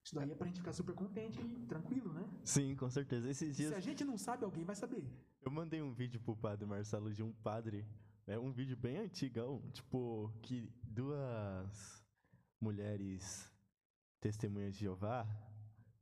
isso 0.07 0.15
daí 0.15 0.31
é 0.31 0.35
pra 0.35 0.47
gente 0.47 0.59
ficar 0.59 0.71
super 0.71 0.95
contente 0.95 1.37
e 1.41 1.65
tranquilo, 1.65 2.13
né? 2.13 2.25
Sim, 2.45 2.77
com 2.77 2.89
certeza. 2.89 3.29
Esses 3.29 3.57
Se 3.57 3.63
dias 3.63 3.73
a 3.73 3.81
gente 3.81 4.05
não 4.05 4.17
sabe, 4.17 4.45
alguém 4.45 4.63
vai 4.63 4.73
saber. 4.75 5.05
eu 5.41 5.51
mandei 5.51 5.81
um 5.81 5.93
vídeo 5.93 6.21
pro 6.21 6.33
padre 6.33 6.65
Marcelo 6.65 7.13
de 7.13 7.21
um 7.21 7.33
padre, 7.33 7.85
é 8.25 8.39
um 8.39 8.53
vídeo 8.53 8.77
bem 8.77 8.99
antigão, 8.99 9.61
tipo, 9.73 10.31
que 10.41 10.71
duas 10.81 12.01
mulheres 12.61 13.51
testemunhas 14.21 14.75
de 14.75 14.85
Jeová 14.85 15.27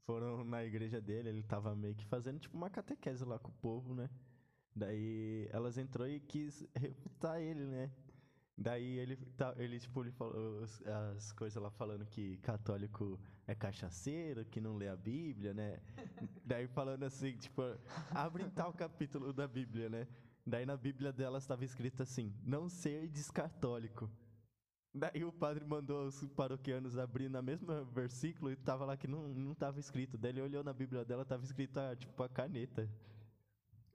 foram 0.06 0.44
na 0.44 0.64
igreja 0.64 1.02
dele, 1.02 1.30
ele 1.30 1.42
tava 1.42 1.76
meio 1.76 1.96
que 1.96 2.06
fazendo 2.06 2.40
tipo 2.40 2.56
uma 2.56 2.70
catequese 2.70 3.26
lá 3.26 3.40
com 3.40 3.50
o 3.50 3.56
povo, 3.56 3.96
né? 3.96 4.08
Daí 4.76 5.50
elas 5.52 5.80
entrou 5.80 6.08
e 6.08 6.20
quis 6.20 6.64
refutar 6.76 7.42
ele, 7.42 7.66
né? 7.66 7.92
Daí 8.58 9.00
ele, 9.00 9.18
tá, 9.38 9.54
ele 9.58 9.80
tipo, 9.80 10.02
ele 10.02 10.12
falou 10.12 10.64
as, 10.64 10.82
as 10.88 11.32
coisas 11.34 11.62
lá 11.62 11.70
falando 11.70 12.06
que 12.06 12.38
católico 12.38 13.20
é 13.46 13.54
cachaceiro, 13.54 14.46
que 14.46 14.62
não 14.62 14.78
lê 14.78 14.88
a 14.88 14.96
Bíblia, 14.96 15.54
né? 15.54 15.80
Daí 16.46 16.66
falando 16.68 17.04
assim, 17.04 17.36
tipo, 17.36 17.62
abre 18.12 18.50
tal 18.52 18.72
capítulo 18.72 19.34
da 19.34 19.48
Bíblia, 19.48 19.90
né? 19.90 20.08
Daí 20.48 20.66
na 20.66 20.78
Bíblia 20.78 21.12
delas 21.12 21.44
estava 21.44 21.66
escrito 21.66 22.02
assim, 22.04 22.34
não 22.44 22.70
ser 22.70 23.08
descatólico. 23.10 24.10
Daí 24.94 25.26
o 25.26 25.34
padre 25.34 25.66
mandou 25.66 26.08
os 26.08 26.26
paroquianos 26.30 26.98
abrir 26.98 27.30
na 27.30 27.42
mesma 27.42 27.84
versículo 27.84 28.50
e 28.50 28.56
tava 28.56 28.86
lá 28.86 28.96
que 28.96 29.08
não, 29.08 29.28
não 29.28 29.54
tava 29.54 29.78
escrito. 29.80 30.18
Daí 30.18 30.32
ele 30.32 30.42
olhou 30.42 30.64
na 30.64 30.72
Bíblia 30.72 31.04
dela, 31.04 31.26
tava 31.26 31.44
escrito, 31.44 31.78
ah, 31.78 31.94
tipo, 31.94 32.24
a 32.24 32.30
caneta. 32.30 32.90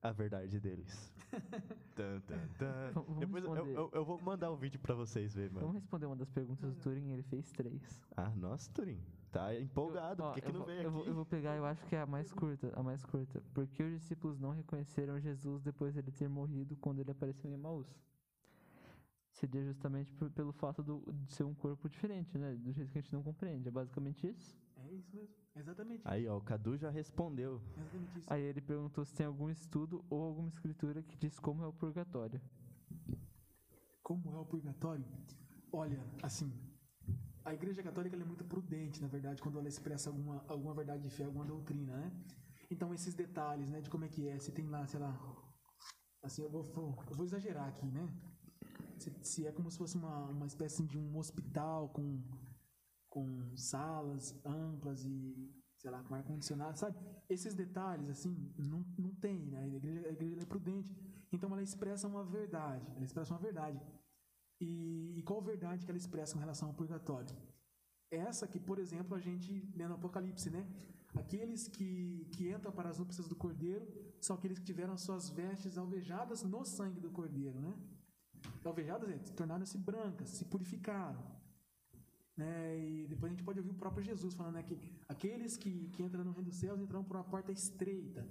A 0.03 0.12
verdade 0.12 0.59
deles. 0.59 1.12
Tan, 1.94 2.20
tan. 2.59 2.92
Vamos 2.94 3.18
Depois 3.18 3.44
eu, 3.44 3.66
eu, 3.66 3.90
eu 3.92 4.05
vou 4.05 4.18
mandar 4.22 4.51
o 4.51 4.57
vídeo 4.57 4.80
pra 4.80 4.94
vocês 4.94 5.34
verem, 5.34 5.51
mano. 5.51 5.66
Vamos 5.66 5.82
responder 5.82 6.07
uma 6.07 6.16
das 6.16 6.30
perguntas 6.30 6.74
do 6.74 6.80
Turing, 6.80 7.11
ele 7.11 7.22
fez 7.24 7.53
três. 7.53 8.01
Ah, 8.16 8.30
nossa, 8.30 8.70
Turim. 8.72 8.98
Tá 9.30 9.55
empolgado. 9.55 10.22
Eu- 10.22 10.26
ó, 10.26 10.32
Por 10.32 10.34
que, 10.34 10.46
que 10.46 10.53
não 10.53 10.59
vou- 10.61 10.66
veio 10.66 10.82
eu 10.82 10.88
aqui? 10.88 10.96
vou, 10.96 11.07
eu 11.07 11.14
vou 11.14 11.26
pegar, 11.26 11.57
eu 11.57 11.64
acho 11.66 11.84
que 11.86 11.94
é 11.94 12.01
a 12.01 12.07
mais 12.07 12.32
curta, 12.32 12.72
a 12.74 12.82
mais 12.82 13.05
curta. 13.05 13.42
Por 13.53 13.66
que 13.68 13.82
os 13.82 13.92
discípulos 14.01 14.40
não 14.40 14.51
reconheceram 14.51 15.20
Jesus 15.20 15.62
depois 15.62 15.94
dele 15.94 16.11
ter 16.11 16.28
morrido 16.28 16.74
quando 16.76 17.01
ele 17.01 17.11
apareceu 17.11 17.51
em 17.51 17.55
Emaús? 17.55 17.86
Seria 19.41 19.64
justamente 19.64 20.12
por- 20.12 20.30
pelo 20.30 20.53
fato 20.53 20.82
do- 20.82 21.03
de 21.24 21.32
ser 21.32 21.45
um 21.45 21.55
corpo 21.55 21.88
diferente, 21.88 22.36
né? 22.36 22.55
Do 22.57 22.72
jeito 22.72 22.93
que 22.93 22.99
a 22.99 23.01
gente 23.01 23.12
não 23.12 23.22
compreende. 23.22 23.68
É 23.68 23.70
basicamente 23.70 24.26
isso. 24.28 24.55
É 24.76 24.93
isso 24.93 25.16
mesmo. 25.16 25.34
Exatamente. 25.57 26.03
Aí, 26.05 26.28
ó, 26.28 26.36
o 26.36 26.43
Cadu 26.43 26.76
já 26.76 26.91
respondeu. 26.91 27.61
Exatamente 27.74 28.18
isso. 28.18 28.26
Aí 28.30 28.43
ele 28.43 28.61
perguntou 28.61 29.03
se 29.03 29.14
tem 29.14 29.24
algum 29.24 29.49
estudo 29.49 30.05
ou 30.11 30.22
alguma 30.24 30.49
escritura 30.49 31.03
que 31.03 31.16
diz 31.16 31.38
como 31.38 31.64
é 31.64 31.66
o 31.66 31.72
purgatório. 31.72 32.38
Como 34.03 34.36
é 34.36 34.38
o 34.41 34.45
purgatório? 34.45 35.05
Olha, 35.72 36.05
assim, 36.22 36.53
a 37.43 37.55
Igreja 37.55 37.82
Católica 37.82 38.14
ela 38.16 38.24
é 38.24 38.26
muito 38.26 38.45
prudente, 38.45 39.01
na 39.01 39.09
verdade, 39.09 39.41
quando 39.41 39.59
ela 39.59 39.68
expressa 39.68 40.11
alguma, 40.11 40.45
alguma 40.49 40.74
verdade 40.74 41.03
de 41.03 41.09
fé, 41.11 41.24
alguma 41.24 41.47
doutrina, 41.47 41.97
né? 41.97 42.12
Então, 42.70 42.93
esses 42.93 43.14
detalhes, 43.14 43.68
né, 43.70 43.80
de 43.80 43.88
como 43.88 44.05
é 44.05 44.09
que 44.09 44.28
é, 44.28 44.38
se 44.38 44.53
tem 44.53 44.66
lá, 44.66 44.86
sei 44.86 45.01
lá, 45.01 45.16
assim, 46.22 46.43
eu 46.43 46.51
vou- 46.51 46.64
eu 47.09 47.16
vou 47.16 47.24
exagerar 47.24 47.68
aqui, 47.68 47.86
né? 47.86 48.07
Se, 49.03 49.12
se 49.22 49.46
é 49.46 49.53
como 49.53 49.70
se 49.70 49.78
fosse 49.78 49.96
uma, 49.96 50.26
uma 50.26 50.46
espécie 50.46 50.82
de 50.84 50.98
um 50.98 51.16
hospital 51.16 51.88
com, 51.88 52.22
com 53.09 53.57
salas 53.57 54.34
amplas 54.44 55.05
e, 55.05 55.51
sei 55.78 55.90
lá, 55.90 56.03
com 56.03 56.14
ar-condicionado, 56.14 56.78
sabe? 56.78 56.96
Esses 57.28 57.55
detalhes, 57.55 58.09
assim, 58.09 58.53
não, 58.59 58.84
não 58.98 59.14
tem, 59.14 59.38
né? 59.46 59.62
A 59.64 59.66
igreja, 59.68 60.09
a 60.09 60.12
igreja 60.12 60.42
é 60.42 60.46
prudente. 60.46 60.94
Então, 61.32 61.51
ela 61.53 61.62
expressa 61.62 62.07
uma 62.07 62.24
verdade, 62.24 62.86
ela 62.94 63.05
expressa 63.05 63.32
uma 63.32 63.40
verdade. 63.40 63.80
E, 64.61 65.14
e 65.18 65.22
qual 65.22 65.40
verdade 65.40 65.84
que 65.84 65.90
ela 65.90 65.98
expressa 65.98 66.34
com 66.34 66.40
relação 66.40 66.68
ao 66.68 66.74
purgatório? 66.74 67.34
Essa 68.11 68.46
que, 68.46 68.59
por 68.59 68.78
exemplo, 68.78 69.16
a 69.16 69.20
gente 69.20 69.70
lê 69.74 69.86
no 69.86 69.94
Apocalipse, 69.94 70.51
né? 70.51 70.66
Aqueles 71.14 71.66
que, 71.68 72.26
que 72.32 72.51
entram 72.51 72.70
para 72.70 72.88
as 72.88 72.98
núpcias 72.98 73.26
do 73.26 73.34
Cordeiro 73.34 73.86
são 74.20 74.36
aqueles 74.36 74.59
que 74.59 74.64
tiveram 74.64 74.96
suas 74.96 75.30
vestes 75.30 75.78
alvejadas 75.78 76.42
no 76.42 76.64
sangue 76.64 77.01
do 77.01 77.11
Cordeiro, 77.11 77.59
né? 77.61 77.74
Alvejadas 78.64 79.11
é, 79.11 79.18
tornaram-se 79.34 79.78
brancas, 79.78 80.28
se 80.30 80.45
purificaram. 80.45 81.22
Né? 82.36 82.78
E 82.78 83.07
depois 83.07 83.30
a 83.30 83.34
gente 83.34 83.45
pode 83.45 83.59
ouvir 83.59 83.70
o 83.70 83.74
próprio 83.74 84.03
Jesus 84.03 84.34
falando 84.34 84.55
né, 84.55 84.62
que 84.62 84.78
aqueles 85.09 85.57
que, 85.57 85.88
que 85.91 86.03
entram 86.03 86.24
no 86.24 86.32
reino 86.32 86.49
dos 86.49 86.57
céus 86.57 86.80
entrarão 86.80 87.05
por 87.05 87.16
uma 87.16 87.24
porta 87.24 87.53
estreita. 87.53 88.26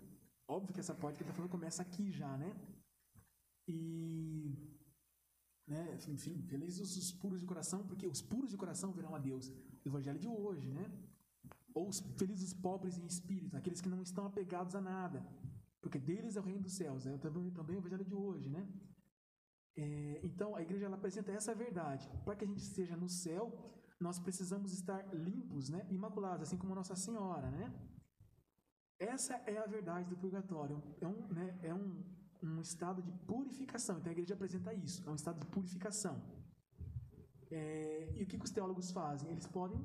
Óbvio 0.47 0.74
que 0.74 0.80
essa 0.80 0.95
porta 0.95 1.18
que 1.18 1.24
ele 1.24 1.30
está 1.30 1.36
falando 1.36 1.51
começa 1.51 1.82
aqui 1.82 2.12
já, 2.12 2.36
né? 2.38 2.55
E 3.68 4.57
né? 5.70 5.97
Enfim, 6.07 6.41
felizes 6.47 6.97
os 6.97 7.12
puros 7.12 7.39
de 7.39 7.45
coração, 7.45 7.84
porque 7.86 8.07
os 8.07 8.22
puros 8.22 8.49
de 8.49 8.57
coração 8.57 8.91
verão 8.91 9.14
a 9.14 9.20
Deus. 9.20 9.49
O 9.86 9.88
evangelho 9.88 10.18
de 10.18 10.28
hoje, 10.28 10.72
né? 10.72 10.91
Ou 11.76 11.91
felizes 12.18 12.47
os 12.47 12.53
pobres 12.53 12.97
em 12.97 13.05
espírito, 13.05 13.55
aqueles 13.55 13.80
que 13.80 13.88
não 13.88 14.01
estão 14.01 14.26
apegados 14.26 14.74
a 14.74 14.82
nada, 14.82 15.24
porque 15.80 15.99
deles 15.99 16.36
é 16.36 16.39
o 16.39 16.43
reino 16.43 16.62
dos 16.62 16.74
céus. 16.74 17.05
É 17.05 17.16
também, 17.20 17.51
também 17.51 17.76
o 17.76 17.80
evangelho 17.80 18.03
de 18.03 18.16
hoje, 18.16 18.49
né? 18.49 18.68
É, 19.82 20.19
então, 20.23 20.55
a 20.57 20.61
igreja 20.61 20.86
ela 20.88 20.97
apresenta 20.97 21.32
essa 21.32 21.55
verdade. 21.55 22.09
Para 22.25 22.36
que 22.36 22.43
a 22.43 22.47
gente 22.47 22.61
esteja 22.61 22.97
no 22.97 23.07
céu, 23.07 23.43
nós 23.99 24.19
precisamos 24.19 24.73
estar 24.73 25.01
limpos, 25.13 25.69
né? 25.69 25.88
Imaculados, 25.89 26.43
assim 26.47 26.57
como 26.57 26.75
Nossa 26.75 26.95
Senhora, 26.95 27.49
né? 27.49 27.65
Essa 28.99 29.36
é 29.53 29.57
a 29.57 29.65
verdade 29.65 30.09
do 30.09 30.17
purgatório. 30.17 30.84
É 30.99 31.07
um, 31.07 31.27
né, 31.38 31.57
é 31.63 31.73
um, 31.73 32.03
um 32.43 32.59
estado 32.59 33.01
de 33.01 33.11
purificação. 33.32 33.97
Então 33.97 34.09
a 34.09 34.11
igreja 34.11 34.34
apresenta 34.34 34.73
isso, 34.73 35.07
é 35.07 35.09
um 35.09 35.15
estado 35.15 35.39
de 35.39 35.45
purificação. 35.45 36.21
É, 37.49 38.13
e 38.17 38.23
o 38.23 38.27
que, 38.27 38.38
que 38.38 38.45
os 38.45 38.51
teólogos 38.51 38.91
fazem? 38.91 39.32
Eles 39.32 39.47
podem 39.47 39.82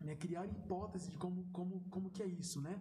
né, 0.00 0.14
criar 0.14 0.44
hipóteses 0.46 1.08
de 1.08 1.16
como, 1.16 1.46
como, 1.52 1.80
como 1.88 2.10
que 2.10 2.22
é 2.22 2.26
isso, 2.26 2.60
né? 2.60 2.78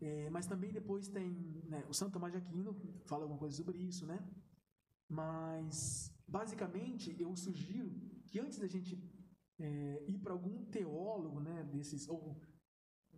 É, 0.00 0.30
mas 0.30 0.46
também 0.46 0.70
depois 0.70 1.08
tem 1.08 1.30
né, 1.72 1.84
o 1.88 1.94
Santo 1.94 2.12
Tomás 2.12 2.32
de 2.32 2.38
Aquino 2.38 2.76
fala 3.06 3.24
alguma 3.24 3.40
coisa 3.40 3.56
sobre 3.56 3.78
isso, 3.78 4.06
né? 4.06 4.18
Mas 5.08 6.12
basicamente 6.26 7.14
eu 7.20 7.34
sugiro 7.36 7.90
que 8.26 8.40
antes 8.40 8.58
da 8.58 8.66
gente 8.66 8.98
é, 9.58 10.04
ir 10.06 10.18
para 10.18 10.32
algum 10.32 10.64
teólogo, 10.66 11.40
né, 11.40 11.62
desses 11.64 12.08
ou 12.08 12.40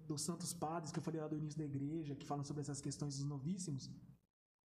dos 0.06 0.22
santos 0.22 0.54
padres 0.54 0.90
que 0.90 0.98
eu 0.98 1.02
falei 1.02 1.20
lá 1.20 1.28
do 1.28 1.36
início 1.36 1.58
da 1.58 1.64
igreja, 1.64 2.14
que 2.14 2.26
falam 2.26 2.44
sobre 2.44 2.62
essas 2.62 2.80
questões 2.80 3.16
dos 3.16 3.26
novíssimos, 3.26 3.90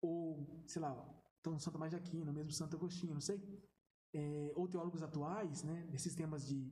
ou, 0.01 0.63
sei 0.65 0.81
lá, 0.81 0.93
então 1.39 1.59
Santo 1.59 1.73
Tomás 1.73 1.91
de 1.91 1.97
Aquino, 1.97 2.33
mesmo 2.33 2.51
Santo 2.51 2.75
Agostinho, 2.75 3.13
não 3.13 3.21
sei, 3.21 3.39
é, 4.13 4.51
ou 4.55 4.67
teólogos 4.67 5.03
atuais, 5.03 5.63
né, 5.63 5.85
desses 5.91 6.15
temas 6.15 6.47
de 6.47 6.71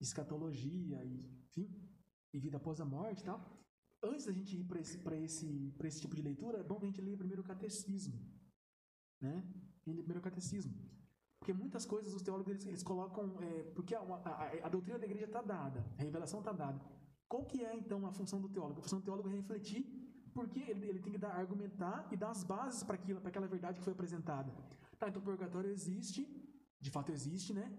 escatologia, 0.00 1.04
e, 1.04 1.44
enfim, 1.44 1.68
e 2.32 2.40
vida 2.40 2.56
após 2.56 2.80
a 2.80 2.84
morte 2.84 3.20
e 3.20 3.24
tal. 3.24 3.58
Antes 4.02 4.24
da 4.24 4.32
gente 4.32 4.56
ir 4.56 4.64
para 4.64 4.80
esse, 4.80 4.98
esse, 5.22 5.74
esse 5.84 6.00
tipo 6.00 6.16
de 6.16 6.22
leitura, 6.22 6.58
é 6.58 6.64
bom 6.64 6.78
que 6.78 6.86
a 6.86 6.88
gente 6.88 7.02
leia 7.02 7.18
primeiro 7.18 7.42
o 7.42 7.44
catecismo, 7.44 8.18
né? 9.20 9.44
Ele 9.86 10.02
primeiro 10.02 10.20
catecismo. 10.20 10.74
Porque 11.38 11.52
muitas 11.52 11.86
coisas 11.86 12.12
os 12.12 12.22
teólogos 12.22 12.52
eles, 12.52 12.66
eles 12.66 12.82
colocam. 12.82 13.36
É, 13.40 13.62
porque 13.74 13.94
a, 13.94 14.00
a, 14.00 14.66
a 14.66 14.68
doutrina 14.68 14.98
da 14.98 15.06
igreja 15.06 15.24
está 15.24 15.40
dada, 15.40 15.84
a 15.98 16.02
revelação 16.02 16.40
está 16.40 16.52
dada. 16.52 16.80
Qual 17.28 17.44
que 17.44 17.64
é, 17.64 17.76
então, 17.76 18.06
a 18.06 18.12
função 18.12 18.40
do 18.40 18.48
teólogo? 18.48 18.80
A 18.80 18.82
função 18.82 18.98
do 18.98 19.04
teólogo 19.04 19.28
é 19.28 19.32
refletir, 19.32 19.82
porque 20.34 20.60
ele, 20.60 20.88
ele 20.88 21.00
tem 21.00 21.12
que 21.12 21.18
dar, 21.18 21.30
argumentar 21.30 22.08
e 22.10 22.16
dar 22.16 22.30
as 22.30 22.42
bases 22.42 22.82
para 22.82 22.96
aquela 23.24 23.46
verdade 23.46 23.78
que 23.78 23.84
foi 23.84 23.92
apresentada. 23.92 24.52
Tá, 24.98 25.08
então 25.08 25.22
o 25.22 25.24
purgatório 25.24 25.70
existe, 25.70 26.28
de 26.78 26.90
fato 26.90 27.10
existe, 27.12 27.54
né? 27.54 27.72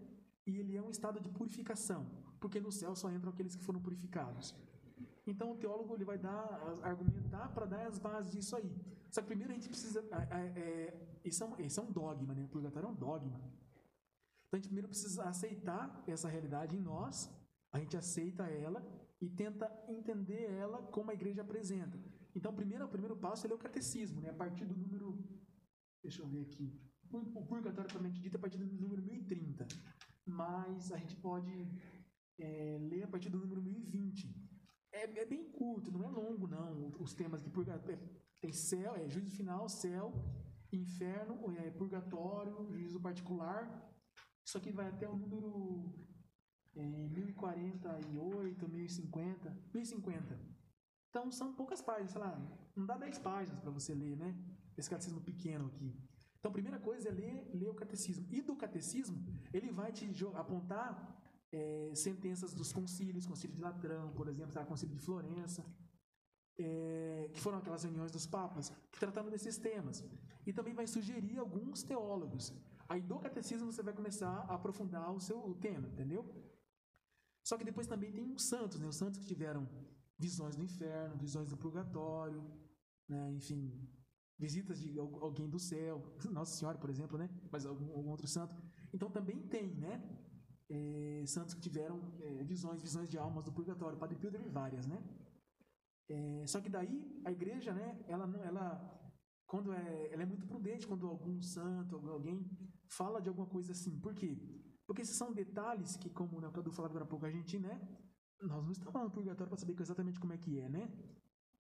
E 0.48 0.58
ele 0.58 0.76
é 0.76 0.82
um 0.82 0.90
estado 0.90 1.20
de 1.20 1.30
purificação, 1.30 2.08
porque 2.40 2.60
no 2.60 2.72
céu 2.72 2.96
só 2.96 3.12
entram 3.12 3.32
aqueles 3.32 3.56
que 3.56 3.64
foram 3.64 3.80
purificados. 3.80 4.56
Então 5.28 5.52
o 5.52 5.58
teólogo 5.58 5.94
ele 5.96 6.06
vai 6.06 6.18
dar, 6.18 6.80
argumentar 6.82 7.50
para 7.50 7.66
dar 7.66 7.86
as 7.86 8.00
bases 8.00 8.32
disso 8.32 8.56
aí. 8.56 8.74
Só 9.12 9.22
que 9.22 9.28
primeiro 9.28 9.52
a 9.52 9.56
gente 9.56 9.68
precisa. 9.68 10.00
É, 10.32 10.60
é, 10.60 11.20
isso, 11.26 11.44
é 11.44 11.48
um, 11.48 11.60
isso 11.60 11.80
é 11.80 11.84
um 11.84 11.92
dogma, 11.92 12.34
né? 12.34 12.46
O 12.46 12.48
purgatório 12.48 12.88
é 12.88 12.92
um 12.92 12.96
dogma. 12.96 13.40
Então 14.48 14.54
a 14.54 14.56
gente 14.58 14.68
primeiro 14.68 14.88
precisa 14.88 15.26
aceitar 15.26 16.04
essa 16.08 16.28
realidade 16.28 16.76
em 16.76 16.80
nós, 16.82 17.30
a 17.72 17.80
gente 17.80 17.96
aceita 17.96 18.44
ela 18.44 18.82
e 19.20 19.30
tenta 19.30 19.70
entender 19.88 20.50
ela 20.52 20.82
como 20.84 21.12
a 21.12 21.14
igreja 21.14 21.42
apresenta. 21.42 22.00
Então, 22.36 22.54
primeiro, 22.54 22.86
o 22.86 22.90
primeiro 22.90 23.16
passo 23.16 23.46
é 23.46 23.54
o 23.54 23.58
catecismo, 23.58 24.22
né? 24.22 24.30
A 24.30 24.34
partir 24.34 24.66
do 24.66 24.76
número. 24.76 25.18
Deixa 26.02 26.22
eu 26.22 26.28
ver 26.28 26.42
aqui. 26.42 26.74
O 27.12 27.46
purgatório, 27.46 27.90
propriamente 27.90 28.22
dito, 28.22 28.36
é 28.36 28.40
a 28.40 28.42
partir 28.42 28.58
do 28.58 28.66
número 28.66 29.02
1030. 29.04 29.68
Mas 30.26 30.92
a 30.92 30.98
gente 30.98 31.16
pode 31.18 31.68
é, 32.40 32.78
ler 32.80 33.04
a 33.04 33.08
partir 33.08 33.30
do 33.30 33.38
número 33.38 33.62
1020. 33.62 34.34
É, 34.94 35.04
é, 35.04 35.26
bem 35.26 35.44
curto, 35.52 35.92
não 35.92 36.04
é 36.04 36.08
longo, 36.08 36.48
não. 36.48 36.92
Os 37.00 37.14
temas 37.14 37.44
de 37.44 37.50
purgatório. 37.50 38.00
Tem 38.42 38.52
céu, 38.52 38.96
é 38.96 39.08
juízo 39.08 39.36
final, 39.36 39.70
céu, 39.70 40.12
inferno, 40.72 41.36
é, 41.58 41.70
purgatório, 41.70 42.66
juízo 42.66 43.00
particular. 43.00 43.62
Isso 44.44 44.58
aqui 44.58 44.72
vai 44.72 44.88
até 44.88 45.08
o 45.08 45.16
número 45.16 45.94
é, 46.76 47.08
1048, 47.10 48.68
1050, 48.68 49.58
1050. 49.74 50.40
Então 51.10 51.32
são 51.32 51.54
poucas 51.54 51.82
páginas, 51.82 52.12
sei 52.12 52.22
lá, 52.22 52.34
não 52.76 52.86
dá 52.86 52.98
10 52.98 53.20
páginas 53.20 53.60
para 53.60 53.70
você 53.70 53.94
ler, 53.94 54.16
né? 54.18 54.36
Esse 54.78 54.90
catecismo 54.90 55.22
pequeno 55.22 55.68
aqui. 55.68 55.94
Então 56.40 56.50
a 56.50 56.54
primeira 56.54 56.80
coisa 56.80 57.10
é 57.10 57.12
ler, 57.12 57.52
ler 57.54 57.70
o 57.70 57.76
catecismo. 57.76 58.26
E 58.32 58.42
do 58.42 58.56
catecismo, 58.56 59.24
ele 59.54 59.72
vai 59.72 59.92
te 59.92 60.10
apontar 60.36 61.22
é, 61.52 61.92
sentenças 61.94 62.54
dos 62.54 62.72
concílios, 62.72 63.28
concílio 63.28 63.56
de 63.56 63.62
Latrão, 63.62 64.12
por 64.14 64.28
exemplo, 64.28 64.54
tá? 64.54 64.66
concílio 64.66 64.96
de 64.96 65.02
Florença, 65.02 65.64
é, 66.64 67.30
que 67.34 67.40
foram 67.40 67.58
aquelas 67.60 67.84
reuniões 67.84 68.12
dos 68.12 68.26
papas, 68.26 68.70
que 68.92 69.00
trataram 69.00 69.30
desses 69.30 69.58
temas. 69.58 70.04
E 70.46 70.52
também 70.54 70.74
vai 70.74 70.88
sugerir 70.88 71.38
alguns 71.38 71.84
teólogos. 71.84 72.54
Aí 72.90 73.02
do 73.02 73.20
catecismo 73.20 73.72
você 73.72 73.84
vai 73.84 73.94
começar 73.94 74.46
a 74.50 74.56
aprofundar 74.56 75.12
o 75.14 75.20
seu 75.20 75.54
tema, 75.62 75.88
entendeu? 75.88 76.26
Só 77.44 77.58
que 77.58 77.64
depois 77.64 77.88
também 77.88 78.12
tem 78.12 78.32
os 78.32 78.44
santos, 78.44 78.80
né? 78.80 78.88
Os 78.88 78.96
santos 78.96 79.20
que 79.20 79.26
tiveram 79.26 79.68
visões 80.18 80.56
do 80.56 80.64
inferno, 80.64 81.16
visões 81.18 81.50
do 81.50 81.58
purgatório, 81.58 82.44
né? 83.10 83.32
enfim, 83.34 83.90
visitas 84.38 84.80
de 84.80 85.00
al- 85.00 85.24
alguém 85.24 85.50
do 85.50 85.58
céu, 85.60 86.04
Nossa 86.32 86.56
Senhora, 86.58 86.78
por 86.78 86.90
exemplo, 86.90 87.18
né? 87.18 87.30
Mas 87.52 87.66
algum, 87.66 87.92
algum 87.96 88.10
outro 88.10 88.28
santo. 88.28 88.56
Então 88.94 89.10
também 89.10 89.40
tem, 89.48 89.76
né? 89.76 90.02
eh, 90.70 91.24
santos 91.26 91.54
que 91.54 91.62
tiveram 91.62 92.00
eh, 92.22 92.44
visões, 92.44 92.82
visões 92.82 93.10
de 93.10 93.18
almas 93.18 93.44
do 93.44 93.52
purgatório. 93.52 93.98
Padre 93.98 94.16
Pio 94.18 94.32
teve 94.32 94.48
várias, 94.50 94.86
né? 94.88 95.02
Eh, 96.12 96.46
só 96.52 96.60
que 96.60 96.70
daí 96.70 96.96
a 97.24 97.32
igreja, 97.32 97.74
né? 97.74 97.88
Ela 98.08 98.28
não, 98.28 98.44
ela 98.44 98.66
quando 99.52 99.74
é, 99.74 100.14
ela 100.14 100.24
é 100.24 100.26
muito 100.26 100.46
prudente 100.48 100.88
quando 100.88 101.08
algum 101.08 101.42
santo, 101.42 101.96
alguém 102.10 102.38
fala 102.98 103.22
de 103.22 103.30
alguma 103.30 103.48
coisa 103.48 103.72
assim. 103.74 104.00
Por 104.00 104.14
quê? 104.14 104.32
Porque 104.86 105.02
esses 105.02 105.18
são 105.18 105.34
detalhes 105.34 105.96
que, 105.98 106.10
como 106.10 106.38
o 106.38 106.52
Cadu 106.52 106.72
falava 106.72 106.94
agora 106.94 107.06
há 107.06 107.08
pouco, 107.08 107.26
a 107.26 107.32
gente, 107.32 107.58
né? 107.60 107.76
Nós 108.42 108.64
não 108.64 108.72
estamos 108.72 108.94
lá 108.94 109.04
no 109.04 109.12
purgatório 109.12 109.50
para 109.50 109.58
saber 109.58 109.76
exatamente 109.80 110.20
como 110.20 110.34
é 110.34 110.38
que 110.38 110.60
é, 110.60 110.70
né? 110.70 110.84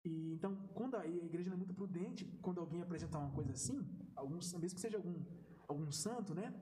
E, 0.05 0.35
então, 0.35 0.55
quando 0.75 0.97
a, 0.97 1.07
igreja 1.07 1.53
é 1.53 1.57
muito 1.57 1.75
prudente, 1.75 2.25
quando 2.43 2.61
alguém 2.61 2.83
apresentar 2.83 3.19
uma 3.19 3.33
coisa 3.33 3.53
assim, 3.53 3.79
algum, 4.15 4.37
mesmo 4.37 4.75
que 4.77 4.81
seja 4.81 4.99
algum, 4.99 5.23
algum 5.69 5.91
santo, 5.91 6.35
né? 6.35 6.53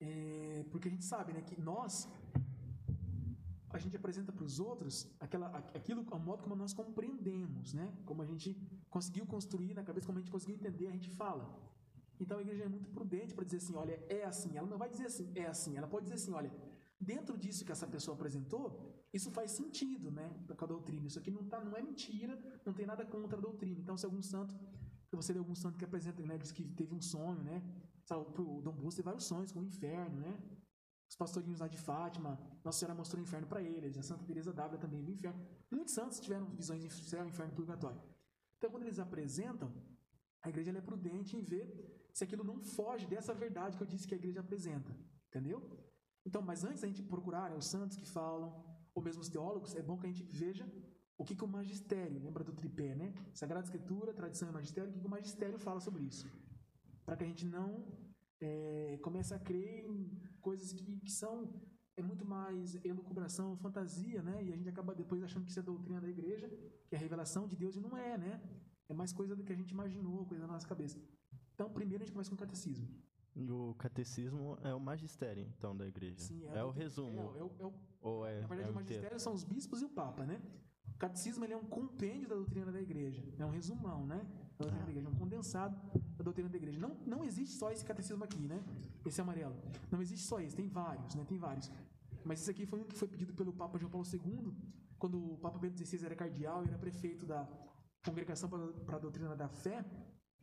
É, 0.00 0.64
porque 0.70 0.88
a 0.88 0.90
gente 0.90 1.04
sabe, 1.04 1.32
né, 1.34 1.42
que 1.42 1.60
nós 1.60 2.08
a 3.72 3.78
gente 3.78 3.96
apresenta 3.96 4.32
para 4.32 4.44
os 4.44 4.58
outros 4.58 5.08
aquela, 5.20 5.46
a- 5.48 5.58
aquilo, 5.78 6.02
o 6.10 6.18
modo 6.18 6.42
como 6.42 6.56
nós 6.56 6.72
compreendemos, 6.72 7.72
né? 7.72 7.92
Como 8.04 8.20
a 8.22 8.26
gente 8.26 8.54
conseguiu 8.88 9.24
construir 9.26 9.74
na 9.74 9.82
cabeça, 9.82 10.06
como 10.06 10.18
a 10.18 10.20
gente 10.20 10.30
conseguiu 10.30 10.56
entender, 10.56 10.88
a 10.88 10.92
gente 10.92 11.08
fala. 11.10 11.44
Então 12.18 12.38
a 12.38 12.42
igreja 12.42 12.64
é 12.64 12.68
muito 12.68 12.90
prudente 12.90 13.34
para 13.34 13.44
dizer 13.44 13.58
assim, 13.58 13.74
olha, 13.74 13.98
é 14.08 14.24
assim. 14.24 14.56
Ela 14.56 14.66
não 14.68 14.76
vai 14.76 14.88
dizer 14.90 15.06
assim, 15.06 15.32
é 15.34 15.46
assim. 15.46 15.76
Ela 15.76 15.86
pode 15.88 16.04
dizer 16.04 16.16
assim, 16.16 16.32
olha, 16.32 16.52
dentro 17.00 17.38
disso 17.38 17.64
que 17.64 17.72
essa 17.72 17.86
pessoa 17.86 18.14
apresentou, 18.14 18.64
isso 19.12 19.30
faz 19.30 19.52
sentido, 19.52 20.10
né, 20.10 20.30
com 20.56 20.64
a 20.64 20.68
doutrina. 20.68 21.06
Isso 21.06 21.18
aqui 21.18 21.30
não 21.30 21.44
tá, 21.44 21.58
não 21.64 21.76
é 21.76 21.82
mentira, 21.82 22.38
não 22.64 22.72
tem 22.72 22.86
nada 22.86 23.04
contra 23.06 23.38
a 23.38 23.40
doutrina. 23.40 23.80
Então 23.80 23.96
se 23.96 24.04
algum 24.04 24.22
santo, 24.22 24.54
se 25.08 25.16
você 25.16 25.32
vê 25.32 25.38
algum 25.38 25.54
santo 25.54 25.78
que 25.78 25.84
apresenta, 25.84 26.22
né, 26.22 26.36
diz 26.36 26.52
que 26.52 26.64
teve 26.64 26.94
um 26.94 27.00
sonho, 27.00 27.42
né? 27.42 27.62
O 28.10 28.60
Dom 28.60 28.72
Bosco 28.72 28.96
teve 28.96 29.02
vários 29.04 29.24
sonhos 29.24 29.52
com 29.52 29.60
o 29.60 29.64
inferno, 29.64 30.16
né? 30.20 30.36
Os 31.10 31.16
pastorinhos 31.16 31.58
lá 31.58 31.66
de 31.66 31.76
Fátima, 31.76 32.38
Nossa 32.64 32.78
Senhora 32.78 32.94
mostrou 32.94 33.20
o 33.20 33.24
inferno 33.24 33.48
para 33.48 33.60
eles, 33.60 33.98
a 33.98 34.02
Santa 34.02 34.24
Teresa 34.24 34.52
d'Ávila 34.52 34.80
também 34.80 35.02
viu 35.02 35.12
o 35.12 35.16
inferno. 35.16 35.44
Muitos 35.68 35.92
santos 35.92 36.20
tiveram 36.20 36.46
visões 36.50 36.80
de 36.80 36.88
céu, 36.88 37.26
inferno 37.26 37.52
e 37.52 37.56
purgatório. 37.56 38.00
Então, 38.56 38.70
quando 38.70 38.84
eles 38.84 39.00
apresentam, 39.00 39.74
a 40.40 40.48
igreja 40.48 40.70
é 40.70 40.80
prudente 40.80 41.36
em 41.36 41.42
ver 41.42 41.66
se 42.14 42.22
aquilo 42.22 42.44
não 42.44 42.62
foge 42.62 43.08
dessa 43.08 43.34
verdade 43.34 43.76
que 43.76 43.82
eu 43.82 43.88
disse 43.88 44.06
que 44.06 44.14
a 44.14 44.16
igreja 44.16 44.38
apresenta. 44.38 44.96
Entendeu? 45.28 45.58
Então, 46.24 46.40
mas 46.42 46.62
antes 46.62 46.82
da 46.82 46.86
gente 46.86 47.02
procurar 47.02 47.50
né, 47.50 47.56
os 47.56 47.66
santos 47.66 47.96
que 47.96 48.06
falam, 48.06 48.64
ou 48.94 49.02
mesmo 49.02 49.20
os 49.20 49.28
teólogos, 49.28 49.74
é 49.74 49.82
bom 49.82 49.98
que 49.98 50.06
a 50.06 50.12
gente 50.12 50.22
veja 50.22 50.64
o 51.18 51.24
que, 51.24 51.34
que 51.34 51.44
o 51.44 51.48
magistério, 51.48 52.20
lembra 52.20 52.44
do 52.44 52.52
tripé, 52.52 52.94
né? 52.94 53.12
Sagrada 53.34 53.64
Escritura, 53.64 54.14
tradição 54.14 54.48
e 54.48 54.52
magistério, 54.52 54.90
o 54.90 54.92
que, 54.92 55.00
que 55.00 55.06
o 55.06 55.10
magistério 55.10 55.58
fala 55.58 55.80
sobre 55.80 56.04
isso. 56.04 56.30
Para 57.04 57.16
que 57.16 57.24
a 57.24 57.26
gente 57.26 57.44
não 57.46 57.84
é, 58.40 58.98
comece 59.02 59.34
a 59.34 59.38
crer 59.38 59.84
em 59.84 60.08
coisas 60.40 60.72
que, 60.72 60.84
que 61.00 61.10
são 61.10 61.52
é 61.96 62.02
muito 62.02 62.24
mais 62.24 62.74
elucubração, 62.84 63.56
fantasia, 63.58 64.22
né? 64.22 64.42
E 64.42 64.52
a 64.52 64.56
gente 64.56 64.68
acaba 64.68 64.94
depois 64.94 65.22
achando 65.22 65.44
que 65.44 65.50
isso 65.50 65.60
é 65.60 65.62
doutrina 65.62 66.00
da 66.00 66.08
igreja, 66.08 66.48
que 66.88 66.94
é 66.94 66.98
a 66.98 67.00
revelação 67.00 67.46
de 67.46 67.56
Deus, 67.56 67.76
e 67.76 67.80
não 67.80 67.96
é, 67.96 68.16
né? 68.16 68.40
É 68.88 68.94
mais 68.94 69.12
coisa 69.12 69.36
do 69.36 69.44
que 69.44 69.52
a 69.52 69.56
gente 69.56 69.70
imaginou, 69.70 70.26
coisa 70.26 70.46
da 70.46 70.52
nossa 70.52 70.66
cabeça. 70.66 70.98
Então, 71.54 71.70
primeiro 71.70 72.02
a 72.02 72.06
gente 72.06 72.12
começa 72.14 72.30
com 72.30 72.36
o 72.36 72.38
catecismo. 72.38 72.88
E 73.36 73.50
o 73.50 73.74
catecismo 73.74 74.58
é 74.62 74.74
o 74.74 74.80
magistério, 74.80 75.46
então, 75.56 75.76
da 75.76 75.86
igreja. 75.86 76.18
Sim, 76.18 76.44
é, 76.46 76.58
a 76.58 76.66
o 76.66 76.70
resumo. 76.70 77.32
É, 77.36 77.38
é 77.38 77.62
é 77.62 77.66
o 77.66 77.72
Ou 78.00 78.26
é, 78.26 78.40
Na 78.40 78.46
verdade, 78.46 78.52
é 78.52 78.66
o 78.66 78.70
inteiro? 78.70 78.74
magistério 78.74 79.20
são 79.20 79.34
os 79.34 79.44
bispos 79.44 79.82
e 79.82 79.84
o 79.84 79.90
papa, 79.90 80.24
né? 80.26 80.40
O 80.94 80.98
catecismo 80.98 81.44
ele 81.44 81.52
é 81.52 81.56
um 81.56 81.64
compêndio 81.64 82.28
da 82.28 82.34
doutrina 82.34 82.72
da 82.72 82.80
igreja. 82.80 83.22
É 83.38 83.44
um 83.44 83.50
resumão, 83.50 84.06
né? 84.06 84.26
Da 84.60 84.66
doutrina 84.66 84.84
da 84.84 84.90
igreja, 84.90 85.08
é 85.08 85.10
um 85.10 85.14
condensado 85.14 85.76
da 86.18 86.24
doutrina 86.24 86.48
da 86.50 86.56
igreja. 86.56 86.78
Não, 86.78 86.94
não 87.06 87.24
existe 87.24 87.56
só 87.56 87.70
esse 87.70 87.82
catecismo 87.82 88.22
aqui, 88.22 88.46
né? 88.46 88.62
Esse 89.06 89.20
amarelo. 89.20 89.56
Não 89.90 90.02
existe 90.02 90.26
só 90.26 90.38
esse, 90.38 90.54
tem 90.54 90.68
vários, 90.68 91.14
né? 91.14 91.24
Tem 91.24 91.38
vários. 91.38 91.70
Mas 92.24 92.42
esse 92.42 92.50
aqui 92.50 92.66
foi 92.66 92.80
um 92.80 92.84
que 92.84 92.94
foi 92.94 93.08
pedido 93.08 93.32
pelo 93.32 93.54
Papa 93.54 93.78
João 93.78 93.90
Paulo 93.90 94.06
II, 94.06 94.54
quando 94.98 95.32
o 95.32 95.38
Papa 95.38 95.58
Bento 95.58 95.78
XVI 95.78 96.04
era 96.04 96.14
cardeal 96.14 96.62
e 96.62 96.68
era 96.68 96.76
prefeito 96.76 97.24
da 97.24 97.48
Congregação 98.04 98.50
para 98.50 98.96
a 98.96 99.00
Doutrina 99.00 99.34
da 99.34 99.48
Fé, 99.48 99.82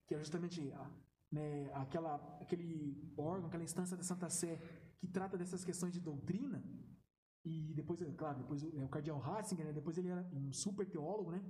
que 0.07 0.15
é 0.15 0.17
justamente 0.17 0.71
a, 0.71 0.91
né, 1.31 1.71
aquela, 1.75 2.15
aquele 2.41 3.13
órgão, 3.15 3.47
aquela 3.47 3.63
instância 3.63 3.95
da 3.95 4.03
Santa 4.03 4.29
Sé 4.29 4.59
que 4.97 5.07
trata 5.07 5.37
dessas 5.37 5.63
questões 5.63 5.93
de 5.93 5.99
doutrina. 5.99 6.63
E 7.45 7.73
depois, 7.75 8.01
é 8.01 8.11
claro, 8.11 8.39
depois 8.39 8.63
o, 8.63 8.79
é 8.79 8.83
o 8.83 8.89
cardeal 8.89 9.19
Ratzinger, 9.19 9.67
né? 9.67 9.73
depois 9.73 9.97
ele 9.97 10.09
era 10.09 10.27
um 10.33 10.51
super 10.51 10.89
teólogo, 10.89 11.31
né? 11.31 11.41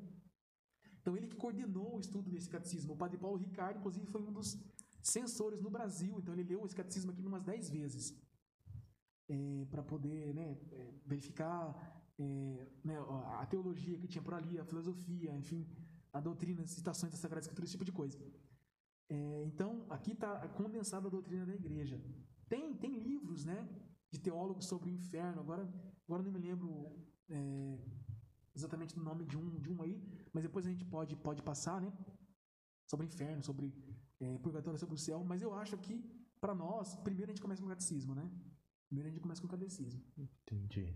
Então 1.08 1.16
ele 1.16 1.30
que 1.30 1.38
coordenou 1.38 1.96
o 1.96 2.02
estudo 2.02 2.30
desse 2.30 2.50
catecismo. 2.50 2.92
O 2.94 2.98
padre 2.98 3.18
Paulo 3.18 3.38
Ricardo, 3.38 3.78
inclusive, 3.78 4.06
foi 4.08 4.22
um 4.22 4.34
dos 4.34 4.58
censores 5.02 5.62
no 5.62 5.70
Brasil. 5.70 6.20
Então 6.20 6.34
ele 6.34 6.44
leu 6.44 6.66
esse 6.66 6.76
catecismo 6.76 7.12
aqui 7.12 7.26
umas 7.26 7.44
10 7.44 7.70
vezes 7.70 8.14
para 9.70 9.82
poder 9.84 10.34
né, 10.34 10.58
é, 10.70 10.94
verificar 11.06 11.64
é, 12.20 12.68
né, 12.84 12.98
a 13.40 13.46
teologia 13.46 13.98
que 13.98 14.06
tinha 14.06 14.22
por 14.22 14.34
ali, 14.34 14.60
a 14.60 14.66
filosofia, 14.66 15.34
enfim, 15.34 15.66
a 16.12 16.20
doutrina, 16.20 16.64
as 16.64 16.72
citações 16.72 17.14
da 17.14 17.18
Sagrada 17.18 17.40
Escritura, 17.40 17.64
esse 17.64 17.72
tipo 17.72 17.86
de 17.86 17.94
coisa. 17.94 18.20
É, 19.08 19.44
então, 19.46 19.86
aqui 19.90 20.12
está 20.12 20.46
condensada 20.50 21.08
a 21.08 21.10
doutrina 21.10 21.46
da 21.46 21.56
igreja. 21.56 22.02
Tem, 22.50 22.76
tem 22.76 23.00
livros 23.00 23.46
né, 23.46 23.66
de 24.12 24.20
teólogos 24.20 24.66
sobre 24.66 24.90
o 24.90 24.94
inferno, 24.94 25.40
agora, 25.40 25.64
agora 26.06 26.22
não 26.22 26.34
me 26.34 26.40
lembro 26.40 26.92
é, 27.30 27.80
exatamente 28.54 28.94
do 28.94 29.04
nome 29.04 29.24
de 29.24 29.38
um, 29.38 29.58
de 29.58 29.72
um 29.72 29.82
aí, 29.82 30.02
mas 30.38 30.44
depois 30.44 30.68
a 30.68 30.70
gente 30.70 30.86
pode, 30.86 31.16
pode 31.16 31.42
passar, 31.42 31.82
né? 31.82 31.92
Sobre 32.86 33.08
o 33.08 33.10
inferno, 33.10 33.42
sobre 33.42 33.74
é, 34.20 34.38
purgatório, 34.38 34.80
sobre 34.80 34.94
o 34.94 34.98
céu, 35.00 35.24
mas 35.24 35.42
eu 35.42 35.52
acho 35.52 35.76
que, 35.80 35.96
para 36.40 36.54
nós, 36.54 36.96
primeiro 36.98 37.32
a 37.32 37.34
gente 37.34 37.42
começa 37.42 37.60
com 37.60 37.66
o 37.66 37.72
catecismo, 37.72 38.14
né? 38.14 38.30
Primeiro 38.86 39.08
a 39.08 39.12
gente 39.12 39.20
começa 39.20 39.42
com 39.42 39.48
o 39.48 39.50
catecismo. 39.50 40.00
Entendi. 40.16 40.96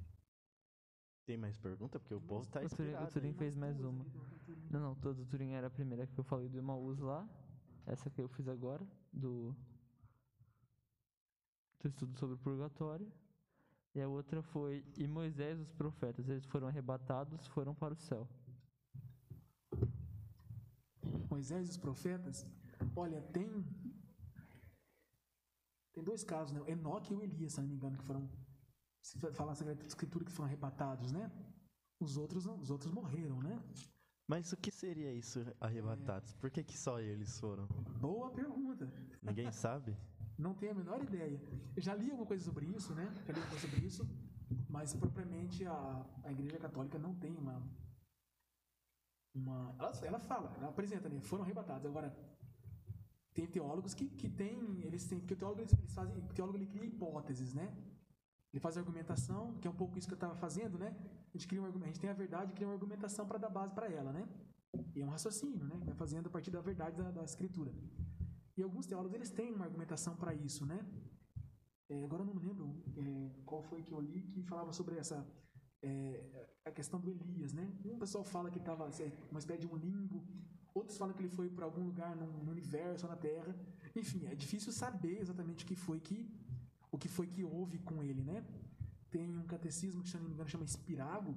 Tem 1.25 1.37
mais 1.37 1.57
pergunta? 1.57 1.99
Porque 1.99 2.13
o 2.13 2.21
povo 2.21 2.47
tá 2.51 2.59
O 2.59 2.69
Turim, 2.69 2.83
o 2.83 2.85
inspirado. 2.91 3.13
Turim 3.13 3.29
aí. 3.29 3.33
fez 3.33 3.55
mais 3.55 3.81
uma. 3.81 4.05
Não, 4.69 4.79
não, 4.79 4.95
todo 4.95 5.23
o 5.23 5.25
Turim 5.25 5.53
era 5.53 5.65
a 5.65 5.71
primeira 5.71 6.05
que 6.05 6.19
eu 6.19 6.23
falei 6.23 6.47
do 6.47 6.59
Emaús 6.59 6.99
lá. 6.99 7.27
Essa 7.87 8.11
que 8.11 8.21
eu 8.21 8.27
fiz 8.27 8.47
agora, 8.47 8.87
do. 9.11 9.55
Do 11.79 11.87
estudo 11.87 12.15
sobre 12.19 12.35
o 12.35 12.37
purgatório. 12.37 13.11
E 13.95 14.01
a 14.01 14.07
outra 14.07 14.43
foi. 14.43 14.85
E 14.95 15.07
Moisés 15.07 15.57
e 15.57 15.63
os 15.63 15.71
profetas, 15.71 16.29
eles 16.29 16.45
foram 16.45 16.67
arrebatados, 16.67 17.47
foram 17.47 17.73
para 17.73 17.95
o 17.95 17.97
céu. 17.97 18.29
Moisés 21.31 21.67
e 21.67 21.71
os 21.71 21.77
profetas, 21.77 22.45
olha, 22.95 23.21
tem 23.21 23.47
tem 25.93 26.03
dois 26.03 26.23
casos, 26.23 26.53
né? 26.53 26.61
O 26.61 26.69
Enoque 26.69 27.13
e 27.13 27.15
o 27.15 27.21
Elias, 27.21 27.53
se 27.53 27.61
não 27.61 27.67
me 27.67 27.75
engano, 27.75 27.97
que 27.97 28.03
foram 28.03 28.29
se 29.01 29.17
falar 29.33 29.51
a 29.51 29.85
Escritura 29.85 30.23
que 30.23 30.31
foram 30.31 30.47
arrebatados, 30.47 31.11
né? 31.11 31.31
Os 31.99 32.17
outros 32.17 32.45
não, 32.45 32.59
os 32.59 32.69
outros 32.69 32.91
morreram, 32.91 33.41
né? 33.41 33.61
Mas 34.27 34.51
o 34.53 34.57
que 34.57 34.71
seria 34.71 35.11
isso, 35.13 35.45
arrebatados? 35.59 36.33
Por 36.35 36.49
que, 36.49 36.63
que 36.63 36.77
só 36.77 36.99
eles 36.99 37.37
foram? 37.39 37.67
Boa 37.99 38.31
pergunta. 38.31 38.91
Ninguém 39.21 39.51
sabe? 39.51 39.97
Não 40.37 40.53
tenho 40.53 40.71
a 40.71 40.75
menor 40.75 41.03
ideia. 41.03 41.39
Eu 41.75 41.81
já 41.81 41.93
li 41.93 42.09
alguma 42.09 42.25
coisa 42.25 42.43
sobre 42.43 42.65
isso, 42.67 42.95
né? 42.95 43.05
Já 43.27 43.33
li 43.33 43.39
alguma 43.39 43.49
coisa 43.49 43.67
sobre 43.67 43.85
isso, 43.85 44.07
mas 44.69 44.93
propriamente 44.93 45.65
a, 45.65 46.05
a 46.23 46.31
Igreja 46.31 46.57
Católica 46.57 46.97
não 46.97 47.13
tem 47.15 47.35
uma 47.35 47.61
uma 49.33 49.75
ela, 49.79 49.91
ela 50.03 50.19
fala, 50.19 50.53
ela 50.57 50.69
apresenta, 50.69 51.07
né? 51.09 51.19
Foram 51.21 51.43
arrebatados. 51.43 51.85
Agora 51.85 52.15
tem 53.33 53.47
teólogos 53.47 53.93
que, 53.93 54.07
que 54.09 54.29
tem, 54.29 54.81
eles 54.81 55.05
têm, 55.07 55.19
porque 55.19 55.33
o 55.33 55.37
teólogo 55.37 55.61
eles, 55.61 55.73
eles 55.73 55.93
fazem, 55.93 56.21
teólogo 56.35 56.57
ele 56.57 56.67
cria 56.67 56.85
hipóteses, 56.85 57.53
né? 57.53 57.73
Ele 58.51 58.59
faz 58.59 58.77
argumentação, 58.77 59.55
que 59.59 59.67
é 59.67 59.71
um 59.71 59.75
pouco 59.75 59.97
isso 59.97 60.07
que 60.07 60.13
eu 60.13 60.17
estava 60.17 60.35
fazendo, 60.35 60.77
né? 60.77 60.93
A 61.33 61.37
gente 61.37 61.47
cria 61.47 61.61
um 61.61 61.65
a 61.65 61.87
gente 61.87 61.99
tem 61.99 62.09
a 62.09 62.13
verdade, 62.13 62.53
cria 62.53 62.67
uma 62.67 62.73
argumentação 62.73 63.25
para 63.25 63.37
dar 63.37 63.49
base 63.49 63.73
para 63.73 63.89
ela, 63.89 64.11
né? 64.11 64.27
E 64.93 65.01
é 65.01 65.05
um 65.05 65.09
raciocínio, 65.09 65.65
né? 65.65 65.79
Vai 65.85 65.95
fazendo 65.95 66.27
a 66.27 66.29
partir 66.29 66.51
da 66.51 66.59
verdade 66.59 66.97
da, 66.97 67.09
da 67.11 67.23
escritura. 67.23 67.73
E 68.57 68.61
alguns 68.61 68.85
teólogos 68.85 69.15
eles 69.15 69.31
têm 69.31 69.53
uma 69.53 69.65
argumentação 69.65 70.15
para 70.15 70.33
isso, 70.33 70.65
né? 70.65 70.85
É, 71.89 72.03
agora 72.03 72.23
eu 72.23 72.25
não 72.25 72.33
me 72.33 72.41
lembro 72.41 72.83
é, 72.97 73.41
qual 73.45 73.61
foi 73.63 73.81
que 73.81 73.93
eu 73.93 73.99
li 74.01 74.23
que 74.23 74.43
falava 74.43 74.73
sobre 74.73 74.97
essa 74.97 75.25
é, 75.81 76.47
a 76.65 76.71
questão 76.71 76.99
do 76.99 77.09
Elias, 77.09 77.53
né? 77.53 77.71
Um 77.85 77.97
pessoal 77.97 78.23
fala 78.23 78.49
que 78.49 78.59
estava 78.59 78.89
uma 79.29 79.39
espécie 79.39 79.61
de 79.61 79.67
um 79.67 79.75
limbo, 79.75 80.23
outros 80.73 80.97
falam 80.97 81.13
que 81.13 81.21
ele 81.21 81.29
foi 81.29 81.49
para 81.49 81.65
algum 81.65 81.83
lugar 81.83 82.15
no, 82.15 82.27
no 82.43 82.51
universo, 82.51 83.07
na 83.07 83.15
Terra. 83.15 83.55
Enfim, 83.95 84.25
é 84.27 84.35
difícil 84.35 84.71
saber 84.71 85.19
exatamente 85.19 85.63
o 85.63 85.67
que 85.67 85.75
foi 85.75 85.99
que 85.99 86.29
o 86.91 86.97
que 86.97 87.07
foi 87.07 87.25
que 87.25 87.43
houve 87.43 87.79
com 87.79 88.03
ele, 88.03 88.21
né? 88.21 88.45
Tem 89.09 89.37
um 89.37 89.45
catecismo 89.45 90.03
que, 90.03 90.09
se 90.09 90.17
não 90.17 90.25
me 90.25 90.33
engano, 90.33 90.49
chama 90.49 90.65
Espirago, 90.65 91.35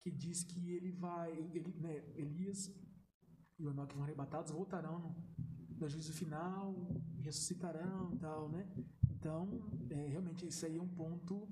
que 0.00 0.10
diz 0.10 0.42
que 0.42 0.72
ele 0.72 0.90
vai, 0.90 1.30
ele, 1.30 1.72
né, 1.80 2.02
Elias 2.16 2.68
e 3.58 3.64
o 3.64 3.70
Enoque 3.70 3.94
vão 3.94 4.02
arrebatados, 4.02 4.50
voltarão 4.50 5.14
no, 5.78 5.88
juízo 5.88 6.12
final, 6.12 6.74
ressuscitarão 7.20 8.16
tal, 8.18 8.48
né? 8.48 8.66
Então, 9.10 9.48
é, 9.90 10.08
realmente, 10.08 10.46
isso 10.46 10.66
aí 10.66 10.76
é 10.76 10.82
um 10.82 10.88
ponto 10.88 11.48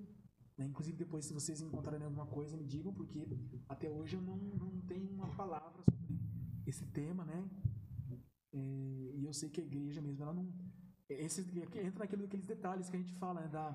Né? 0.61 0.67
Inclusive, 0.67 0.95
depois, 0.95 1.25
se 1.25 1.33
vocês 1.33 1.63
encontrarem 1.63 2.05
alguma 2.05 2.27
coisa, 2.27 2.55
me 2.55 2.67
digam, 2.67 2.93
porque 2.93 3.27
até 3.67 3.89
hoje 3.89 4.17
eu 4.17 4.21
não, 4.21 4.37
não 4.37 4.83
tenho 4.83 5.11
uma 5.11 5.35
palavra 5.35 5.83
sobre 5.83 6.21
esse 6.67 6.85
tema, 6.89 7.25
né? 7.25 7.49
É, 8.53 9.13
e 9.15 9.25
eu 9.25 9.33
sei 9.33 9.49
que 9.49 9.59
a 9.59 9.65
igreja 9.65 10.03
mesmo, 10.03 10.23
ela 10.23 10.35
não. 10.35 10.53
Esse, 11.09 11.41
entra 11.41 12.01
naquele, 12.01 12.23
naqueles 12.25 12.45
detalhes 12.45 12.91
que 12.91 12.97
a 12.97 12.99
gente 12.99 13.15
fala, 13.15 13.41
né? 13.41 13.49
Da, 13.49 13.75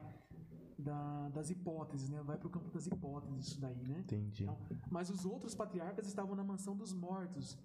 da, 0.77 1.29
das 1.29 1.49
hipóteses, 1.49 2.07
né? 2.07 2.21
Vai 2.21 2.37
para 2.37 2.47
o 2.47 2.51
campo 2.51 2.69
das 2.69 2.85
hipóteses 2.85 3.47
isso 3.47 3.59
daí, 3.59 3.87
né? 3.87 4.01
Entendi. 4.01 4.43
Então, 4.43 4.55
mas 4.91 5.09
os 5.09 5.25
outros 5.25 5.55
patriarcas 5.55 6.05
estavam 6.05 6.35
na 6.35 6.43
mansão 6.43 6.77
dos 6.77 6.93
mortos. 6.93 7.57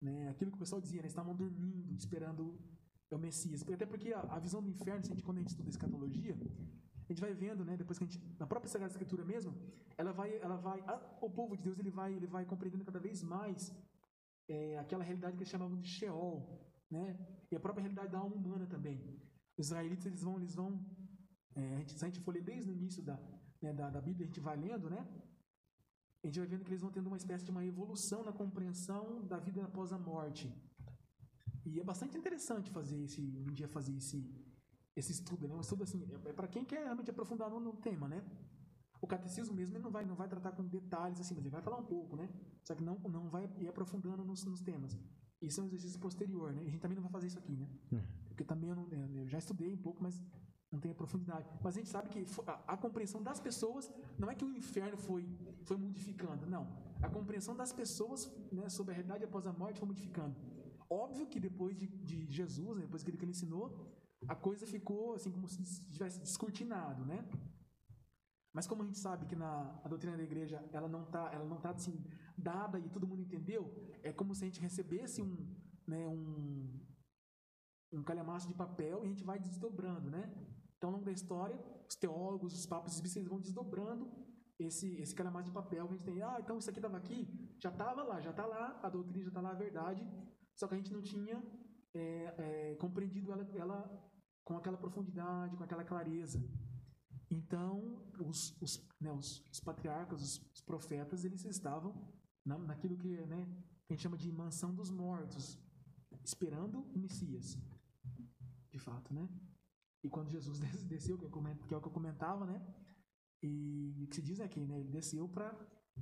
Né? 0.00 0.30
Aquilo 0.30 0.50
que 0.50 0.56
o 0.56 0.58
pessoal 0.58 0.80
dizia, 0.80 1.00
né? 1.00 1.06
estavam 1.06 1.32
dormindo, 1.36 1.94
esperando 1.94 2.58
o 3.08 3.18
Messias. 3.18 3.62
Até 3.62 3.86
porque 3.86 4.12
a, 4.12 4.20
a 4.22 4.40
visão 4.40 4.60
do 4.60 4.68
inferno, 4.68 5.04
se 5.04 5.12
a 5.12 5.14
gente, 5.14 5.22
quando 5.22 5.36
a 5.36 5.40
gente 5.42 5.50
estuda 5.50 5.70
escatologia, 5.70 6.36
a 7.04 7.12
gente 7.12 7.20
vai 7.20 7.34
vendo, 7.34 7.64
né, 7.64 7.76
depois 7.76 7.98
que 7.98 8.04
a 8.04 8.06
gente, 8.06 8.20
na 8.38 8.46
própria 8.46 8.70
Sagrada 8.70 8.92
Escritura 8.92 9.24
mesmo, 9.24 9.54
ela 9.96 10.12
vai, 10.12 10.36
ela 10.38 10.56
vai, 10.56 10.80
a, 10.82 10.94
o 11.20 11.30
povo 11.30 11.56
de 11.56 11.62
Deus 11.62 11.78
ele 11.78 11.90
vai, 11.90 12.12
ele 12.14 12.26
vai 12.26 12.44
compreendendo 12.44 12.84
cada 12.84 12.98
vez 12.98 13.22
mais 13.22 13.74
é, 14.48 14.78
aquela 14.78 15.04
realidade 15.04 15.36
que 15.36 15.42
eles 15.42 15.50
chamavam 15.50 15.78
de 15.78 15.88
Sheol, 15.88 16.36
né, 16.90 17.18
e 17.50 17.56
a 17.56 17.60
própria 17.60 17.82
realidade 17.82 18.12
da 18.12 18.18
alma 18.18 18.36
humana 18.36 18.66
também. 18.66 18.98
Os 19.58 19.66
israelitas 19.66 20.06
eles 20.06 20.22
vão, 20.22 20.36
eles 20.36 20.54
vão, 20.54 20.70
é, 21.54 21.74
a 21.74 21.78
gente, 21.78 21.92
se 21.98 22.04
a 22.04 22.08
gente 22.08 22.20
for 22.20 22.34
ler 22.34 22.42
desde 22.42 22.70
o 22.70 22.72
início 22.72 23.02
da, 23.02 23.18
né, 23.60 23.72
da, 23.72 23.90
da 23.90 24.00
Bíblia, 24.00 24.24
a 24.24 24.28
gente 24.28 24.40
vai 24.40 24.56
lendo, 24.56 24.88
né, 24.88 25.06
a 26.22 26.26
gente 26.26 26.38
vai 26.38 26.48
vendo 26.48 26.64
que 26.64 26.70
eles 26.70 26.80
vão 26.80 26.90
tendo 26.90 27.08
uma 27.08 27.16
espécie 27.16 27.44
de 27.44 27.50
uma 27.50 27.64
evolução 27.64 28.22
na 28.22 28.32
compreensão 28.32 29.26
da 29.26 29.38
vida 29.38 29.64
após 29.64 29.92
a 29.92 29.98
morte. 29.98 30.46
E 31.64 31.80
é 31.80 31.84
bastante 31.84 32.16
interessante 32.16 32.70
fazer 32.70 32.98
esse, 33.02 33.20
um 33.20 33.52
dia 33.52 33.68
fazer 33.68 33.96
esse, 33.96 34.18
esse 34.94 35.12
estudo, 35.12 35.48
né? 35.48 35.54
Um 35.54 35.60
estudo 35.60 35.82
assim, 35.84 36.06
é, 36.24 36.30
é 36.30 36.32
para 36.32 36.48
quem 36.48 36.64
quer 36.64 36.84
realmente 36.84 37.10
aprofundar 37.10 37.50
no, 37.50 37.58
no, 37.60 37.72
tema, 37.76 38.08
né? 38.08 38.22
O 39.00 39.06
catecismo 39.06 39.54
mesmo 39.54 39.76
ele 39.76 39.82
não 39.82 39.90
vai 39.90 40.04
não 40.04 40.14
vai 40.14 40.28
tratar 40.28 40.52
com 40.52 40.64
detalhes 40.64 41.20
assim, 41.20 41.34
mas 41.34 41.44
ele 41.44 41.50
vai 41.50 41.62
falar 41.62 41.78
um 41.78 41.84
pouco, 41.84 42.16
né? 42.16 42.28
Só 42.62 42.74
que 42.74 42.82
não 42.82 42.98
não 42.98 43.28
vai 43.28 43.50
ir 43.58 43.68
aprofundando 43.68 44.24
nos, 44.24 44.44
nos 44.44 44.60
temas. 44.60 44.98
Isso 45.40 45.60
é 45.60 45.64
um 45.64 45.66
exercício 45.66 45.98
posterior, 45.98 46.52
né? 46.52 46.62
A 46.62 46.70
gente 46.70 46.78
também 46.78 46.94
não 46.94 47.02
vai 47.02 47.10
fazer 47.10 47.26
isso 47.26 47.38
aqui, 47.38 47.56
né? 47.56 47.68
Hum. 47.92 48.00
Porque 48.28 48.44
também 48.44 48.70
eu, 48.70 48.76
não, 48.76 48.86
eu 48.88 49.26
já 49.26 49.38
estudei 49.38 49.74
um 49.74 49.76
pouco, 49.76 50.02
mas 50.02 50.22
não 50.70 50.78
tem 50.78 50.90
a 50.90 50.94
profundidade. 50.94 51.46
Mas 51.62 51.74
a 51.74 51.78
gente 51.78 51.90
sabe 51.90 52.08
que 52.08 52.24
a, 52.46 52.74
a, 52.74 52.76
compreensão 52.76 53.22
das 53.22 53.40
pessoas 53.40 53.90
não 54.18 54.30
é 54.30 54.34
que 54.34 54.44
o 54.44 54.56
inferno 54.56 54.96
foi 54.96 55.28
foi 55.64 55.76
modificando, 55.76 56.46
não. 56.46 56.66
A 57.02 57.08
compreensão 57.08 57.54
das 57.56 57.72
pessoas 57.72 58.30
né, 58.52 58.68
sobre 58.68 58.92
a 58.92 58.94
realidade 58.94 59.24
após 59.24 59.46
a 59.46 59.52
morte 59.52 59.80
foi 59.80 59.88
modificando. 59.88 60.34
Óbvio 60.88 61.26
que 61.26 61.40
depois 61.40 61.76
de, 61.76 61.86
de 61.86 62.30
Jesus, 62.30 62.76
né, 62.76 62.82
depois 62.82 63.02
que 63.02 63.10
ele 63.10 63.26
ensinou, 63.26 63.66
a 64.28 64.34
coisa 64.34 64.66
ficou 64.66 65.14
assim 65.14 65.30
como 65.30 65.48
se 65.48 65.62
tivesse 65.90 66.20
descortinado, 66.20 67.04
né? 67.04 67.26
Mas 68.52 68.66
como 68.66 68.82
a 68.82 68.86
gente 68.86 68.98
sabe 68.98 69.26
que 69.26 69.34
na 69.34 69.80
a 69.82 69.88
doutrina 69.88 70.16
da 70.16 70.22
igreja 70.22 70.62
ela 70.72 70.88
não 70.88 71.04
tá, 71.06 71.30
ela 71.32 71.44
não 71.44 71.58
tá 71.60 71.70
assim 71.70 72.04
dada 72.36 72.78
e 72.78 72.88
todo 72.88 73.06
mundo 73.06 73.22
entendeu, 73.22 73.72
é 74.02 74.12
como 74.12 74.34
se 74.34 74.44
a 74.44 74.46
gente 74.46 74.60
recebesse 74.60 75.22
um, 75.22 75.36
né, 75.86 76.06
um 76.06 76.80
um 77.92 78.02
calhamaço 78.02 78.48
de 78.48 78.54
papel 78.54 79.02
e 79.02 79.06
a 79.06 79.08
gente 79.08 79.24
vai 79.24 79.38
desdobrando, 79.38 80.10
né? 80.10 80.32
Então, 80.76 80.88
ao 80.88 80.94
longo 80.94 81.04
da 81.04 81.12
história, 81.12 81.58
os 81.88 81.94
teólogos, 81.94 82.54
os 82.54 82.66
papas, 82.66 82.94
os 82.94 83.00
bispas 83.00 83.26
vão 83.26 83.38
desdobrando 83.38 84.10
esse 84.58 84.96
esse 85.02 85.14
calhamaço 85.14 85.46
de 85.46 85.52
papel 85.52 85.86
que 85.86 85.94
a 85.94 85.96
gente 85.96 86.04
tem. 86.04 86.22
Ah, 86.22 86.38
então 86.40 86.58
isso 86.58 86.70
aqui 86.70 86.78
estava 86.78 86.96
aqui, 86.96 87.20
já 87.58 87.70
estava 87.70 88.02
lá, 88.02 88.20
já 88.20 88.30
está 88.30 88.46
lá, 88.46 88.80
a 88.82 88.88
doutrina 88.88 89.24
já 89.24 89.28
está 89.28 89.40
lá, 89.40 89.50
a 89.50 89.54
verdade, 89.54 90.06
só 90.54 90.66
que 90.66 90.74
a 90.74 90.76
gente 90.76 90.92
não 90.92 91.02
tinha 91.02 91.42
é, 91.94 92.34
é, 92.38 92.74
compreendido 92.76 93.30
ela, 93.32 93.46
ela 93.54 94.11
com 94.44 94.56
aquela 94.56 94.76
profundidade, 94.76 95.56
com 95.56 95.64
aquela 95.64 95.84
clareza. 95.84 96.42
Então, 97.30 98.02
os, 98.18 98.54
os, 98.60 98.86
né, 99.00 99.10
os, 99.12 99.42
os 99.50 99.60
patriarcas, 99.60 100.20
os, 100.22 100.50
os, 100.52 100.60
profetas, 100.60 101.24
eles 101.24 101.44
estavam 101.44 101.94
na, 102.44 102.58
naquilo 102.58 102.96
que, 102.96 103.08
né, 103.26 103.46
que 103.86 103.92
a 103.92 103.96
gente 103.96 104.02
chama 104.02 104.18
de 104.18 104.30
mansão 104.30 104.74
dos 104.74 104.90
mortos, 104.90 105.58
esperando 106.24 106.80
o 106.80 106.98
Messias, 106.98 107.56
de 108.70 108.78
fato, 108.78 109.14
né? 109.14 109.28
E 110.04 110.10
quando 110.10 110.30
Jesus 110.30 110.58
desceu, 110.88 111.16
que, 111.16 111.28
comento, 111.28 111.66
que 111.66 111.74
é 111.74 111.76
o 111.76 111.80
que 111.80 111.88
eu 111.88 111.92
comentava, 111.92 112.44
né? 112.44 112.60
E 113.42 114.04
o 114.04 114.06
que 114.08 114.16
se 114.16 114.22
diz 114.22 114.40
é 114.40 114.48
que 114.48 114.60
né, 114.60 114.80
ele 114.80 114.90
desceu 114.90 115.28
para 115.28 115.52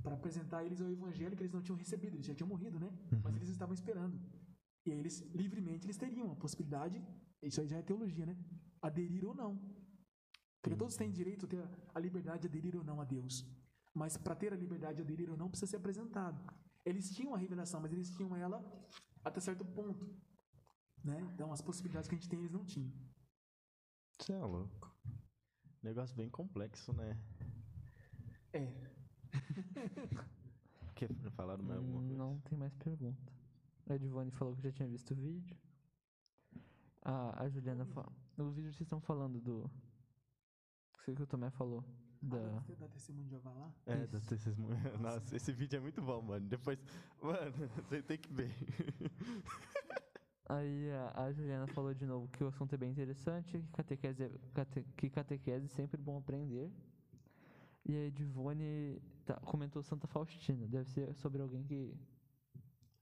para 0.01 0.15
apresentar 0.15 0.63
eles 0.63 0.79
ao 0.81 0.89
evangelho 0.89 1.35
que 1.35 1.43
eles 1.43 1.51
não 1.51 1.61
tinham 1.61 1.77
recebido, 1.77 2.15
eles 2.15 2.25
já 2.25 2.33
tinham 2.33 2.47
morrido, 2.47 2.79
né? 2.79 2.87
Uhum. 3.11 3.21
Mas 3.23 3.35
eles 3.35 3.49
estavam 3.49 3.73
esperando. 3.73 4.19
E 4.85 4.91
aí 4.91 4.99
eles 4.99 5.19
livremente 5.33 5.85
eles 5.85 5.97
teriam 5.97 6.31
a 6.31 6.35
possibilidade, 6.35 7.03
isso 7.41 7.61
aí 7.61 7.67
já 7.67 7.77
é 7.77 7.81
teologia, 7.81 8.25
né? 8.25 8.37
Aderir 8.81 9.25
ou 9.25 9.33
não. 9.33 9.59
Porque 10.61 10.77
todos 10.77 10.95
têm 10.95 11.11
direito 11.11 11.45
a 11.45 11.49
ter 11.49 11.63
a 11.93 11.99
liberdade 11.99 12.41
de 12.41 12.47
aderir 12.47 12.75
ou 12.75 12.83
não 12.83 13.01
a 13.01 13.03
Deus. 13.03 13.45
Mas 13.93 14.15
para 14.15 14.35
ter 14.35 14.53
a 14.53 14.55
liberdade 14.55 14.97
de 14.97 15.01
aderir 15.01 15.29
ou 15.29 15.37
não, 15.37 15.49
precisa 15.49 15.71
ser 15.71 15.77
apresentado. 15.77 16.39
Eles 16.85 17.09
tinham 17.15 17.33
a 17.33 17.37
revelação, 17.37 17.81
mas 17.81 17.91
eles 17.91 18.09
tinham 18.11 18.35
ela 18.35 18.63
até 19.23 19.39
certo 19.39 19.65
ponto. 19.65 20.05
Né? 21.03 21.19
Então, 21.33 21.51
as 21.51 21.61
possibilidades 21.61 22.07
que 22.07 22.15
a 22.15 22.17
gente 22.17 22.29
tem, 22.29 22.39
eles 22.39 22.51
não 22.51 22.63
tinham. 22.63 22.91
Você 24.19 24.33
é 24.33 24.37
louco. 24.37 24.95
Negócio 25.81 26.15
bem 26.15 26.29
complexo, 26.29 26.93
né? 26.93 27.19
É. 28.53 28.71
Quer 30.95 31.11
falar 31.31 31.57
mais 31.57 31.77
alguma 31.77 32.01
coisa? 32.01 32.17
Não 32.17 32.39
tem 32.41 32.57
mais 32.57 32.73
pergunta. 32.75 33.33
A 33.87 33.95
Edivone 33.95 34.29
falou 34.29 34.55
que 34.55 34.61
já 34.61 34.71
tinha 34.71 34.87
visto 34.87 35.11
o 35.11 35.15
vídeo. 35.15 35.57
A, 37.03 37.43
a 37.43 37.49
Juliana 37.49 37.85
falou. 37.85 38.13
O 38.37 38.49
vídeo 38.51 38.71
vocês 38.71 38.81
estão 38.81 38.99
falando 38.99 39.39
do. 39.39 39.69
Sei 41.03 41.15
que 41.15 41.23
o 41.23 41.27
Tomé 41.27 41.49
falou. 41.49 41.83
Da... 42.21 42.37
Ah, 42.37 42.75
da 42.79 42.87
testemunho 42.87 43.25
de 43.25 43.31
Jeová 43.31 43.51
lá? 43.51 43.73
É, 43.87 44.05
da 44.05 44.19
testemunho. 44.19 44.77
Nossa, 45.01 45.35
esse 45.35 45.51
vídeo 45.51 45.77
é 45.77 45.79
muito 45.79 46.01
bom, 46.01 46.21
mano. 46.21 46.47
Depois. 46.47 46.77
Mano, 47.21 47.51
você 47.89 48.01
tem 48.03 48.17
que 48.17 48.31
ver. 48.31 48.53
Aí 50.47 50.91
a, 50.91 51.23
a, 51.23 51.31
Juliana 51.31 51.65
falou 51.67 51.93
de 51.93 52.05
novo 52.05 52.27
que 52.27 52.43
o 52.43 52.47
assunto 52.47 52.73
é 52.73 52.77
bem 52.77 52.91
interessante, 52.91 53.57
que 53.57 53.71
catequese, 53.71 54.29
cate, 54.53 54.83
que 54.97 55.09
catequese 55.09 55.65
é 55.65 55.69
sempre 55.69 55.97
bom 55.97 56.17
aprender. 56.17 56.71
E 57.85 57.95
a 57.95 58.05
Edivone 58.05 59.01
tá, 59.25 59.35
comentou 59.39 59.81
Santa 59.81 60.07
Faustina. 60.07 60.67
Deve 60.67 60.89
ser 60.89 61.13
sobre 61.15 61.41
alguém 61.41 61.63
que 61.63 61.97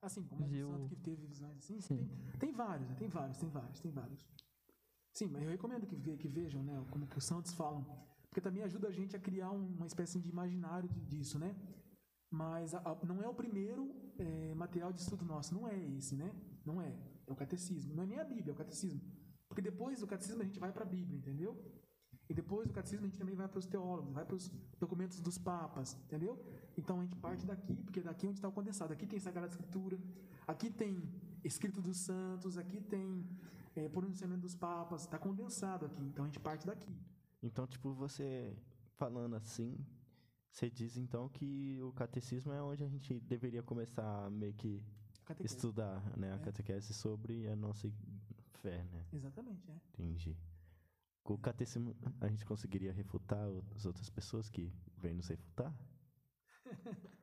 Assim, 0.01 0.23
como 0.23 0.45
Viu... 0.45 0.67
um 0.67 0.71
santo 0.71 0.89
que 0.89 0.95
teve 0.95 1.25
visões 1.27 1.57
assim. 1.57 1.79
Tem, 1.81 2.07
tem, 2.39 2.51
vários, 2.51 2.89
né? 2.89 2.95
tem 2.95 3.07
vários, 3.07 3.37
tem 3.37 3.49
vários, 3.49 3.79
tem 3.79 3.91
vários. 3.91 4.25
Sim, 5.13 5.27
mas 5.27 5.43
eu 5.43 5.49
recomendo 5.49 5.85
que, 5.85 5.97
que 6.17 6.27
vejam, 6.27 6.63
né? 6.63 6.85
Como 6.89 7.05
que 7.05 7.17
os 7.17 7.25
santos 7.25 7.53
falam. 7.53 7.83
Porque 8.29 8.39
também 8.39 8.63
ajuda 8.63 8.87
a 8.87 8.91
gente 8.91 9.15
a 9.15 9.19
criar 9.19 9.51
uma 9.51 9.87
espécie 9.87 10.19
de 10.19 10.29
imaginário 10.29 10.87
disso, 11.07 11.37
né? 11.37 11.55
Mas 12.31 12.73
a, 12.73 12.79
a, 12.79 13.05
não 13.05 13.21
é 13.21 13.27
o 13.27 13.33
primeiro 13.33 13.93
é, 14.17 14.53
material 14.53 14.93
de 14.93 15.01
estudo 15.01 15.25
nosso, 15.25 15.53
não 15.53 15.67
é 15.67 15.77
esse, 15.97 16.15
né? 16.15 16.31
Não 16.63 16.81
é. 16.81 16.95
É 17.25 17.31
o 17.31 17.35
catecismo. 17.35 17.93
Não 17.95 18.03
é 18.03 18.05
nem 18.05 18.19
a 18.19 18.23
Bíblia, 18.23 18.51
é 18.51 18.53
o 18.53 18.57
catecismo. 18.57 19.01
Porque 19.47 19.61
depois 19.61 19.99
do 19.99 20.07
catecismo 20.07 20.41
a 20.41 20.45
gente 20.45 20.59
vai 20.59 20.71
para 20.71 20.83
a 20.83 20.87
Bíblia, 20.87 21.17
entendeu? 21.17 21.57
E 22.29 22.33
depois 22.33 22.67
do 22.67 22.73
catecismo 22.73 23.05
a 23.05 23.09
gente 23.09 23.17
também 23.17 23.35
vai 23.35 23.47
para 23.47 23.57
os 23.57 23.65
teólogos, 23.65 24.13
vai 24.13 24.23
para 24.23 24.35
os 24.35 24.51
documentos 24.79 25.19
dos 25.19 25.39
papas, 25.39 25.97
entendeu? 26.05 26.39
Então 26.77 26.99
a 26.99 27.03
gente 27.03 27.15
parte 27.15 27.43
daqui, 27.43 27.75
porque 27.81 28.01
daqui 28.01 28.27
é 28.27 28.29
onde 28.29 28.37
está 28.37 28.47
o 28.47 28.51
condensado. 28.51 28.93
Aqui 28.93 29.07
tem 29.07 29.19
Sagrada 29.19 29.47
Escritura, 29.47 29.99
aqui 30.47 30.69
tem 30.69 31.01
escrito 31.43 31.81
dos 31.81 31.97
santos, 31.97 32.55
aqui 32.55 32.79
tem 32.81 33.25
é, 33.75 33.89
pronunciamento 33.89 34.41
dos 34.41 34.53
papas, 34.53 35.01
está 35.01 35.17
condensado 35.17 35.87
aqui. 35.87 36.03
Então 36.03 36.23
a 36.23 36.27
gente 36.27 36.39
parte 36.39 36.67
daqui. 36.67 36.95
Então, 37.41 37.65
tipo, 37.65 37.93
você 37.93 38.55
falando 38.95 39.35
assim, 39.35 39.83
você 40.51 40.69
diz 40.69 40.97
então 40.97 41.29
que 41.29 41.79
o 41.81 41.91
catecismo 41.93 42.51
é 42.51 42.61
onde 42.61 42.83
a 42.83 42.87
gente 42.87 43.19
deveria 43.21 43.63
começar 43.63 44.29
meio 44.29 44.53
que 44.53 44.83
catequese. 45.25 45.55
estudar, 45.55 46.17
né, 46.17 46.33
a 46.33 46.35
é. 46.35 46.39
catequese 46.39 46.93
sobre 46.93 47.47
a 47.47 47.55
nossa 47.55 47.91
fé, 48.61 48.83
né? 48.91 49.05
Exatamente, 49.13 49.69
é. 49.71 49.75
Entendi. 49.93 50.37
Com 51.23 51.33
o 51.33 51.37
catecismo, 51.37 51.95
a 52.21 52.27
gente 52.27 52.45
conseguiria 52.45 52.91
refutar 52.91 53.45
as 53.75 53.85
outras 53.85 54.09
pessoas 54.09 54.49
que 54.49 54.73
vêm 54.97 55.13
nos 55.13 55.27
refutar? 55.27 55.73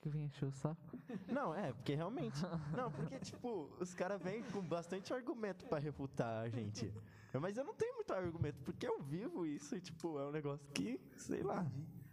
que 0.00 0.08
vem 0.08 0.26
encher 0.26 0.46
o 0.46 0.52
saco? 0.52 0.96
Não, 1.32 1.54
é, 1.54 1.72
porque 1.72 1.94
realmente. 1.94 2.40
Não, 2.76 2.90
porque, 2.90 3.18
tipo, 3.18 3.74
os 3.80 3.94
caras 3.94 4.22
vêm 4.22 4.42
com 4.44 4.62
bastante 4.62 5.12
argumento 5.12 5.66
para 5.66 5.78
refutar 5.78 6.44
a 6.44 6.48
gente. 6.48 6.92
Mas 7.40 7.56
eu 7.56 7.64
não 7.64 7.74
tenho 7.74 7.94
muito 7.96 8.12
argumento, 8.12 8.62
porque 8.62 8.86
eu 8.86 9.02
vivo 9.02 9.44
isso 9.44 9.76
e, 9.76 9.80
tipo, 9.80 10.18
é 10.18 10.28
um 10.28 10.32
negócio 10.32 10.66
que, 10.72 11.00
sei 11.16 11.42
lá. 11.42 11.66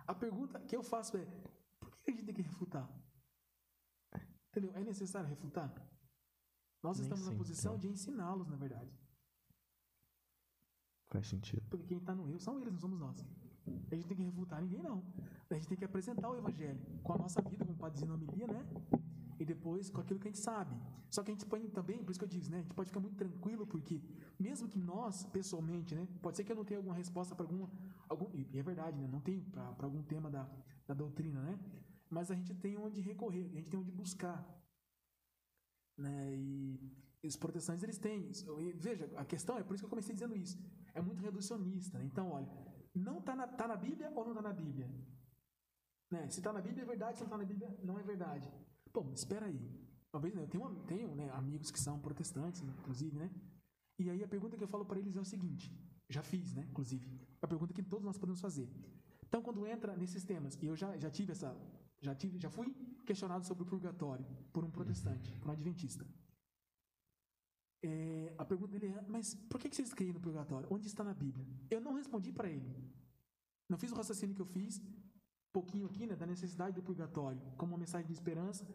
A 0.07 0.13
pergunta 0.13 0.59
que 0.59 0.75
eu 0.75 0.83
faço 0.83 1.17
é: 1.17 1.25
por 1.79 1.89
que 1.91 2.11
a 2.11 2.13
gente 2.13 2.25
tem 2.25 2.35
que 2.35 2.41
refutar? 2.41 2.89
Entendeu? 4.49 4.71
É 4.75 4.83
necessário 4.83 5.27
refutar? 5.29 5.73
Nós 6.81 6.97
Nem 6.97 7.05
estamos 7.05 7.27
na 7.27 7.35
posição 7.35 7.77
de 7.77 7.87
ensiná-los, 7.87 8.47
na 8.47 8.55
verdade. 8.55 8.91
Faz 11.09 11.27
sentido. 11.27 11.63
Porque 11.69 11.85
quem 11.85 11.97
está 11.97 12.13
no 12.13 12.27
erro 12.29 12.39
são 12.39 12.59
eles, 12.59 12.73
não 12.73 12.79
somos 12.79 12.99
nós. 12.99 13.25
A 13.91 13.95
gente 13.95 14.07
tem 14.07 14.17
que 14.17 14.23
refutar 14.23 14.61
ninguém, 14.61 14.81
não. 14.81 15.03
A 15.49 15.53
gente 15.55 15.67
tem 15.67 15.77
que 15.77 15.85
apresentar 15.85 16.29
o 16.29 16.37
evangelho 16.37 16.79
com 17.03 17.13
a 17.13 17.17
nossa 17.17 17.41
vida, 17.41 17.65
como 17.65 17.75
o 17.75 17.79
padre 17.79 17.93
dizia 17.93 18.07
na 18.07 18.15
homilia, 18.15 18.47
né? 18.47 18.65
E 19.39 19.45
depois 19.45 19.89
com 19.89 20.01
aquilo 20.01 20.19
que 20.19 20.27
a 20.27 20.31
gente 20.31 20.41
sabe. 20.41 20.75
Só 21.09 21.23
que 21.23 21.31
a 21.31 21.33
gente 21.33 21.45
pode 21.45 21.67
também, 21.69 22.03
por 22.03 22.11
isso 22.11 22.19
que 22.19 22.25
eu 22.25 22.29
digo, 22.29 22.49
né? 22.49 22.59
A 22.59 22.61
gente 22.61 22.73
pode 22.73 22.89
ficar 22.89 22.99
muito 22.99 23.15
tranquilo, 23.15 23.65
porque 23.65 24.01
mesmo 24.39 24.67
que 24.67 24.77
nós, 24.77 25.25
pessoalmente, 25.25 25.95
né? 25.95 26.07
Pode 26.21 26.37
ser 26.37 26.43
que 26.43 26.51
eu 26.51 26.55
não 26.55 26.65
tenha 26.65 26.79
alguma 26.79 26.95
resposta 26.95 27.35
para 27.35 27.45
alguma, 27.45 27.69
algum, 28.07 28.29
e 28.33 28.57
é 28.57 28.63
verdade, 28.63 28.97
né? 28.97 29.07
Não 29.07 29.19
tem 29.19 29.41
para 29.41 29.85
algum 29.85 30.03
tema 30.03 30.29
da, 30.29 30.49
da 30.87 30.93
doutrina, 30.93 31.41
né? 31.41 31.59
Mas 32.09 32.29
a 32.29 32.35
gente 32.35 32.53
tem 32.53 32.77
onde 32.77 33.01
recorrer, 33.01 33.49
a 33.51 33.55
gente 33.55 33.69
tem 33.69 33.79
onde 33.79 33.91
buscar. 33.91 34.45
Né? 35.97 36.35
E, 36.35 36.91
os 37.23 37.35
protestantes, 37.35 37.83
eles 37.83 37.97
têm. 37.97 38.31
Veja, 38.75 39.09
a 39.15 39.25
questão 39.25 39.57
é, 39.57 39.63
por 39.63 39.73
isso 39.73 39.81
que 39.81 39.85
eu 39.85 39.89
comecei 39.89 40.13
dizendo 40.13 40.35
isso, 40.35 40.57
é 40.95 41.01
muito 41.01 41.21
reducionista. 41.21 41.99
Né? 41.99 42.05
Então, 42.05 42.31
olha, 42.31 42.47
não 42.95 43.19
está 43.19 43.35
na, 43.35 43.47
tá 43.47 43.67
na 43.67 43.75
Bíblia 43.75 44.09
ou 44.15 44.23
não 44.23 44.31
está 44.31 44.41
na 44.41 44.53
Bíblia? 44.53 44.89
Né? 46.09 46.27
Se 46.29 46.39
está 46.39 46.51
na 46.51 46.61
Bíblia 46.61 46.83
é 46.83 46.87
verdade, 46.87 47.17
se 47.17 47.23
não 47.23 47.27
está 47.27 47.37
na 47.37 47.45
Bíblia 47.45 47.77
não 47.83 47.99
é 47.99 48.03
verdade. 48.03 48.51
Bom, 48.91 49.11
espera 49.13 49.45
aí. 49.45 49.59
Talvez 50.11 50.33
né, 50.33 50.41
eu 50.43 50.47
tenho, 50.47 50.83
tenho 50.85 51.15
né, 51.15 51.29
amigos 51.31 51.69
que 51.69 51.79
são 51.79 51.99
protestantes, 51.99 52.61
inclusive, 52.61 53.17
né? 53.17 53.29
E 53.99 54.09
aí 54.09 54.23
a 54.23 54.27
pergunta 54.27 54.57
que 54.57 54.63
eu 54.63 54.67
falo 54.67 54.85
para 54.85 54.97
eles 54.97 55.15
é 55.17 55.19
o 55.19 55.25
seguinte: 55.25 55.69
já 56.09 56.23
fiz, 56.23 56.53
né? 56.53 56.65
Inclusive, 56.69 57.05
a 57.41 57.47
pergunta 57.47 57.73
que 57.73 57.83
todos 57.83 58.05
nós 58.05 58.17
podemos 58.17 58.39
fazer. 58.39 58.69
Então, 59.27 59.41
quando 59.41 59.67
entra 59.67 59.95
nesses 59.97 60.23
temas, 60.23 60.57
e 60.61 60.65
eu 60.67 60.75
já, 60.75 60.95
já 60.97 61.09
tive 61.09 61.33
essa, 61.33 61.53
já 62.01 62.15
tive, 62.15 62.39
já 62.39 62.49
fui 62.49 62.73
questionado 63.05 63.45
sobre 63.45 63.63
o 63.63 63.65
purgatório 63.65 64.25
por 64.53 64.63
um 64.63 64.71
protestante, 64.71 65.37
por 65.39 65.49
um 65.49 65.51
adventista. 65.51 66.05
É, 67.83 68.33
a 68.37 68.45
pergunta 68.45 68.71
dele 68.71 68.93
é: 68.93 69.01
mas 69.07 69.35
por 69.49 69.59
que 69.59 69.73
vocês 69.73 69.93
creem 69.93 70.13
no 70.13 70.19
purgatório? 70.19 70.67
Onde 70.71 70.87
está 70.87 71.03
na 71.03 71.13
Bíblia? 71.13 71.45
Eu 71.69 71.81
não 71.81 71.93
respondi 71.93 72.31
para 72.31 72.49
ele. 72.49 72.75
Não 73.69 73.77
fiz 73.77 73.91
o 73.91 73.95
raciocínio 73.95 74.35
que 74.35 74.41
eu 74.41 74.45
fiz, 74.45 74.81
pouquinho 75.51 75.85
aqui, 75.85 76.05
né, 76.05 76.15
da 76.15 76.25
necessidade 76.25 76.75
do 76.75 76.83
purgatório, 76.83 77.41
como 77.57 77.71
uma 77.71 77.77
mensagem 77.77 78.05
de 78.05 78.13
esperança, 78.13 78.67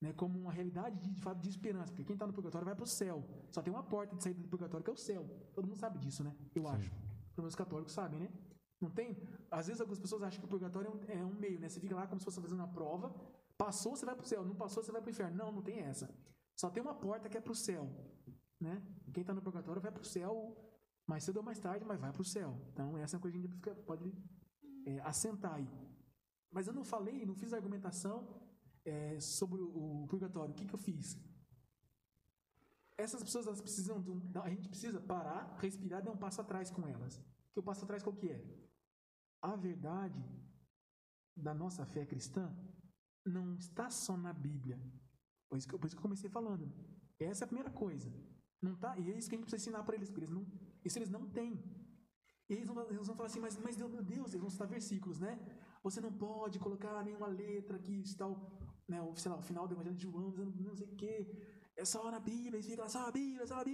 né, 0.00 0.12
como 0.14 0.38
uma 0.38 0.52
realidade 0.52 0.96
de, 0.98 1.10
de 1.10 1.20
fato 1.20 1.40
de 1.40 1.48
esperança, 1.48 1.88
porque 1.92 2.04
quem 2.04 2.14
está 2.14 2.26
no 2.26 2.32
purgatório 2.32 2.64
vai 2.64 2.74
para 2.74 2.84
o 2.84 2.86
céu. 2.86 3.22
Só 3.50 3.60
tem 3.60 3.72
uma 3.72 3.82
porta 3.82 4.16
de 4.16 4.22
saída 4.22 4.40
do 4.40 4.48
purgatório 4.48 4.84
que 4.84 4.90
é 4.90 4.92
o 4.92 4.96
céu. 4.96 5.28
Todo 5.52 5.66
mundo 5.66 5.78
sabe 5.78 5.98
disso, 5.98 6.22
né? 6.24 6.34
Eu 6.54 6.62
Sim. 6.62 6.68
acho. 6.68 6.90
Pelo 6.90 7.42
menos 7.44 7.54
os 7.54 7.56
católicos 7.56 7.92
sabem, 7.92 8.20
né? 8.20 8.30
Não 8.80 8.90
tem? 8.90 9.16
Às 9.50 9.66
vezes 9.66 9.80
algumas 9.80 9.98
pessoas 9.98 10.22
acham 10.22 10.40
que 10.40 10.46
o 10.46 10.48
purgatório 10.48 10.88
é 10.88 11.16
um, 11.16 11.20
é 11.20 11.24
um 11.24 11.34
meio, 11.34 11.60
né? 11.60 11.68
Você 11.68 11.80
fica 11.80 11.94
lá 11.94 12.06
como 12.06 12.20
se 12.20 12.24
fosse 12.24 12.40
fazendo 12.40 12.60
uma 12.60 12.68
prova, 12.68 13.14
passou, 13.58 13.94
você 13.94 14.06
vai 14.06 14.14
para 14.14 14.24
o 14.24 14.26
céu, 14.26 14.44
não 14.44 14.54
passou, 14.54 14.82
você 14.82 14.90
vai 14.90 15.02
para 15.02 15.08
o 15.08 15.10
inferno. 15.10 15.36
Não, 15.36 15.52
não 15.52 15.62
tem 15.62 15.80
essa. 15.80 16.08
Só 16.56 16.70
tem 16.70 16.82
uma 16.82 16.94
porta 16.94 17.28
que 17.28 17.36
é 17.36 17.40
para 17.40 17.52
o 17.52 17.54
céu, 17.54 17.90
né? 18.60 18.82
Quem 19.12 19.22
está 19.22 19.32
no 19.32 19.42
purgatório 19.42 19.80
vai 19.80 19.90
para 19.90 20.02
o 20.02 20.04
céu 20.04 20.56
mais 21.06 21.24
cedo 21.24 21.38
ou 21.38 21.42
mais 21.42 21.58
tarde, 21.58 21.84
mas 21.84 21.98
vai 21.98 22.12
para 22.12 22.22
o 22.22 22.24
céu. 22.24 22.56
Então 22.72 22.96
essa 22.98 23.16
é 23.16 23.18
uma 23.18 23.22
coisa 23.22 23.36
que 23.36 23.44
a 23.44 23.48
gente 23.48 23.84
pode 23.84 24.12
é, 24.86 25.00
assentar 25.00 25.54
aí. 25.54 25.68
Mas 26.50 26.66
eu 26.66 26.72
não 26.72 26.84
falei, 26.84 27.26
não 27.26 27.34
fiz 27.34 27.52
argumentação 27.52 28.40
é, 28.84 29.18
sobre 29.20 29.60
o, 29.60 30.06
purgatório. 30.08 30.52
O 30.52 30.56
que, 30.56 30.66
que 30.66 30.74
eu 30.74 30.78
fiz? 30.78 31.18
Essas 32.96 33.22
pessoas 33.22 33.46
elas 33.46 33.60
precisam 33.60 34.00
de 34.00 34.10
um, 34.10 34.20
a 34.42 34.50
gente 34.50 34.68
precisa 34.68 35.00
parar, 35.00 35.56
respirar, 35.58 36.02
dar 36.02 36.10
um 36.10 36.16
passo 36.16 36.40
atrás 36.40 36.70
com 36.70 36.86
elas. 36.86 37.20
Que 37.52 37.60
o 37.60 37.62
passo 37.62 37.84
atrás 37.84 38.02
qual 38.02 38.14
que 38.14 38.30
é? 38.30 38.44
A 39.42 39.56
verdade 39.56 40.22
da 41.36 41.54
nossa 41.54 41.86
fé 41.86 42.04
cristã 42.04 42.54
não 43.24 43.54
está 43.54 43.88
só 43.90 44.16
na 44.16 44.32
Bíblia. 44.32 44.78
Que, 45.48 45.78
por 45.78 45.86
isso 45.86 45.96
que 45.96 45.98
eu 45.98 46.02
comecei 46.02 46.28
falando. 46.30 46.70
Essa 47.18 47.44
é 47.44 47.46
a 47.46 47.48
primeira 47.48 47.70
coisa. 47.70 48.12
Não 48.62 48.74
tá, 48.76 48.98
e 48.98 49.10
é 49.10 49.16
isso 49.16 49.28
que 49.28 49.34
a 49.34 49.38
gente 49.38 49.46
precisa 49.48 49.62
ensinar 49.62 49.82
para 49.84 49.96
eles, 49.96 50.10
porque 50.10 50.24
eles 50.24 50.34
não, 50.36 50.46
isso 50.84 50.98
eles 50.98 51.10
não 51.10 51.26
têm. 51.28 51.52
E 52.48 52.52
eles 52.54 52.66
vão, 52.66 52.82
eles 52.90 53.06
vão 53.06 53.16
falar 53.16 53.28
assim, 53.28 53.40
mas, 53.40 53.56
mas 53.56 53.76
meu 53.76 54.02
Deus, 54.02 54.28
eles 54.30 54.40
vão 54.40 54.50
citar 54.50 54.68
versículos, 54.68 55.18
né? 55.18 55.38
Você 55.82 56.00
não 56.00 56.12
pode 56.12 56.58
colocar 56.58 57.02
nenhuma 57.04 57.28
letra 57.28 57.78
que 57.78 57.94
está, 58.00 58.26
né, 58.88 58.98
sei 59.16 59.30
lá, 59.30 59.38
o 59.38 59.42
final 59.42 59.66
do 59.66 59.74
Evangelho 59.74 59.96
de 59.96 60.02
João, 60.02 60.30
não 60.32 60.76
sei 60.76 60.86
o 60.86 60.96
quê. 60.96 61.14
É 61.76 61.84
só 61.84 62.10
na 62.10 62.18
Bíblia, 62.18 62.56
eles 62.56 62.66
ficam 62.66 62.84
lá, 62.84 62.88
só 62.90 63.06
a 63.08 63.10
Bíblia, 63.10 63.46
só 63.46 63.54
a 63.54 63.64
Bíblia. 63.64 63.68